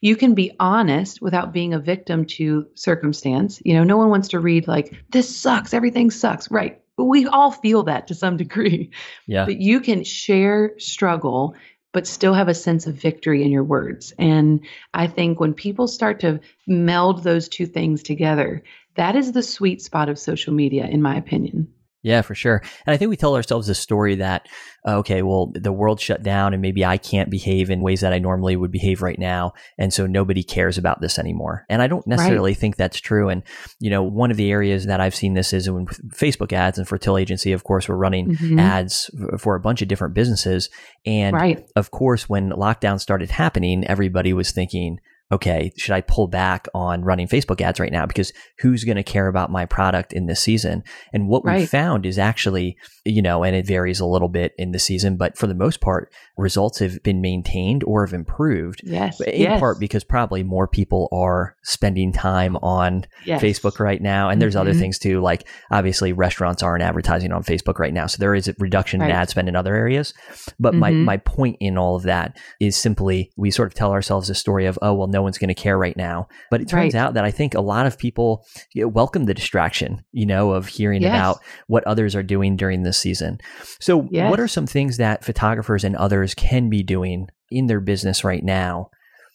You 0.00 0.16
can 0.16 0.34
be 0.34 0.52
honest 0.58 1.20
without 1.20 1.52
being 1.52 1.74
a 1.74 1.78
victim 1.78 2.24
to 2.36 2.66
circumstance. 2.76 3.60
You 3.62 3.74
know, 3.74 3.84
no 3.84 3.98
one 3.98 4.08
wants 4.08 4.28
to 4.28 4.40
read 4.40 4.66
like, 4.66 4.94
this 5.10 5.36
sucks, 5.36 5.74
everything 5.74 6.10
sucks. 6.10 6.50
Right. 6.50 6.80
We 6.96 7.26
all 7.26 7.50
feel 7.50 7.82
that 7.82 8.06
to 8.06 8.14
some 8.14 8.36
degree. 8.38 8.90
Yeah. 9.26 9.44
But 9.44 9.60
you 9.60 9.80
can 9.80 10.02
share 10.02 10.78
struggle 10.78 11.54
but 11.96 12.06
still 12.06 12.34
have 12.34 12.48
a 12.48 12.52
sense 12.52 12.86
of 12.86 12.94
victory 12.94 13.42
in 13.42 13.50
your 13.50 13.64
words. 13.64 14.12
And 14.18 14.60
I 14.92 15.06
think 15.06 15.40
when 15.40 15.54
people 15.54 15.88
start 15.88 16.20
to 16.20 16.40
meld 16.66 17.22
those 17.22 17.48
two 17.48 17.64
things 17.64 18.02
together, 18.02 18.64
that 18.96 19.16
is 19.16 19.32
the 19.32 19.42
sweet 19.42 19.80
spot 19.80 20.10
of 20.10 20.18
social 20.18 20.52
media, 20.52 20.84
in 20.84 21.00
my 21.00 21.16
opinion. 21.16 21.68
Yeah, 22.06 22.22
for 22.22 22.36
sure. 22.36 22.62
And 22.86 22.94
I 22.94 22.96
think 22.96 23.08
we 23.08 23.16
tell 23.16 23.34
ourselves 23.34 23.68
a 23.68 23.74
story 23.74 24.14
that, 24.14 24.48
uh, 24.86 24.98
okay, 24.98 25.22
well, 25.22 25.50
the 25.52 25.72
world 25.72 26.00
shut 26.00 26.22
down 26.22 26.52
and 26.52 26.62
maybe 26.62 26.84
I 26.84 26.98
can't 26.98 27.28
behave 27.28 27.68
in 27.68 27.80
ways 27.80 28.02
that 28.02 28.12
I 28.12 28.20
normally 28.20 28.54
would 28.54 28.70
behave 28.70 29.02
right 29.02 29.18
now. 29.18 29.54
And 29.76 29.92
so 29.92 30.06
nobody 30.06 30.44
cares 30.44 30.78
about 30.78 31.00
this 31.00 31.18
anymore. 31.18 31.66
And 31.68 31.82
I 31.82 31.88
don't 31.88 32.06
necessarily 32.06 32.52
right. 32.52 32.56
think 32.56 32.76
that's 32.76 33.00
true. 33.00 33.28
And, 33.28 33.42
you 33.80 33.90
know, 33.90 34.04
one 34.04 34.30
of 34.30 34.36
the 34.36 34.52
areas 34.52 34.86
that 34.86 35.00
I've 35.00 35.16
seen 35.16 35.34
this 35.34 35.52
is 35.52 35.68
when 35.68 35.86
Facebook 35.86 36.52
ads 36.52 36.78
and 36.78 36.86
Fertility 36.86 37.22
Agency, 37.22 37.50
of 37.50 37.64
course, 37.64 37.88
we're 37.88 37.96
running 37.96 38.36
mm-hmm. 38.36 38.60
ads 38.60 39.10
for 39.38 39.56
a 39.56 39.60
bunch 39.60 39.82
of 39.82 39.88
different 39.88 40.14
businesses. 40.14 40.70
And 41.04 41.34
right. 41.34 41.68
of 41.74 41.90
course, 41.90 42.28
when 42.28 42.50
lockdown 42.50 43.00
started 43.00 43.32
happening, 43.32 43.84
everybody 43.84 44.32
was 44.32 44.52
thinking, 44.52 45.00
okay, 45.32 45.72
should 45.76 45.94
I 45.94 46.02
pull 46.02 46.28
back 46.28 46.68
on 46.72 47.02
running 47.02 47.26
Facebook 47.26 47.60
ads 47.60 47.80
right 47.80 47.90
now? 47.90 48.06
Because 48.06 48.32
who's 48.60 48.84
going 48.84 48.96
to 48.96 49.02
care 49.02 49.26
about 49.26 49.50
my 49.50 49.66
product 49.66 50.12
in 50.12 50.26
this 50.26 50.40
season? 50.40 50.84
And 51.12 51.28
what 51.28 51.44
right. 51.44 51.60
we 51.60 51.66
found 51.66 52.06
is 52.06 52.16
actually, 52.16 52.76
you 53.04 53.22
know, 53.22 53.42
and 53.42 53.56
it 53.56 53.66
varies 53.66 53.98
a 53.98 54.06
little 54.06 54.28
bit 54.28 54.52
in 54.56 54.70
the 54.70 54.78
season, 54.78 55.16
but 55.16 55.36
for 55.36 55.48
the 55.48 55.54
most 55.54 55.80
part, 55.80 56.12
results 56.36 56.78
have 56.78 57.02
been 57.02 57.20
maintained 57.20 57.82
or 57.84 58.06
have 58.06 58.14
improved. 58.14 58.82
Yes. 58.84 59.20
In 59.20 59.40
yes. 59.40 59.58
part 59.58 59.80
because 59.80 60.04
probably 60.04 60.44
more 60.44 60.68
people 60.68 61.08
are 61.10 61.56
spending 61.64 62.12
time 62.12 62.56
on 62.58 63.04
yes. 63.24 63.42
Facebook 63.42 63.80
right 63.80 64.00
now. 64.00 64.28
And 64.28 64.40
there's 64.40 64.54
mm-hmm. 64.54 64.60
other 64.60 64.74
things 64.74 64.98
too, 64.98 65.20
like 65.20 65.48
obviously 65.72 66.12
restaurants 66.12 66.62
aren't 66.62 66.84
advertising 66.84 67.32
on 67.32 67.42
Facebook 67.42 67.80
right 67.80 67.92
now. 67.92 68.06
So 68.06 68.18
there 68.20 68.34
is 68.34 68.46
a 68.46 68.54
reduction 68.60 69.00
right. 69.00 69.10
in 69.10 69.16
ad 69.16 69.28
spend 69.28 69.48
in 69.48 69.56
other 69.56 69.74
areas. 69.74 70.14
But 70.60 70.70
mm-hmm. 70.70 70.80
my, 70.80 70.90
my 70.90 71.16
point 71.16 71.56
in 71.58 71.76
all 71.76 71.96
of 71.96 72.04
that 72.04 72.38
is 72.60 72.76
simply 72.76 73.32
we 73.36 73.50
sort 73.50 73.66
of 73.66 73.74
tell 73.74 73.90
ourselves 73.90 74.30
a 74.30 74.34
story 74.34 74.66
of, 74.66 74.78
oh, 74.82 74.94
well, 74.94 75.08
no 75.16 75.22
one's 75.22 75.38
going 75.38 75.48
to 75.48 75.54
care 75.54 75.78
right 75.78 75.96
now. 75.96 76.28
But 76.50 76.60
it 76.60 76.68
turns 76.68 76.92
right. 76.92 77.00
out 77.00 77.14
that 77.14 77.24
I 77.24 77.30
think 77.30 77.54
a 77.54 77.62
lot 77.62 77.86
of 77.86 77.96
people 77.96 78.44
welcome 78.76 79.24
the 79.24 79.32
distraction, 79.32 80.04
you 80.12 80.26
know, 80.26 80.50
of 80.50 80.68
hearing 80.68 81.00
yes. 81.00 81.08
about 81.08 81.38
what 81.68 81.86
others 81.86 82.14
are 82.14 82.22
doing 82.22 82.54
during 82.54 82.82
this 82.82 82.98
season. 82.98 83.40
So, 83.80 84.06
yes. 84.10 84.30
what 84.30 84.38
are 84.38 84.46
some 84.46 84.66
things 84.66 84.98
that 84.98 85.24
photographers 85.24 85.84
and 85.84 85.96
others 85.96 86.34
can 86.34 86.68
be 86.68 86.82
doing 86.82 87.28
in 87.50 87.66
their 87.66 87.80
business 87.80 88.24
right 88.24 88.44
now? 88.44 88.90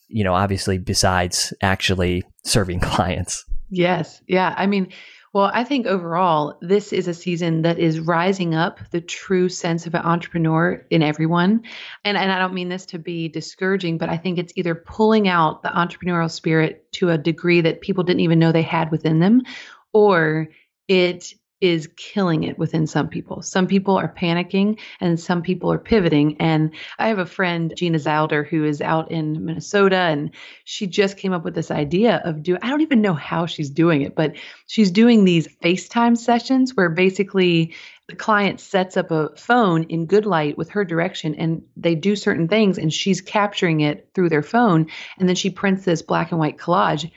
You 0.08 0.24
know, 0.24 0.36
obviously, 0.36 0.78
besides 0.78 1.52
actually 1.64 2.24
serving 2.46 2.80
clients. 2.92 3.44
Yes. 3.72 4.22
Yeah. 4.28 4.54
I 4.56 4.68
mean, 4.68 4.92
well, 5.34 5.50
I 5.54 5.64
think 5.64 5.88
overall, 5.88 6.58
this 6.62 6.92
is 6.92 7.08
a 7.08 7.14
season 7.14 7.62
that 7.62 7.80
is 7.80 8.02
rising 8.02 8.54
up 8.54 8.80
the 8.92 9.00
true 9.00 9.48
sense 9.48 9.88
of 9.88 9.96
an 9.96 10.02
entrepreneur 10.02 10.86
in 10.90 11.02
everyone. 11.02 11.64
And, 12.04 12.18
and 12.18 12.32
I 12.32 12.38
don't 12.38 12.54
mean 12.54 12.68
this 12.68 12.86
to 12.88 13.00
be 13.00 13.30
discouraging, 13.30 13.98
but 13.98 14.10
I 14.10 14.18
think 14.18 14.38
it's 14.38 14.52
either 14.58 14.76
pulling 14.76 15.30
out 15.30 15.64
the 15.64 15.70
entrepreneurial 15.70 16.30
spirit 16.30 16.92
to 16.94 17.12
a 17.12 17.18
degree 17.18 17.62
that 17.62 17.80
people 17.80 18.04
didn't 18.04 18.20
even 18.20 18.40
know 18.40 18.52
they 18.52 18.62
had 18.62 18.92
within 18.92 19.20
them, 19.20 19.44
or 19.94 20.50
it 20.90 21.34
is 21.62 21.88
killing 21.96 22.44
it 22.44 22.58
within 22.58 22.88
some 22.88 23.08
people. 23.08 23.42
Some 23.44 23.68
people 23.68 23.96
are 23.96 24.12
panicking 24.12 24.80
and 25.00 25.20
some 25.20 25.44
people 25.44 25.72
are 25.72 25.78
pivoting. 25.78 26.36
And 26.40 26.72
I 26.98 27.08
have 27.08 27.20
a 27.20 27.26
friend, 27.26 27.72
Gina 27.78 28.00
Zalder, 28.00 28.46
who 28.46 28.66
is 28.66 28.82
out 28.82 29.12
in 29.12 29.46
Minnesota, 29.46 29.96
and 29.96 30.32
she 30.66 30.88
just 30.88 31.18
came 31.18 31.34
up 31.34 31.44
with 31.44 31.54
this 31.54 31.72
idea 31.72 32.22
of 32.26 32.42
do 32.42 32.58
I 32.62 32.70
don't 32.70 32.82
even 32.82 33.02
know 33.02 33.14
how 33.14 33.46
she's 33.46 33.70
doing 33.70 34.02
it, 34.02 34.16
but 34.16 34.34
she's 34.68 34.92
doing 34.92 35.24
these 35.24 35.48
FaceTime 35.64 36.18
sessions 36.18 36.76
where 36.76 36.90
basically 36.90 37.76
the 38.08 38.16
client 38.16 38.60
sets 38.60 38.98
up 38.98 39.12
a 39.12 39.30
phone 39.38 39.84
in 39.84 40.06
good 40.06 40.26
light 40.26 40.58
with 40.58 40.70
her 40.72 40.84
direction 40.84 41.36
and 41.36 41.64
they 41.78 41.96
do 41.96 42.16
certain 42.16 42.48
things 42.48 42.78
and 42.78 42.92
she's 42.92 43.22
capturing 43.22 43.80
it 43.80 44.10
through 44.14 44.28
their 44.28 44.44
phone 44.44 44.88
and 45.18 45.30
then 45.30 45.36
she 45.36 45.50
prints 45.50 45.86
this 45.86 46.02
black 46.02 46.32
and 46.32 46.40
white 46.40 46.58
collage 46.58 47.10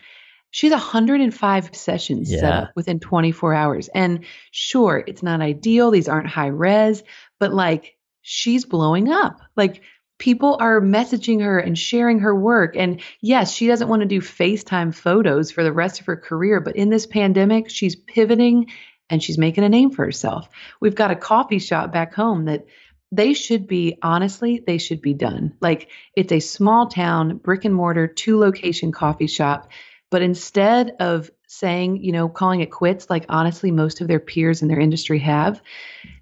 She's 0.55 0.71
105 0.71 1.75
sessions 1.75 2.31
yeah. 2.31 2.39
set 2.39 2.53
up 2.53 2.71
within 2.77 3.01
24 3.01 3.55
hours. 3.55 3.89
And 3.89 4.25
sure, 4.53 5.03
it's 5.05 5.21
not 5.21 5.41
ideal. 5.41 5.91
These 5.91 6.09
aren't 6.09 6.29
high 6.29 6.47
res, 6.47 7.03
but 7.41 7.53
like 7.53 7.97
she's 8.23 8.65
blowing 8.65 9.11
up. 9.11 9.41
Like 9.57 9.83
people 10.17 10.57
are 10.61 10.81
messaging 10.81 11.43
her 11.43 11.59
and 11.59 11.77
sharing 11.77 12.21
her 12.21 12.33
work. 12.33 12.77
And 12.77 13.01
yes, 13.21 13.53
she 13.53 13.67
doesn't 13.67 13.89
want 13.89 14.03
to 14.03 14.07
do 14.07 14.21
FaceTime 14.21 14.95
photos 14.95 15.51
for 15.51 15.65
the 15.65 15.73
rest 15.73 15.99
of 15.99 16.07
her 16.07 16.17
career, 16.17 16.61
but 16.61 16.77
in 16.77 16.89
this 16.89 17.07
pandemic, 17.07 17.69
she's 17.69 17.97
pivoting 17.97 18.71
and 19.11 19.21
she's 19.21 19.39
making 19.39 19.65
a 19.65 19.69
name 19.69 19.91
for 19.91 20.05
herself. 20.05 20.49
We've 20.81 20.95
got 20.95 21.11
a 21.11 21.17
coffee 21.17 21.59
shop 21.59 21.91
back 21.91 22.15
home 22.15 22.45
that 22.45 22.65
they 23.11 23.33
should 23.33 23.67
be 23.67 23.99
honestly 24.03 24.63
they 24.67 24.79
should 24.79 25.01
be 25.01 25.15
done 25.15 25.55
like 25.61 25.89
it's 26.17 26.33
a 26.33 26.41
small 26.41 26.89
town 26.89 27.37
brick 27.37 27.65
and 27.65 27.75
mortar 27.75 28.09
two 28.09 28.39
location 28.39 28.91
coffee 28.91 29.29
shop 29.29 29.71
but 30.15 30.23
instead 30.23 30.95
of 31.01 31.29
saying, 31.49 31.97
you 31.97 32.13
know, 32.13 32.29
calling 32.29 32.61
it 32.61 32.71
quits, 32.71 33.11
like 33.11 33.27
honestly, 33.29 33.73
most 33.73 34.01
of 34.01 34.07
their 34.07 34.21
peers 34.21 34.63
in 34.63 34.69
their 34.69 34.79
industry 34.79 35.19
have, 35.19 35.61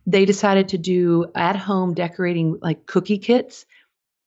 they 0.07 0.25
decided 0.25 0.69
to 0.69 0.79
do 0.79 1.27
at 1.35 1.57
home 1.57 1.93
decorating 1.93 2.59
like 2.63 2.87
cookie 2.87 3.19
kits, 3.19 3.67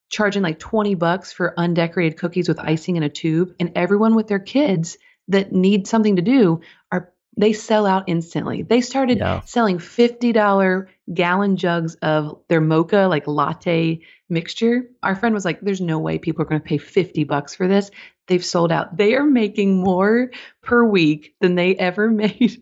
charging 0.09 0.43
like 0.43 0.59
20 0.59 0.93
bucks 0.93 1.34
for 1.34 1.55
undecorated 1.57 2.16
cookies 2.16 2.47
with 2.47 2.59
icing 2.59 2.95
in 2.95 3.01
a 3.01 3.09
tube. 3.09 3.55
And 3.59 3.72
everyone 3.74 4.13
with 4.13 4.28
their 4.28 4.38
kids 4.38 4.99
that 5.30 5.51
need 5.51 5.88
something 5.88 6.18
to 6.18 6.22
do 6.22 6.61
are 6.91 7.11
they 7.38 7.53
sell 7.53 7.86
out 7.86 8.05
instantly. 8.07 8.61
They 8.63 8.81
started 8.81 9.17
yeah. 9.17 9.41
selling 9.41 9.77
$50 9.77 10.88
gallon 11.13 11.57
jugs 11.57 11.95
of 11.95 12.39
their 12.47 12.61
mocha, 12.61 13.07
like 13.09 13.27
latte 13.27 14.01
mixture. 14.29 14.89
Our 15.03 15.15
friend 15.15 15.36
was 15.36 15.45
like, 15.45 15.61
there's 15.61 15.81
no 15.81 15.99
way 15.99 16.17
people 16.17 16.41
are 16.41 16.45
going 16.45 16.61
to 16.61 16.67
pay 16.67 16.77
50 16.77 17.25
bucks 17.25 17.53
for 17.53 17.67
this 17.67 17.91
they've 18.27 18.45
sold 18.45 18.71
out. 18.71 18.97
They 18.97 19.15
are 19.15 19.25
making 19.25 19.81
more 19.81 20.31
per 20.61 20.83
week 20.83 21.36
than 21.41 21.55
they 21.55 21.75
ever 21.75 22.09
made 22.11 22.61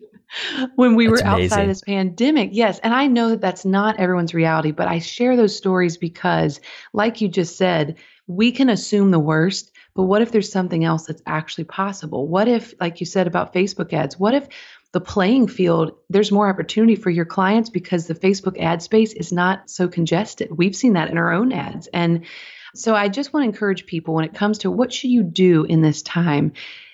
when 0.74 0.94
we 0.94 1.06
that's 1.06 1.22
were 1.22 1.28
outside 1.28 1.62
of 1.62 1.68
this 1.68 1.82
pandemic. 1.82 2.50
Yes. 2.52 2.78
And 2.80 2.94
I 2.94 3.06
know 3.06 3.30
that 3.30 3.40
that's 3.40 3.64
not 3.64 3.98
everyone's 3.98 4.34
reality, 4.34 4.72
but 4.72 4.88
I 4.88 4.98
share 4.98 5.36
those 5.36 5.56
stories 5.56 5.96
because, 5.96 6.60
like 6.92 7.20
you 7.20 7.28
just 7.28 7.56
said, 7.56 7.96
we 8.26 8.52
can 8.52 8.68
assume 8.68 9.10
the 9.10 9.18
worst. 9.18 9.70
But 9.94 10.04
what 10.04 10.22
if 10.22 10.32
there's 10.32 10.50
something 10.50 10.84
else 10.84 11.06
that's 11.06 11.22
actually 11.26 11.64
possible? 11.64 12.26
What 12.26 12.48
if, 12.48 12.74
like 12.80 13.00
you 13.00 13.06
said 13.06 13.26
about 13.26 13.54
Facebook 13.54 13.92
ads, 13.92 14.18
what 14.18 14.34
if 14.34 14.48
the 14.92 15.00
playing 15.00 15.48
field, 15.48 15.96
there's 16.08 16.32
more 16.32 16.48
opportunity 16.48 16.94
for 16.94 17.10
your 17.10 17.24
clients 17.24 17.68
because 17.70 18.06
the 18.06 18.14
Facebook 18.14 18.60
ad 18.60 18.82
space 18.82 19.12
is 19.12 19.32
not 19.32 19.68
so 19.68 19.88
congested. 19.88 20.56
We've 20.56 20.76
seen 20.76 20.92
that 20.94 21.10
in 21.10 21.18
our 21.18 21.32
own 21.32 21.52
ads. 21.52 21.88
And 21.88 22.26
so 22.74 22.94
I 22.94 23.08
just 23.08 23.32
want 23.32 23.44
to 23.44 23.48
encourage 23.48 23.86
people 23.86 24.14
when 24.14 24.24
it 24.24 24.34
comes 24.34 24.58
to 24.58 24.70
what 24.70 24.92
should 24.92 25.10
you 25.10 25.22
do 25.22 25.64
in 25.64 25.80
this 25.80 26.02
time, 26.02 26.52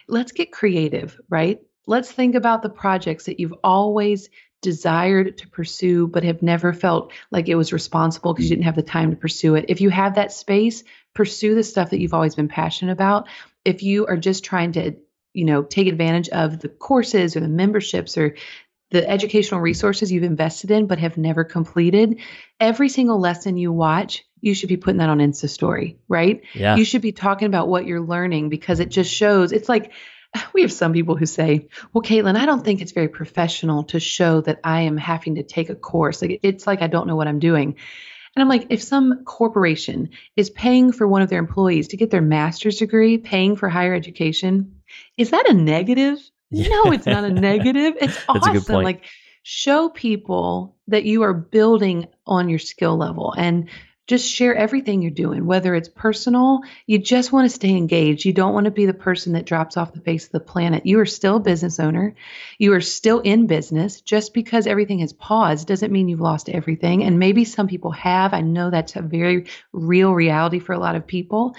let's 0.09 0.33
get 0.33 0.53
creative, 0.53 1.19
right? 1.29 1.61
Let's 1.87 2.11
think 2.11 2.35
about 2.35 2.63
the 2.63 2.71
projects 2.71 3.25
that 3.25 3.41
you've 3.41 3.55
always 3.65 4.29
desired 4.63 5.39
to 5.39 5.49
pursue 5.49 6.07
but 6.07 6.25
have 6.25 6.43
never 6.43 6.73
felt 6.73 7.13
like 7.31 7.49
it 7.49 7.55
was 7.55 7.73
responsible 7.73 8.35
because 8.35 8.49
you 8.49 8.57
didn't 8.57 8.67
have 8.67 8.77
the 8.77 8.83
time 8.83 9.11
to 9.11 9.17
pursue 9.17 9.55
it. 9.55 9.67
If 9.69 9.81
you 9.81 9.91
have 9.91 10.15
that 10.17 10.33
space, 10.33 10.85
pursue 11.15 11.55
the 11.55 11.63
stuff 11.63 11.91
that 11.91 12.01
you've 12.01 12.15
always 12.15 12.35
been 12.35 12.49
passionate 12.49 12.93
about. 12.93 13.29
If 13.65 13.83
you 13.83 14.07
are 14.07 14.17
just 14.17 14.45
trying 14.45 14.73
to 14.73 14.97
you 15.33 15.45
know 15.45 15.63
take 15.63 15.87
advantage 15.87 16.29
of 16.31 16.61
the 16.61 16.69
courses 16.69 17.37
or 17.37 17.41
the 17.41 17.49
memberships 17.49 18.17
or 18.19 18.37
the 18.91 19.09
educational 19.09 19.61
resources 19.61 20.11
you've 20.11 20.25
invested 20.25 20.71
in 20.71 20.87
but 20.87 20.99
have 20.99 21.17
never 21.17 21.45
completed, 21.45 22.19
every 22.59 22.89
single 22.89 23.21
lesson 23.21 23.57
you 23.57 23.73
watch, 23.73 24.25
you 24.41 24.55
should 24.55 24.69
be 24.69 24.77
putting 24.77 24.99
that 24.99 25.09
on 25.09 25.19
Insta 25.19 25.49
story, 25.49 25.99
right? 26.09 26.43
Yeah. 26.55 26.77
You 26.77 26.85
should 26.85 27.03
be 27.03 27.13
talking 27.13 27.47
about 27.47 27.69
what 27.69 27.87
you're 27.87 28.01
learning 28.01 28.49
because 28.49 28.81
it 28.81 28.89
just 28.89 29.13
shows. 29.13 29.53
It's 29.53 29.69
like 29.69 29.93
we 30.55 30.63
have 30.63 30.73
some 30.73 30.93
people 30.93 31.17
who 31.17 31.27
say, 31.27 31.69
"Well, 31.93 32.03
Katelyn, 32.03 32.37
I 32.37 32.47
don't 32.47 32.65
think 32.65 32.81
it's 32.81 32.93
very 32.93 33.09
professional 33.09 33.85
to 33.85 34.01
show 34.01 34.41
that 34.43 34.61
I 34.65 34.83
am 34.83 34.97
having 34.97 35.37
to 35.37 35.43
take 35.43 35.71
a 35.71 35.75
course. 35.75 36.23
Like 36.23 36.41
it's 36.43 36.67
like 36.67 36.83
I 36.83 36.87
don't 36.87 37.07
know 37.07 37.17
what 37.17 37.29
I'm 37.29 37.39
doing." 37.39 37.77
And 38.37 38.43
I'm 38.43 38.49
like, 38.49 38.67
if 38.71 38.83
some 38.83 39.25
corporation 39.25 40.11
is 40.37 40.51
paying 40.51 40.93
for 40.93 41.07
one 41.07 41.23
of 41.23 41.31
their 41.31 41.41
employees 41.41 41.89
to 41.89 41.97
get 41.97 42.11
their 42.11 42.23
master's 42.23 42.79
degree, 42.79 43.19
paying 43.19 43.57
for 43.57 43.69
higher 43.69 43.95
education, 43.95 44.81
is 45.17 45.31
that 45.31 45.49
a 45.49 45.53
negative? 45.53 46.19
Yeah. 46.51 46.69
No, 46.69 46.93
it's 46.93 47.07
not 47.07 47.25
a 47.25 47.31
negative. 47.31 47.95
It's 48.01 48.19
awesome. 48.29 48.83
Like 48.83 49.05
show 49.43 49.89
people 49.89 50.77
that 50.89 51.05
you 51.05 51.23
are 51.23 51.35
building 51.35 52.07
on 52.27 52.49
your 52.49 52.59
skill 52.59 52.97
level 52.97 53.35
and 53.37 53.69
just 54.11 54.29
share 54.29 54.57
everything 54.57 55.03
you're 55.03 55.13
doing, 55.13 55.47
whether 55.47 55.73
it's 55.73 55.89
personal, 55.89 56.63
you 56.85 56.99
just 56.99 57.31
want 57.31 57.49
to 57.49 57.55
stay 57.55 57.77
engaged. 57.77 58.25
You 58.25 58.33
don't 58.33 58.53
want 58.53 58.65
to 58.65 58.73
be 58.73 58.85
the 58.85 58.93
person 58.93 59.35
that 59.35 59.47
drops 59.47 59.77
off 59.77 59.93
the 59.93 60.01
face 60.01 60.27
of 60.27 60.33
the 60.33 60.41
planet. 60.41 60.85
You 60.85 60.99
are 60.99 61.07
still 61.07 61.37
a 61.37 61.41
business 61.41 61.79
owner. 61.79 62.17
You 62.59 62.73
are 62.73 62.81
still 62.81 63.21
in 63.21 63.47
business. 63.47 64.01
Just 64.01 64.35
because 64.35 64.67
everything 64.67 64.99
has 64.99 65.13
paused 65.13 65.69
doesn't 65.69 65.93
mean 65.93 66.09
you've 66.09 66.21
lost 66.21 66.49
everything. 66.49 67.05
And 67.05 67.21
maybe 67.21 67.45
some 67.45 67.69
people 67.69 67.93
have. 67.93 68.35
I 68.35 68.41
know 68.41 68.69
that's 68.69 68.97
a 68.97 69.01
very 69.01 69.47
real 69.73 70.13
reality 70.13 70.59
for 70.59 70.73
a 70.73 70.81
lot 70.81 70.97
of 70.97 71.07
people. 71.07 71.55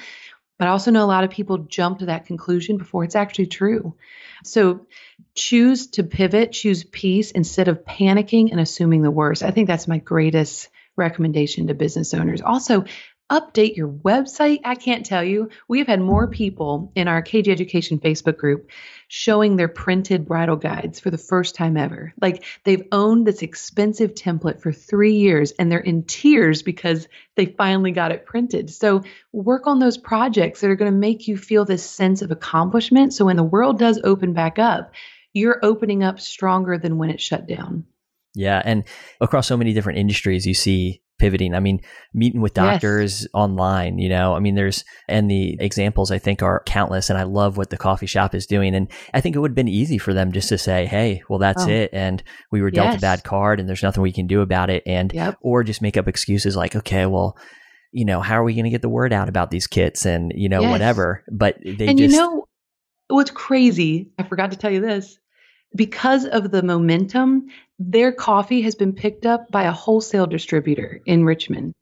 But 0.59 0.67
I 0.67 0.71
also 0.71 0.91
know 0.91 1.05
a 1.05 1.07
lot 1.07 1.23
of 1.23 1.29
people 1.29 1.59
jump 1.59 1.99
to 1.99 2.07
that 2.07 2.25
conclusion 2.25 2.75
before 2.77 3.05
it's 3.05 3.15
actually 3.15 3.47
true. 3.47 3.95
So 4.43 4.87
choose 5.35 5.87
to 5.91 6.03
pivot, 6.03 6.51
choose 6.51 6.83
peace 6.83 7.31
instead 7.31 7.69
of 7.69 7.85
panicking 7.85 8.51
and 8.51 8.59
assuming 8.59 9.03
the 9.03 9.09
worst. 9.09 9.41
I 9.41 9.51
think 9.51 9.67
that's 9.67 9.87
my 9.87 9.99
greatest 9.99 10.67
recommendation 10.95 11.67
to 11.67 11.73
business 11.73 12.13
owners. 12.13 12.41
Also, 12.41 12.85
update 13.31 13.77
your 13.77 13.87
website. 13.87 14.59
I 14.65 14.75
can't 14.75 15.05
tell 15.05 15.23
you. 15.23 15.49
We've 15.67 15.87
had 15.87 16.01
more 16.01 16.27
people 16.27 16.91
in 16.95 17.07
our 17.07 17.23
KJ 17.23 17.47
Education 17.47 17.97
Facebook 17.97 18.35
group 18.35 18.69
showing 19.07 19.55
their 19.55 19.69
printed 19.69 20.25
bridal 20.25 20.57
guides 20.57 20.99
for 20.99 21.09
the 21.09 21.17
first 21.17 21.55
time 21.55 21.77
ever. 21.77 22.13
Like 22.21 22.43
they've 22.65 22.85
owned 22.91 23.25
this 23.25 23.41
expensive 23.41 24.15
template 24.15 24.61
for 24.61 24.73
three 24.73 25.13
years 25.13 25.53
and 25.53 25.71
they're 25.71 25.79
in 25.79 26.03
tears 26.03 26.61
because 26.61 27.07
they 27.37 27.45
finally 27.45 27.91
got 27.91 28.11
it 28.11 28.25
printed. 28.25 28.69
So 28.69 29.03
work 29.31 29.65
on 29.65 29.79
those 29.79 29.97
projects 29.97 30.59
that 30.59 30.69
are 30.69 30.75
going 30.75 30.91
to 30.91 30.97
make 30.97 31.29
you 31.29 31.37
feel 31.37 31.63
this 31.63 31.89
sense 31.89 32.21
of 32.21 32.31
accomplishment. 32.31 33.13
So 33.13 33.25
when 33.25 33.37
the 33.37 33.43
world 33.43 33.79
does 33.79 33.99
open 34.03 34.33
back 34.33 34.59
up, 34.59 34.93
you're 35.33 35.59
opening 35.63 36.03
up 36.03 36.19
stronger 36.19 36.77
than 36.77 36.97
when 36.97 37.09
it 37.09 37.21
shut 37.21 37.47
down. 37.47 37.85
Yeah. 38.33 38.61
And 38.63 38.83
across 39.19 39.47
so 39.47 39.57
many 39.57 39.73
different 39.73 39.99
industries, 39.99 40.45
you 40.45 40.53
see 40.53 41.01
pivoting. 41.19 41.53
I 41.53 41.59
mean, 41.59 41.81
meeting 42.13 42.41
with 42.41 42.55
doctors 42.55 43.21
yes. 43.21 43.27
online, 43.33 43.99
you 43.99 44.09
know, 44.09 44.33
I 44.33 44.39
mean, 44.39 44.55
there's, 44.55 44.83
and 45.07 45.29
the 45.29 45.55
examples 45.59 46.09
I 46.11 46.17
think 46.17 46.41
are 46.41 46.63
countless. 46.65 47.09
And 47.09 47.19
I 47.19 47.23
love 47.23 47.57
what 47.57 47.69
the 47.69 47.77
coffee 47.77 48.07
shop 48.07 48.33
is 48.33 48.47
doing. 48.47 48.73
And 48.73 48.87
I 49.13 49.21
think 49.21 49.35
it 49.35 49.39
would 49.39 49.51
have 49.51 49.55
been 49.55 49.67
easy 49.67 49.99
for 49.99 50.13
them 50.13 50.31
just 50.31 50.49
to 50.49 50.57
say, 50.57 50.87
hey, 50.87 51.21
well, 51.29 51.37
that's 51.37 51.65
oh. 51.65 51.69
it. 51.69 51.91
And 51.93 52.23
we 52.51 52.61
were 52.61 52.71
dealt 52.71 52.93
yes. 52.93 52.97
a 52.97 53.01
bad 53.01 53.23
card 53.23 53.59
and 53.59 53.69
there's 53.69 53.83
nothing 53.83 54.01
we 54.01 54.11
can 54.11 54.25
do 54.25 54.41
about 54.41 54.71
it. 54.71 54.81
And, 54.87 55.13
yep. 55.13 55.37
or 55.41 55.63
just 55.63 55.81
make 55.81 55.95
up 55.95 56.07
excuses 56.07 56.55
like, 56.55 56.75
okay, 56.75 57.05
well, 57.05 57.37
you 57.91 58.05
know, 58.05 58.21
how 58.21 58.39
are 58.39 58.43
we 58.43 58.55
going 58.55 58.65
to 58.65 58.71
get 58.71 58.81
the 58.81 58.89
word 58.89 59.13
out 59.13 59.29
about 59.29 59.51
these 59.51 59.67
kits 59.67 60.05
and, 60.05 60.31
you 60.33 60.49
know, 60.49 60.61
yes. 60.61 60.71
whatever. 60.71 61.23
But 61.31 61.57
they 61.63 61.87
and 61.87 61.99
just, 61.99 62.15
you 62.15 62.19
know, 62.19 62.47
what's 63.09 63.31
crazy, 63.31 64.11
I 64.17 64.23
forgot 64.23 64.51
to 64.51 64.57
tell 64.57 64.71
you 64.71 64.81
this 64.81 65.19
because 65.75 66.25
of 66.25 66.51
the 66.51 66.63
momentum, 66.63 67.47
their 67.79 68.11
coffee 68.11 68.61
has 68.61 68.75
been 68.75 68.93
picked 68.93 69.25
up 69.25 69.51
by 69.51 69.63
a 69.63 69.71
wholesale 69.71 70.27
distributor 70.27 71.01
in 71.05 71.23
Richmond. 71.23 71.73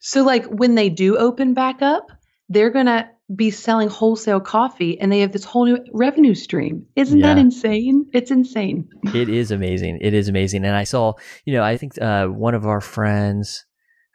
So, 0.00 0.22
like 0.24 0.46
when 0.46 0.74
they 0.74 0.88
do 0.88 1.16
open 1.16 1.54
back 1.54 1.82
up, 1.82 2.10
they're 2.48 2.70
going 2.70 2.86
to 2.86 3.08
be 3.34 3.50
selling 3.50 3.88
wholesale 3.88 4.40
coffee 4.40 5.00
and 5.00 5.10
they 5.10 5.20
have 5.20 5.32
this 5.32 5.44
whole 5.44 5.64
new 5.64 5.78
revenue 5.92 6.34
stream. 6.34 6.86
Isn't 6.94 7.20
yeah. 7.20 7.34
that 7.34 7.40
insane? 7.40 8.06
It's 8.12 8.30
insane. 8.30 8.88
It 9.14 9.28
is 9.28 9.50
amazing. 9.50 9.98
It 10.02 10.12
is 10.12 10.28
amazing. 10.28 10.64
And 10.64 10.76
I 10.76 10.84
saw, 10.84 11.14
you 11.46 11.54
know, 11.54 11.62
I 11.62 11.78
think 11.78 12.00
uh, 12.00 12.26
one 12.26 12.54
of 12.54 12.66
our 12.66 12.82
friends, 12.82 13.64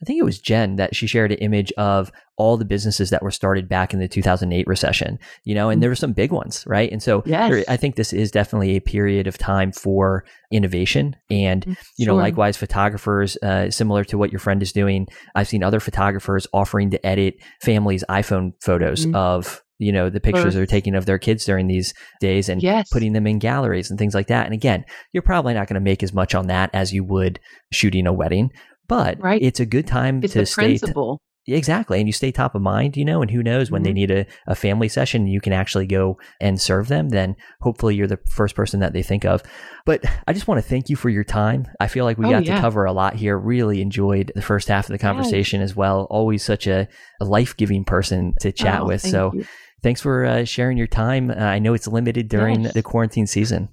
I 0.02 0.06
think 0.06 0.20
it 0.20 0.26
was 0.26 0.40
Jen 0.40 0.78
that 0.78 0.96
she 0.96 1.08
shared 1.08 1.32
an 1.32 1.38
image 1.40 1.72
of 1.74 2.12
all 2.38 2.56
the 2.56 2.66
businesses 2.66 3.10
that 3.10 3.22
were 3.22 3.32
started 3.32 3.68
back 3.68 3.94
in 3.94 4.00
the 4.00 4.08
2008 4.08 4.66
recession, 4.66 5.20
you 5.44 5.54
know, 5.54 5.70
and 5.70 5.84
there 5.84 5.90
were 5.90 5.96
some 5.96 6.14
big 6.14 6.32
ones, 6.32 6.64
right? 6.66 6.90
And 6.90 7.04
so 7.04 7.22
yes. 7.26 7.52
there, 7.52 7.64
I 7.68 7.76
think 7.76 7.96
this 7.96 8.14
is 8.14 8.32
definitely 8.32 8.78
a 8.78 8.80
period 8.80 9.28
of 9.28 9.38
time 9.38 9.74
for 9.74 10.24
innovation. 10.52 11.18
And, 11.30 11.66
mm, 11.66 11.78
you 11.98 12.06
sure. 12.06 12.14
know, 12.14 12.16
likewise, 12.16 12.56
photographers, 12.56 13.36
uh, 13.44 13.70
similar 13.70 14.06
to 14.06 14.18
what 14.18 14.32
your 14.32 14.40
friend 14.40 14.64
is 14.64 14.72
doing, 14.72 15.08
I've 15.36 15.50
seen 15.50 15.64
other 15.64 15.82
photographers 15.82 16.48
offering 16.54 16.92
to 16.92 17.06
edit 17.06 17.36
families' 17.62 18.06
iPhone 18.10 18.54
photos 18.62 19.06
mm-hmm. 19.06 19.16
of 19.16 19.62
you 19.80 19.94
know 19.94 20.10
the 20.10 20.20
pictures 20.20 20.54
they're 20.54 20.66
taking 20.66 20.94
of 20.94 21.06
their 21.06 21.18
kids 21.18 21.46
during 21.46 21.68
these 21.68 21.94
days 22.20 22.50
and 22.50 22.62
yes. 22.62 22.90
putting 22.92 23.14
them 23.14 23.26
in 23.26 23.40
galleries 23.40 23.90
and 23.90 23.98
things 23.98 24.14
like 24.14 24.28
that 24.28 24.46
and 24.46 24.54
again 24.54 24.84
you're 25.14 25.24
probably 25.24 25.54
not 25.54 25.68
going 25.68 25.76
to 25.76 25.80
make 25.80 26.04
as 26.04 26.14
much 26.14 26.36
on 26.36 26.48
that 26.48 26.70
as 26.74 26.94
you 26.94 27.04
would 27.04 27.40
shooting 27.72 28.06
a 28.06 28.14
wedding 28.14 28.52
but 28.90 29.22
right. 29.22 29.42
it's 29.42 29.62
a 29.62 29.66
good 29.66 29.88
time 29.88 30.22
it's 30.22 30.34
to 30.34 30.46
stay. 30.46 30.64
Principle. 30.64 31.22
T- 31.46 31.56
exactly. 31.56 32.00
And 32.00 32.08
you 32.08 32.12
stay 32.12 32.32
top 32.32 32.56
of 32.56 32.62
mind, 32.62 32.98
you 32.98 33.06
know, 33.06 33.22
and 33.22 33.32
who 33.32 33.42
knows 33.42 33.72
when 33.72 33.82
mm-hmm. 33.82 33.88
they 33.88 33.94
need 33.94 34.12
a, 34.12 34.26
a 34.48 34.56
family 34.56 34.90
session, 34.90 35.28
you 35.28 35.40
can 35.40 35.54
actually 35.54 35.86
go 35.86 36.18
and 36.42 36.60
serve 36.60 36.90
them. 36.90 37.10
Then 37.10 37.36
hopefully 37.62 37.96
you're 37.96 38.08
the 38.08 38.20
first 38.30 38.56
person 38.56 38.82
that 38.82 38.92
they 38.92 39.04
think 39.04 39.24
of. 39.24 39.42
But 39.86 40.04
I 40.28 40.34
just 40.34 40.48
want 40.48 40.62
to 40.62 40.68
thank 40.68 40.90
you 40.90 40.96
for 40.96 41.10
your 41.10 41.24
time. 41.24 41.68
I 41.80 41.88
feel 41.88 42.04
like 42.04 42.18
we 42.18 42.26
oh, 42.26 42.32
got 42.32 42.46
yeah. 42.46 42.56
to 42.56 42.62
cover 42.62 42.84
a 42.84 42.92
lot 42.92 43.16
here. 43.16 43.38
Really 43.38 43.82
enjoyed 43.82 44.34
the 44.36 44.42
first 44.42 44.68
half 44.68 44.88
of 44.88 44.92
the 44.92 45.00
conversation 45.00 45.62
yes. 45.62 45.70
as 45.70 45.76
well. 45.76 46.08
Always 46.10 46.44
such 46.44 46.68
a, 46.68 46.88
a 47.22 47.26
life 47.26 47.56
giving 47.56 47.86
person 47.86 48.34
to 48.42 48.52
chat 48.52 48.82
oh, 48.82 48.88
with. 48.88 49.02
So 49.02 49.32
you. 49.34 49.46
thanks 49.82 50.02
for 50.02 50.26
uh, 50.26 50.44
sharing 50.46 50.78
your 50.78 50.88
time. 50.88 51.32
Uh, 51.32 51.36
I 51.36 51.60
know 51.60 51.74
it's 51.74 51.88
limited 51.88 52.28
during 52.28 52.64
yes. 52.64 52.74
the 52.74 52.84
quarantine 52.84 53.28
season. 53.28 53.70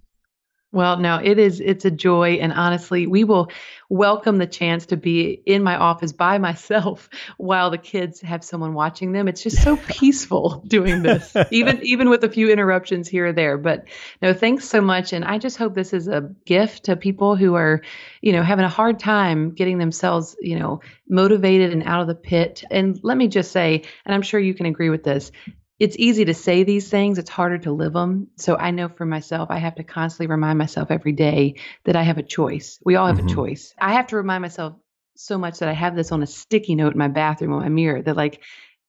Well, 0.76 0.98
no, 0.98 1.16
it 1.16 1.38
is. 1.38 1.58
It's 1.58 1.86
a 1.86 1.90
joy. 1.90 2.32
And 2.34 2.52
honestly, 2.52 3.06
we 3.06 3.24
will 3.24 3.50
welcome 3.88 4.36
the 4.36 4.46
chance 4.46 4.84
to 4.86 4.98
be 4.98 5.40
in 5.46 5.62
my 5.62 5.74
office 5.74 6.12
by 6.12 6.36
myself 6.48 7.08
while 7.38 7.70
the 7.70 7.78
kids 7.78 8.20
have 8.20 8.44
someone 8.44 8.74
watching 8.74 9.12
them. 9.12 9.26
It's 9.26 9.42
just 9.42 9.62
so 9.62 9.76
peaceful 9.88 10.62
doing 10.66 11.02
this, 11.02 11.34
even, 11.50 11.80
even 11.82 12.10
with 12.10 12.24
a 12.24 12.28
few 12.28 12.50
interruptions 12.50 13.08
here 13.08 13.28
or 13.28 13.32
there. 13.32 13.56
But 13.56 13.86
no, 14.20 14.34
thanks 14.34 14.68
so 14.68 14.82
much. 14.82 15.14
And 15.14 15.24
I 15.24 15.38
just 15.38 15.56
hope 15.56 15.72
this 15.74 15.94
is 15.94 16.08
a 16.08 16.30
gift 16.44 16.84
to 16.84 16.94
people 16.94 17.36
who 17.36 17.54
are, 17.54 17.80
you 18.20 18.34
know, 18.34 18.42
having 18.42 18.66
a 18.66 18.68
hard 18.68 18.98
time 18.98 19.52
getting 19.52 19.78
themselves, 19.78 20.36
you 20.42 20.58
know, 20.58 20.80
motivated 21.08 21.72
and 21.72 21.84
out 21.84 22.02
of 22.02 22.06
the 22.06 22.14
pit. 22.14 22.64
And 22.70 23.00
let 23.02 23.16
me 23.16 23.28
just 23.28 23.50
say, 23.50 23.82
and 24.04 24.14
I'm 24.14 24.20
sure 24.20 24.38
you 24.38 24.52
can 24.52 24.66
agree 24.66 24.90
with 24.90 25.04
this, 25.04 25.32
it's 25.78 25.96
easy 25.98 26.24
to 26.24 26.34
say 26.34 26.64
these 26.64 26.88
things, 26.88 27.18
it's 27.18 27.30
harder 27.30 27.58
to 27.58 27.72
live 27.72 27.92
them. 27.92 28.28
So 28.36 28.56
I 28.56 28.70
know 28.70 28.88
for 28.88 29.04
myself, 29.04 29.50
I 29.50 29.58
have 29.58 29.74
to 29.76 29.84
constantly 29.84 30.26
remind 30.28 30.58
myself 30.58 30.90
every 30.90 31.12
day 31.12 31.56
that 31.84 31.96
I 31.96 32.02
have 32.02 32.18
a 32.18 32.22
choice. 32.22 32.78
We 32.84 32.96
all 32.96 33.06
have 33.06 33.18
mm-hmm. 33.18 33.28
a 33.28 33.34
choice. 33.34 33.74
I 33.78 33.94
have 33.94 34.06
to 34.08 34.16
remind 34.16 34.42
myself 34.42 34.74
so 35.16 35.38
much 35.38 35.58
that 35.58 35.68
I 35.68 35.72
have 35.72 35.96
this 35.96 36.12
on 36.12 36.22
a 36.22 36.26
sticky 36.26 36.74
note 36.74 36.92
in 36.92 36.98
my 36.98 37.08
bathroom 37.08 37.52
on 37.52 37.62
my 37.62 37.68
mirror 37.68 38.02
that, 38.02 38.16
like, 38.16 38.42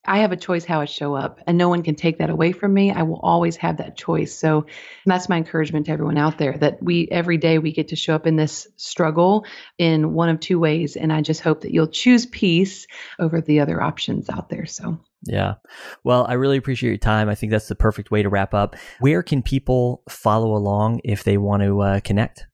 I 0.05 0.19
have 0.19 0.31
a 0.31 0.37
choice 0.37 0.63
how 0.63 0.79
I 0.79 0.85
show 0.85 1.15
up, 1.15 1.41
and 1.45 1.57
no 1.57 1.67
one 1.67 1.83
can 1.83 1.95
take 1.95 2.19
that 2.19 2.29
away 2.29 2.53
from 2.53 2.73
me. 2.73 2.91
I 2.91 3.03
will 3.03 3.19
always 3.19 3.57
have 3.57 3.77
that 3.77 3.97
choice. 3.97 4.37
So 4.37 4.65
that's 5.05 5.27
my 5.27 5.37
encouragement 5.37 5.87
to 5.87 5.91
everyone 5.91 6.17
out 6.17 6.37
there 6.37 6.57
that 6.57 6.81
we 6.81 7.09
every 7.11 7.37
day 7.37 7.59
we 7.59 7.73
get 7.73 7.89
to 7.89 7.95
show 7.95 8.15
up 8.15 8.25
in 8.25 8.37
this 8.37 8.67
struggle 8.77 9.45
in 9.77 10.13
one 10.13 10.29
of 10.29 10.39
two 10.39 10.59
ways. 10.59 10.95
And 10.95 11.11
I 11.11 11.21
just 11.21 11.41
hope 11.41 11.61
that 11.61 11.73
you'll 11.73 11.87
choose 11.87 12.25
peace 12.25 12.87
over 13.19 13.41
the 13.41 13.59
other 13.59 13.81
options 13.81 14.29
out 14.29 14.49
there. 14.49 14.65
So 14.65 14.97
yeah. 15.23 15.55
Well, 16.03 16.25
I 16.27 16.33
really 16.33 16.57
appreciate 16.57 16.89
your 16.89 16.97
time. 16.97 17.27
I 17.27 17.35
think 17.35 17.51
that's 17.51 17.67
the 17.67 17.75
perfect 17.75 18.11
way 18.11 18.23
to 18.23 18.29
wrap 18.29 18.53
up. 18.53 18.75
Where 18.99 19.23
can 19.23 19.41
people 19.41 20.03
follow 20.09 20.55
along 20.55 21.01
if 21.03 21.23
they 21.23 21.37
want 21.37 21.63
to 21.63 21.81
uh, 21.81 21.99
connect? 22.01 22.45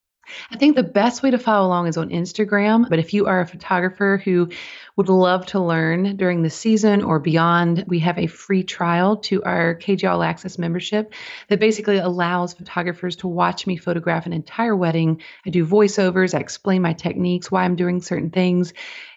I 0.51 0.57
think 0.57 0.75
the 0.75 0.83
best 0.83 1.23
way 1.23 1.31
to 1.31 1.37
follow 1.37 1.67
along 1.67 1.87
is 1.87 1.97
on 1.97 2.09
Instagram. 2.09 2.89
But 2.89 2.99
if 2.99 3.13
you 3.13 3.27
are 3.27 3.41
a 3.41 3.47
photographer 3.47 4.21
who 4.23 4.49
would 4.95 5.09
love 5.09 5.45
to 5.47 5.59
learn 5.59 6.17
during 6.17 6.43
the 6.43 6.49
season 6.49 7.03
or 7.03 7.19
beyond, 7.19 7.85
we 7.87 7.99
have 7.99 8.17
a 8.17 8.27
free 8.27 8.63
trial 8.63 9.17
to 9.17 9.43
our 9.43 9.75
KJ 9.75 10.09
All 10.09 10.23
Access 10.23 10.57
membership 10.57 11.13
that 11.49 11.59
basically 11.59 11.97
allows 11.97 12.53
photographers 12.53 13.17
to 13.17 13.27
watch 13.27 13.65
me 13.67 13.77
photograph 13.77 14.25
an 14.25 14.33
entire 14.33 14.75
wedding. 14.75 15.21
I 15.45 15.49
do 15.49 15.65
voiceovers, 15.65 16.33
I 16.33 16.39
explain 16.39 16.81
my 16.81 16.93
techniques, 16.93 17.51
why 17.51 17.63
I'm 17.63 17.75
doing 17.75 18.01
certain 18.01 18.29
things. 18.29 18.73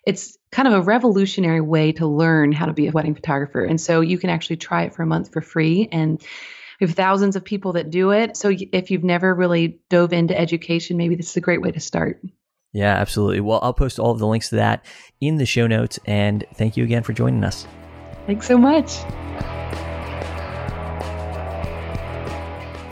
It's 0.07 0.39
kind 0.51 0.69
of 0.69 0.75
a 0.75 0.83
revolutionary 0.83 1.61
way 1.61 1.93
to 1.93 2.07
learn 2.07 2.53
how 2.53 2.67
to 2.67 2.73
be 2.73 2.87
a 2.87 2.93
wedding 2.93 3.15
photographer. 3.15 3.65
And 3.65 3.81
so 3.81 4.01
you 4.01 4.19
can 4.19 4.31
actually 4.31 4.57
try 4.57 4.85
it 4.85 4.95
for 4.95 5.03
a 5.03 5.07
month 5.07 5.33
for 5.33 5.43
free. 5.43 5.89
And 5.93 6.23
we 6.81 6.87
have 6.87 6.97
thousands 6.97 7.37
of 7.37 7.45
people 7.45 7.73
that 7.75 7.91
do 7.91 8.11
it. 8.11 8.37
So 8.37 8.53
if 8.73 8.91
you've 8.91 9.05
never 9.05 9.35
really 9.35 9.81
dove 9.89 10.13
into 10.13 10.39
education, 10.39 10.97
maybe 10.97 11.15
this 11.15 11.31
is 11.31 11.37
a 11.37 11.41
great 11.41 11.63
way 11.63 11.71
to 11.71 11.81
start. 11.81 12.21
Yeah, 12.73 12.95
absolutely. 12.95 13.41
Well, 13.41 13.61
I'll 13.63 13.73
post 13.73 13.99
all 13.99 14.11
of 14.11 14.19
the 14.19 14.27
links 14.27 14.51
to 14.51 14.57
that 14.57 14.85
in 15.21 15.37
the 15.37 15.47
show 15.47 15.67
notes. 15.67 15.99
And 16.05 16.45
thank 16.55 16.77
you 16.77 16.85
again 16.85 17.03
for 17.03 17.13
joining 17.13 17.43
us. 17.43 17.67
Thanks 18.27 18.47
so 18.47 18.59
much. 18.59 18.99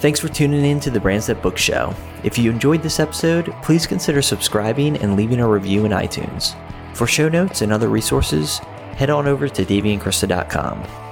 Thanks 0.01 0.21
for 0.21 0.29
tuning 0.29 0.65
in 0.65 0.81
to 0.81 0.91
the 0.91 1.01
Brands 1.01 1.27
That 1.27 1.43
Book 1.43 1.57
Show. 1.57 1.95
If 2.25 2.39
you 2.39 2.51
enjoyed 2.51 2.83
this 2.83 3.01
episode, 3.01 3.55
please 3.63 3.87
consider 3.87 4.23
subscribing 4.23 4.97
and 4.99 5.17
leaving 5.17 5.41
a 5.41 5.49
review 5.49 5.85
in 5.87 5.93
iTunes. 5.93 6.55
For 6.95 7.07
show 7.07 7.29
notes 7.29 7.63
and 7.63 7.73
other 7.73 7.89
resources, 7.89 8.59
head 8.97 9.11
on 9.11 9.27
over 9.27 9.49
to 9.49 9.65
daveyandkrista.com. 9.65 11.04